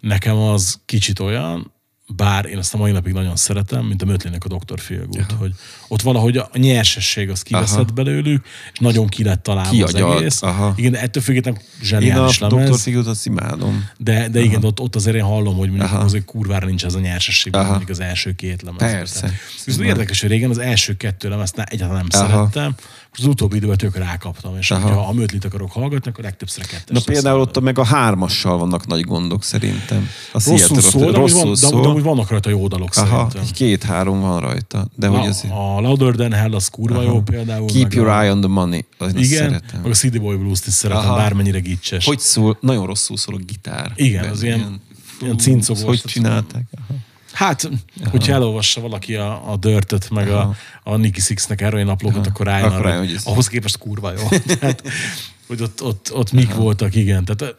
nekem 0.00 0.36
az 0.36 0.80
kicsit 0.84 1.18
olyan, 1.18 1.72
bár 2.14 2.44
én 2.44 2.58
azt 2.58 2.74
a 2.74 2.76
mai 2.76 2.90
napig 2.92 3.12
nagyon 3.12 3.36
szeretem, 3.36 3.84
mint 3.84 4.02
a 4.02 4.04
Mötlének 4.04 4.44
a 4.44 4.48
Dr. 4.48 4.80
Feelgood, 4.80 5.32
hogy 5.38 5.52
ott 5.88 6.02
valahogy 6.02 6.36
a 6.36 6.48
nyersesség 6.52 7.30
az 7.30 7.42
kiveszett 7.42 7.76
Aha. 7.76 7.92
belőlük, 7.94 8.44
és 8.72 8.78
nagyon 8.78 9.06
ki 9.06 9.24
lett 9.24 9.42
találva 9.42 9.70
Kiagyalt, 9.70 10.14
az 10.14 10.20
egész. 10.20 10.42
aha. 10.42 10.72
Igen, 10.76 10.92
de 10.92 11.00
ettől 11.00 11.22
függetlenül 11.22 11.60
Én 11.60 11.66
a 11.80 11.84
zseniális 11.84 12.38
Dr. 12.38 12.52
lemez. 12.52 12.82
Figut 12.82 13.06
azt 13.06 13.26
imádom. 13.26 13.88
De, 13.98 14.28
de 14.28 14.40
igen, 14.40 14.64
ott, 14.64 14.80
ott 14.80 14.94
azért 14.94 15.16
én 15.16 15.22
hallom, 15.22 15.56
hogy 15.56 15.68
mondjuk 15.68 15.90
Aha. 15.90 16.04
azért 16.04 16.24
kurvára 16.24 16.66
nincs 16.66 16.84
ez 16.84 16.94
a 16.94 16.98
nyersesség, 16.98 17.54
Aha. 17.54 17.68
mondjuk 17.68 17.90
az 17.90 18.00
első 18.00 18.34
két 18.34 18.62
lemez. 18.62 18.80
Persze. 18.92 19.32
Viszont 19.64 19.86
érdekes, 19.86 20.20
hogy 20.20 20.30
régen 20.30 20.50
az 20.50 20.58
első 20.58 20.96
kettő 20.96 21.28
lemezt 21.28 21.58
egyáltalán 21.58 22.06
nem 22.10 22.20
Aha. 22.22 22.30
szerettem, 22.30 22.74
az 23.18 23.24
utóbbi 23.26 23.56
időben 23.56 23.76
tök 23.76 23.96
rákaptam, 23.96 24.56
és 24.56 24.70
Aha. 24.70 24.92
ha 24.92 25.08
a 25.08 25.12
mötlit 25.12 25.44
akarok 25.44 25.72
hallgatni, 25.72 26.10
akkor 26.10 26.24
legtöbbször 26.24 26.66
kettes. 26.66 27.04
Na 27.04 27.12
például 27.12 27.40
ott 27.40 27.60
meg 27.60 27.78
a 27.78 27.84
hármassal 27.84 28.58
vannak 28.58 28.86
nagy 28.86 29.00
gondok 29.04 29.42
szerintem. 29.42 30.08
A 30.32 30.42
Rosszul 30.46 30.80
szól, 30.80 31.10
de, 31.10 31.18
rosszul 31.18 31.40
van, 31.40 31.50
de, 31.50 31.56
szól. 31.56 31.80
de, 31.80 31.88
amúgy 31.88 32.02
vannak 32.02 32.30
rajta 32.30 32.50
jó 32.50 32.68
dalok 32.68 32.88
Aha, 32.94 33.28
szerintem. 33.30 33.54
két-három 33.54 34.20
van 34.20 34.40
rajta. 34.40 34.86
De 34.94 35.06
hogy 35.06 35.26
ez... 35.28 35.42
A, 35.50 35.80
Louder 35.80 36.14
Than 36.14 36.32
Hell 36.32 36.54
az 36.54 36.68
kurva 36.68 37.02
jó 37.02 37.20
például. 37.22 37.66
Keep 37.66 37.92
your 37.92 38.08
a, 38.08 38.20
eye 38.20 38.30
on 38.32 38.40
the 38.40 38.48
money. 38.50 38.84
Azt 38.98 39.16
Igen, 39.18 39.26
szeretem. 39.28 39.80
meg 39.82 39.90
a 39.90 39.94
City 39.94 40.18
Boy 40.18 40.36
Blues-t 40.36 40.66
is 40.66 40.72
szeretem, 40.72 41.04
Aha. 41.04 41.16
bármennyire 41.16 41.58
gicses. 41.60 42.04
Hogy 42.04 42.18
szól? 42.18 42.56
Nagyon 42.60 42.86
rosszul 42.86 43.16
szól 43.16 43.34
a 43.34 43.38
gitár. 43.38 43.92
Igen, 43.94 44.28
az 44.28 44.42
ilyen- 44.42 44.80
ilyen 45.20 45.38
cincogós, 45.38 45.82
Hogy 45.84 46.02
csinálták? 46.06 46.64
Aha. 46.88 46.98
Hát, 47.36 47.70
hogyha 48.04 48.32
elolvassa 48.32 48.80
valaki 48.80 49.14
a, 49.14 49.50
a 49.52 49.56
Dörtöt, 49.56 50.10
meg 50.10 50.28
a, 50.28 50.56
a 50.82 50.96
Nicky 50.96 51.20
Sixnek 51.20 51.60
erről 51.60 51.84
naplókat, 51.84 52.26
akkor 52.26 52.46
rájön 52.46 52.68
Akkor 52.68 52.86
arra, 52.86 52.98
hogy 52.98 53.06
hogy 53.06 53.16
ez- 53.16 53.26
ahhoz 53.26 53.48
képest 53.48 53.78
kurva 53.78 54.12
jó. 54.12 54.28
Tehát, 54.28 54.82
hogy 55.46 55.62
ott, 55.62 55.82
ott, 55.82 56.12
ott 56.12 56.32
mik 56.32 56.54
voltak, 56.54 56.94
igen. 56.94 57.24
Tehát 57.24 57.56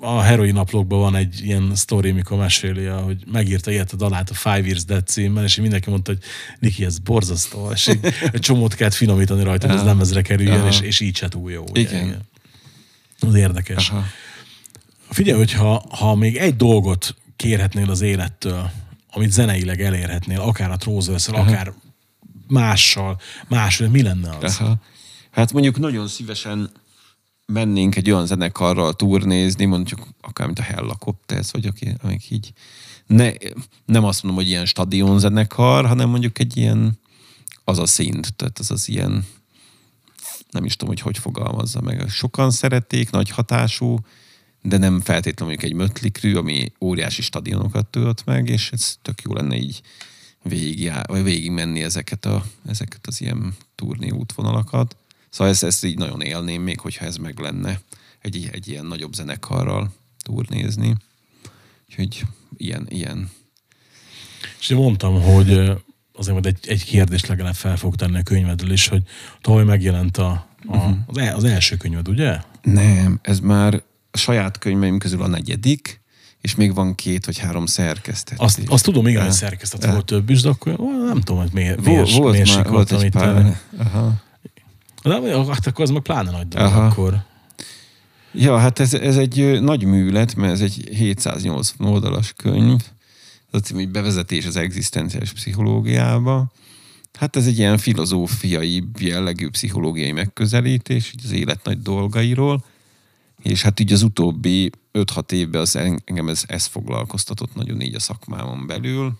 a 0.00 0.20
heroin 0.20 0.52
naplókban 0.54 0.98
van 0.98 1.14
egy 1.16 1.40
ilyen 1.44 1.72
sztori, 1.74 2.12
mikor 2.12 2.38
meséli, 2.38 2.84
hogy 2.84 3.16
megírta 3.32 3.70
ilyet 3.70 3.92
a 3.92 3.96
dalát 3.96 4.30
a 4.30 4.34
Five 4.34 4.60
Years 4.66 4.84
Dead 4.84 5.06
címmel, 5.06 5.44
és 5.44 5.56
mindenki 5.56 5.90
mondta, 5.90 6.10
hogy 6.12 6.22
Niki, 6.58 6.84
ez 6.84 6.98
borzasztó, 6.98 7.70
és 7.72 7.86
így 7.86 7.98
egy 8.32 8.40
csomót 8.40 8.74
kellett 8.74 8.94
finomítani 8.94 9.42
rajta, 9.42 9.66
hogy 9.66 9.76
ez 9.76 9.84
lemezre 9.84 10.22
kerüljön, 10.22 10.58
Aha. 10.58 10.68
és, 10.68 10.80
és 10.80 11.00
így 11.00 11.16
se 11.16 11.28
túl 11.28 11.50
jó. 11.50 11.64
Ugye, 11.70 11.80
Igen. 11.80 12.20
Az 13.20 13.34
érdekes. 13.34 13.90
Aha. 13.90 14.04
Figyelj, 15.10 15.38
hogyha 15.38 15.84
ha 15.90 16.14
még 16.14 16.36
egy 16.36 16.56
dolgot 16.56 17.14
kérhetnél 17.36 17.90
az 17.90 18.00
élettől, 18.00 18.70
amit 19.10 19.32
zeneileg 19.32 19.80
elérhetnél, 19.80 20.40
akár 20.40 20.70
a 20.70 20.76
trózőszel, 20.76 21.34
akár 21.34 21.72
mással, 22.48 23.20
másról, 23.48 23.88
mi 23.88 24.02
lenne 24.02 24.36
az? 24.36 24.56
Aha. 24.60 24.76
Hát 25.30 25.52
mondjuk 25.52 25.78
nagyon 25.78 26.08
szívesen 26.08 26.70
mennénk 27.46 27.96
egy 27.96 28.10
olyan 28.10 28.26
zenekarral 28.26 28.94
turnézni, 28.94 29.64
mondjuk 29.64 30.06
akár 30.20 30.46
mint 30.46 30.58
a 30.58 30.62
Hellacopters, 30.62 31.50
vagy 31.50 31.66
aki, 31.66 31.94
amik 32.02 32.30
így 32.30 32.52
ne, 33.06 33.30
nem 33.84 34.04
azt 34.04 34.22
mondom, 34.22 34.42
hogy 34.42 34.50
ilyen 34.50 34.66
stadion 34.66 35.18
zenekar, 35.18 35.86
hanem 35.86 36.08
mondjuk 36.08 36.38
egy 36.38 36.56
ilyen 36.56 36.98
az 37.64 37.78
a 37.78 37.86
szint, 37.86 38.34
tehát 38.34 38.58
az 38.58 38.70
az 38.70 38.88
ilyen 38.88 39.26
nem 40.50 40.64
is 40.64 40.76
tudom, 40.76 40.94
hogy 40.94 41.02
hogy 41.02 41.18
fogalmazza 41.18 41.80
meg. 41.80 42.08
Sokan 42.08 42.50
szerették, 42.50 43.10
nagy 43.10 43.30
hatású, 43.30 43.98
de 44.68 44.76
nem 44.76 45.00
feltétlenül 45.00 45.54
mondjuk 45.54 45.72
egy 45.72 45.78
Mötley 45.78 46.10
Crüe, 46.10 46.38
ami 46.38 46.72
óriási 46.80 47.22
stadionokat 47.22 47.86
tudott 47.86 48.24
meg, 48.24 48.48
és 48.48 48.70
ez 48.72 48.96
tök 49.02 49.22
jó 49.22 49.32
lenne 49.32 49.56
így 49.56 49.80
végig, 50.42 50.92
vagy 51.06 51.22
végig 51.22 51.50
menni 51.50 51.82
ezeket, 51.82 52.24
a, 52.24 52.44
ezeket 52.66 53.06
az 53.06 53.20
ilyen 53.20 53.54
turné 53.74 54.10
útvonalakat. 54.10 54.96
Szóval 55.30 55.52
ezt, 55.52 55.64
ezt 55.64 55.84
így 55.84 55.98
nagyon 55.98 56.20
élném 56.20 56.62
még, 56.62 56.80
hogyha 56.80 57.04
ez 57.04 57.16
meg 57.16 57.38
lenne 57.38 57.80
egy, 58.20 58.48
egy 58.52 58.68
ilyen 58.68 58.86
nagyobb 58.86 59.14
zenekarral 59.14 59.94
turnézni. 60.24 60.96
Úgyhogy 61.88 62.22
ilyen, 62.56 62.86
ilyen. 62.88 63.30
És 64.58 64.70
én 64.70 64.76
mondtam, 64.76 65.22
hogy 65.22 65.50
azért 66.12 66.32
majd 66.32 66.46
egy, 66.46 66.58
egy 66.68 66.84
kérdést 66.84 67.26
legalább 67.26 67.54
fel 67.54 67.76
fog 67.76 67.96
tenni 67.96 68.18
a 68.18 68.22
könyvedről 68.22 68.72
is, 68.72 68.88
hogy 68.88 69.02
tavaly 69.40 69.64
megjelent 69.64 70.16
a, 70.16 70.46
a, 70.66 70.76
az, 71.06 71.18
el, 71.18 71.36
az 71.36 71.44
első 71.44 71.76
könyved, 71.76 72.08
ugye? 72.08 72.40
Nem, 72.62 73.18
ez 73.22 73.40
már 73.40 73.82
a 74.16 74.18
saját 74.18 74.58
könyveim 74.58 74.98
közül 74.98 75.22
a 75.22 75.26
negyedik, 75.26 76.00
és 76.40 76.54
még 76.54 76.74
van 76.74 76.94
két 76.94 77.26
vagy 77.26 77.38
három 77.38 77.66
szerkesztetés. 77.66 78.44
Azt, 78.44 78.60
azt 78.66 78.84
tudom, 78.84 79.06
igen, 79.06 79.20
Eh, 79.20 79.26
hogy 79.26 79.36
szerkesztett 79.36 79.84
eh. 79.84 79.92
volt 79.92 80.04
több 80.04 80.30
is, 80.30 80.40
de 80.40 80.48
akkor 80.48 80.80
ó, 80.80 81.04
nem 81.06 81.20
tudom, 81.20 81.40
hogy 81.40 81.52
miért, 81.52 81.84
miért, 81.84 82.12
volt, 82.12 82.32
miért 82.32 82.54
már, 82.54 82.68
volt 82.68 82.92
egy 82.92 83.10
pár. 83.10 83.60
Aha. 83.78 84.12
De 85.02 85.20
hát 85.52 85.66
akkor 85.66 85.84
az 85.84 85.90
meg 85.90 86.02
pláne 86.02 86.30
nagy 86.30 86.48
dolog 86.48 86.72
Aha. 86.72 86.86
akkor. 86.86 87.24
Ja, 88.32 88.58
hát 88.58 88.78
ez, 88.78 88.94
ez 88.94 89.16
egy 89.16 89.60
nagy 89.60 89.84
műlet, 89.84 90.34
mert 90.34 90.52
ez 90.52 90.60
egy 90.60 90.88
780 90.92 91.88
oldalas 91.88 92.32
könyv. 92.36 92.80
Az 93.50 93.62
cím, 93.62 93.76
hogy 93.76 93.88
bevezetés 93.88 94.46
az 94.46 94.56
egzisztenciális 94.56 95.32
pszichológiába. 95.32 96.52
Hát 97.18 97.36
ez 97.36 97.46
egy 97.46 97.58
ilyen 97.58 97.78
filozófiai, 97.78 98.84
jellegű 98.98 99.48
pszichológiai 99.48 100.12
megközelítés, 100.12 101.12
így 101.14 101.24
az 101.24 101.32
élet 101.32 101.64
nagy 101.64 101.82
dolgairól. 101.82 102.64
És 103.48 103.62
hát 103.62 103.80
így 103.80 103.92
az 103.92 104.02
utóbbi 104.02 104.70
5-6 104.92 105.32
évben 105.32 105.60
az 105.60 105.76
en- 105.76 106.02
engem 106.04 106.28
ez, 106.28 106.42
ez 106.46 106.66
foglalkoztatott 106.66 107.54
nagyon 107.54 107.80
így 107.80 107.94
a 107.94 108.00
szakmámon 108.00 108.66
belül. 108.66 109.12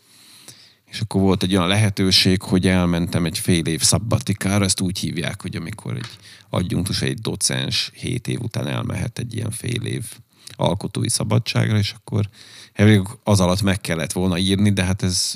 És 0.91 1.01
akkor 1.01 1.20
volt 1.20 1.43
egy 1.43 1.57
olyan 1.57 1.68
lehetőség, 1.68 2.43
hogy 2.43 2.66
elmentem 2.66 3.24
egy 3.24 3.39
fél 3.39 3.66
év 3.66 3.83
szabbatikára, 3.83 4.64
ezt 4.64 4.81
úgy 4.81 4.99
hívják, 4.99 5.43
hogy 5.43 5.57
amikor 5.57 5.97
egy 5.97 6.09
adjunktus, 6.51 7.03
egy 7.03 7.18
docens 7.18 7.91
7 7.95 8.29
év 8.29 8.41
után 8.41 8.66
elmehet 8.66 9.18
egy 9.18 9.35
ilyen 9.35 9.51
fél 9.51 9.83
év 9.83 10.05
alkotói 10.57 11.09
szabadságra, 11.09 11.79
és 11.79 11.93
akkor 11.93 12.29
az 13.24 13.41
alatt 13.41 13.62
meg 13.62 13.81
kellett 13.81 14.12
volna 14.12 14.39
írni, 14.39 14.72
de 14.72 14.85
hát 14.85 15.03
ez 15.03 15.35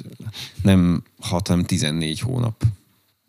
nem 0.62 1.03
6, 1.20 1.49
hanem 1.49 1.64
14 1.64 2.20
hónap 2.20 2.64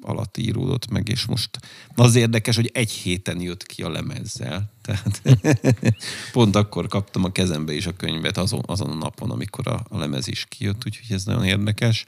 alatt 0.01 0.37
íródott 0.37 0.89
meg, 0.89 1.09
és 1.09 1.25
most 1.25 1.49
az 1.95 2.15
érdekes, 2.15 2.55
hogy 2.55 2.69
egy 2.73 2.91
héten 2.91 3.41
jött 3.41 3.65
ki 3.65 3.83
a 3.83 3.89
lemezzel. 3.89 4.71
Tehát 4.81 5.21
pont 6.31 6.55
akkor 6.55 6.87
kaptam 6.87 7.23
a 7.23 7.31
kezembe 7.31 7.73
is 7.73 7.85
a 7.85 7.95
könyvet 7.95 8.37
azon, 8.37 8.63
azon 8.65 8.89
a 8.89 8.95
napon, 8.95 9.31
amikor 9.31 9.67
a, 9.67 9.85
a 9.89 9.97
lemez 9.97 10.27
is 10.27 10.45
kijött, 10.49 10.85
úgyhogy 10.85 11.15
ez 11.15 11.23
nagyon 11.23 11.45
érdekes, 11.45 12.05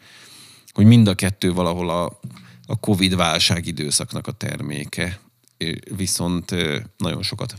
hogy 0.72 0.86
mind 0.86 1.08
a 1.08 1.16
kettő 1.16 1.54
valahol 1.54 1.90
a, 1.90 2.20
a 2.66 2.80
Covid 2.80 3.16
válság 3.16 3.66
időszaknak 3.66 4.28
a 4.28 4.32
terméke, 4.32 5.20
viszont 5.96 6.56
nagyon 6.98 7.24
sokat 7.24 7.56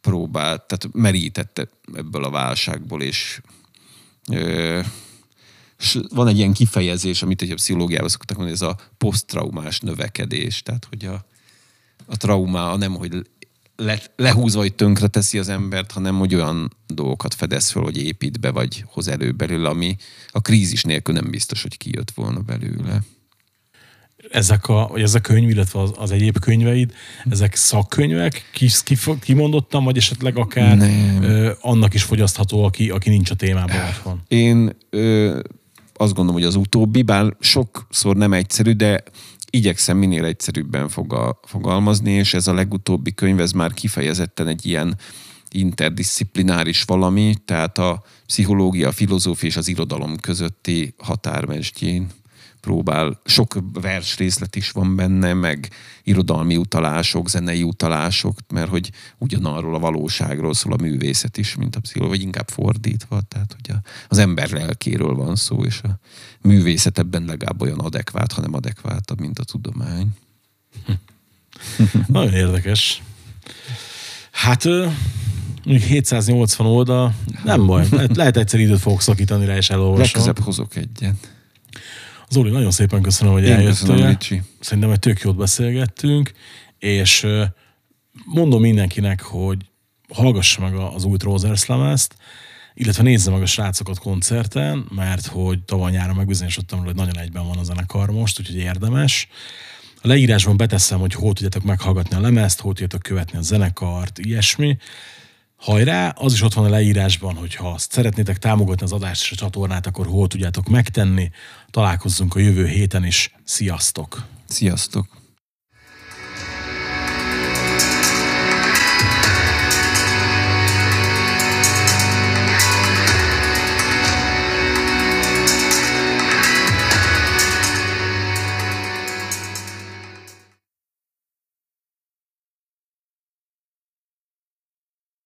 próbált, 0.00 0.62
tehát 0.62 0.88
merítette 0.92 1.68
ebből 1.94 2.24
a 2.24 2.30
válságból, 2.30 3.02
és 3.02 3.40
van 6.08 6.28
egy 6.28 6.36
ilyen 6.36 6.52
kifejezés, 6.52 7.22
amit 7.22 7.42
egy 7.42 7.50
a 7.50 7.54
pszichológiában 7.54 8.08
szoktak 8.08 8.36
mondani, 8.36 8.58
ez 8.60 8.68
a 8.68 8.78
posztraumás 8.98 9.80
növekedés. 9.80 10.62
Tehát, 10.62 10.86
hogy 10.88 11.04
a, 11.04 11.26
a 12.06 12.16
trauma 12.16 12.76
nem, 12.76 12.94
hogy 12.94 13.26
le, 13.76 14.00
lehúzva, 14.16 14.60
hogy 14.60 14.74
tönkre 14.74 15.06
teszi 15.06 15.38
az 15.38 15.48
embert, 15.48 15.92
hanem 15.92 16.18
hogy 16.18 16.34
olyan 16.34 16.76
dolgokat 16.86 17.34
fedez 17.34 17.70
föl, 17.70 17.82
hogy 17.82 17.96
épít 17.96 18.40
be, 18.40 18.50
vagy 18.50 18.84
hoz 18.86 19.08
elő 19.08 19.32
belőle, 19.32 19.68
ami 19.68 19.96
a 20.30 20.40
krízis 20.40 20.82
nélkül 20.82 21.14
nem 21.14 21.30
biztos, 21.30 21.62
hogy 21.62 21.76
kijött 21.76 22.10
volna 22.10 22.40
belőle. 22.40 23.00
Ezek 24.30 24.68
a, 24.68 24.88
vagy 24.90 25.02
ez 25.02 25.14
a 25.14 25.20
könyv, 25.20 25.48
illetve 25.48 25.80
az, 25.80 25.92
az 25.96 26.10
egyéb 26.10 26.38
könyveid, 26.38 26.92
ezek 27.30 27.54
szakkönyvek, 27.54 28.50
kis, 28.52 28.82
kimondottam, 29.20 29.84
vagy 29.84 29.96
esetleg 29.96 30.38
akár 30.38 30.78
ö, 31.20 31.52
annak 31.60 31.94
is 31.94 32.02
fogyasztható, 32.02 32.64
aki, 32.64 32.90
aki 32.90 33.08
nincs 33.08 33.30
a 33.30 33.34
témában. 33.34 33.80
Én 34.28 34.76
ö, 34.90 35.40
azt 35.96 36.14
gondolom, 36.14 36.40
hogy 36.40 36.48
az 36.48 36.54
utóbbi, 36.54 37.02
bár 37.02 37.36
sokszor 37.40 38.16
nem 38.16 38.32
egyszerű, 38.32 38.72
de 38.72 39.02
igyekszem 39.50 39.96
minél 39.96 40.24
egyszerűbben 40.24 40.88
fogal, 40.88 41.40
fogalmazni, 41.42 42.10
és 42.10 42.34
ez 42.34 42.46
a 42.46 42.54
legutóbbi 42.54 43.14
könyv, 43.14 43.40
ez 43.40 43.52
már 43.52 43.72
kifejezetten 43.72 44.46
egy 44.46 44.66
ilyen 44.66 44.96
interdisziplináris 45.50 46.82
valami, 46.82 47.34
tehát 47.44 47.78
a 47.78 48.02
pszichológia, 48.26 48.88
a 48.88 48.92
filozófia 48.92 49.48
és 49.48 49.56
az 49.56 49.68
irodalom 49.68 50.16
közötti 50.16 50.94
határmesdjén 50.98 52.06
próbál, 52.66 53.20
sok 53.24 53.62
vers 53.72 54.16
részlet 54.16 54.56
is 54.56 54.70
van 54.70 54.96
benne, 54.96 55.34
meg 55.34 55.70
irodalmi 56.02 56.56
utalások, 56.56 57.28
zenei 57.28 57.62
utalások, 57.62 58.38
mert 58.52 58.68
hogy 58.68 58.90
ugyanarról 59.18 59.74
a 59.74 59.78
valóságról 59.78 60.54
szól 60.54 60.72
a 60.72 60.82
művészet 60.82 61.36
is, 61.36 61.54
mint 61.54 61.76
a 61.76 61.80
pszichológia, 61.80 62.16
vagy 62.16 62.26
inkább 62.26 62.48
fordítva, 62.48 63.20
tehát 63.28 63.56
hogy 63.56 63.74
az 64.08 64.18
ember 64.18 64.50
lelkéről 64.50 65.14
van 65.14 65.36
szó, 65.36 65.64
és 65.64 65.80
a 65.82 65.98
művészet 66.40 66.98
ebben 66.98 67.24
legalább 67.24 67.60
olyan 67.62 67.78
adekvát, 67.78 68.32
hanem 68.32 68.54
adekvátabb, 68.54 69.20
mint 69.20 69.38
a 69.38 69.44
tudomány. 69.44 70.08
Nagyon 72.06 72.32
érdekes. 72.32 73.02
Hát 74.30 74.68
780 75.64 76.66
oldal, 76.66 77.14
nem 77.44 77.66
baj, 77.66 77.86
lehet 78.14 78.36
egyszer 78.36 78.60
időt 78.60 78.80
fogok 78.80 79.00
szakítani 79.00 79.44
rá, 79.44 79.56
és 79.56 79.70
elolvasom. 79.70 80.02
Legközebb 80.02 80.38
hozok 80.38 80.76
egyet. 80.76 81.35
Zoli, 82.30 82.50
nagyon 82.50 82.70
szépen 82.70 83.02
köszönöm, 83.02 83.32
hogy 83.32 83.42
Én 83.44 83.52
eljöttél. 83.52 83.68
köszönöm, 83.70 84.08
Ricsi. 84.08 84.42
Szerintem 84.60 84.90
egy 84.90 84.98
tök 84.98 85.20
jót 85.20 85.36
beszélgettünk, 85.36 86.32
és 86.78 87.26
mondom 88.24 88.60
mindenkinek, 88.60 89.22
hogy 89.22 89.58
hallgassa 90.08 90.60
meg 90.60 90.74
az 90.74 91.04
új 91.04 91.16
Rosers 91.20 91.66
lemezt, 91.66 92.16
illetve 92.74 93.02
nézze 93.02 93.30
meg 93.30 93.42
a 93.42 93.46
srácokat 93.46 93.98
koncerten, 93.98 94.86
mert 94.94 95.26
hogy 95.26 95.62
tavaly 95.62 95.90
nyáron 95.90 96.16
megbizonyosodtam, 96.16 96.84
hogy 96.84 96.94
nagyon 96.94 97.18
egyben 97.18 97.46
van 97.46 97.58
a 97.58 97.62
zenekar 97.62 98.10
most, 98.10 98.40
úgyhogy 98.40 98.56
érdemes. 98.56 99.28
A 100.02 100.06
leírásban 100.06 100.56
beteszem, 100.56 100.98
hogy 100.98 101.14
hol 101.14 101.32
tudjátok 101.32 101.62
meghallgatni 101.62 102.16
a 102.16 102.20
lemezt, 102.20 102.60
hol 102.60 102.72
tudjátok 102.72 103.02
követni 103.02 103.38
a 103.38 103.42
zenekart, 103.42 104.18
ilyesmi. 104.18 104.76
Hajrá, 105.56 106.08
az 106.08 106.32
is 106.32 106.42
ott 106.42 106.54
van 106.54 106.64
a 106.64 106.68
leírásban, 106.68 107.34
hogy 107.34 107.54
ha 107.54 107.78
szeretnétek 107.78 108.38
támogatni 108.38 108.84
az 108.84 108.92
adást 108.92 109.22
és 109.22 109.30
a 109.30 109.34
csatornát, 109.34 109.86
akkor 109.86 110.06
hol 110.06 110.28
tudjátok 110.28 110.68
megtenni. 110.68 111.30
Találkozzunk 111.70 112.34
a 112.34 112.38
jövő 112.38 112.66
héten 112.66 113.04
is. 113.04 113.34
Sziasztok! 113.44 114.26
Sziasztok! 114.48 115.25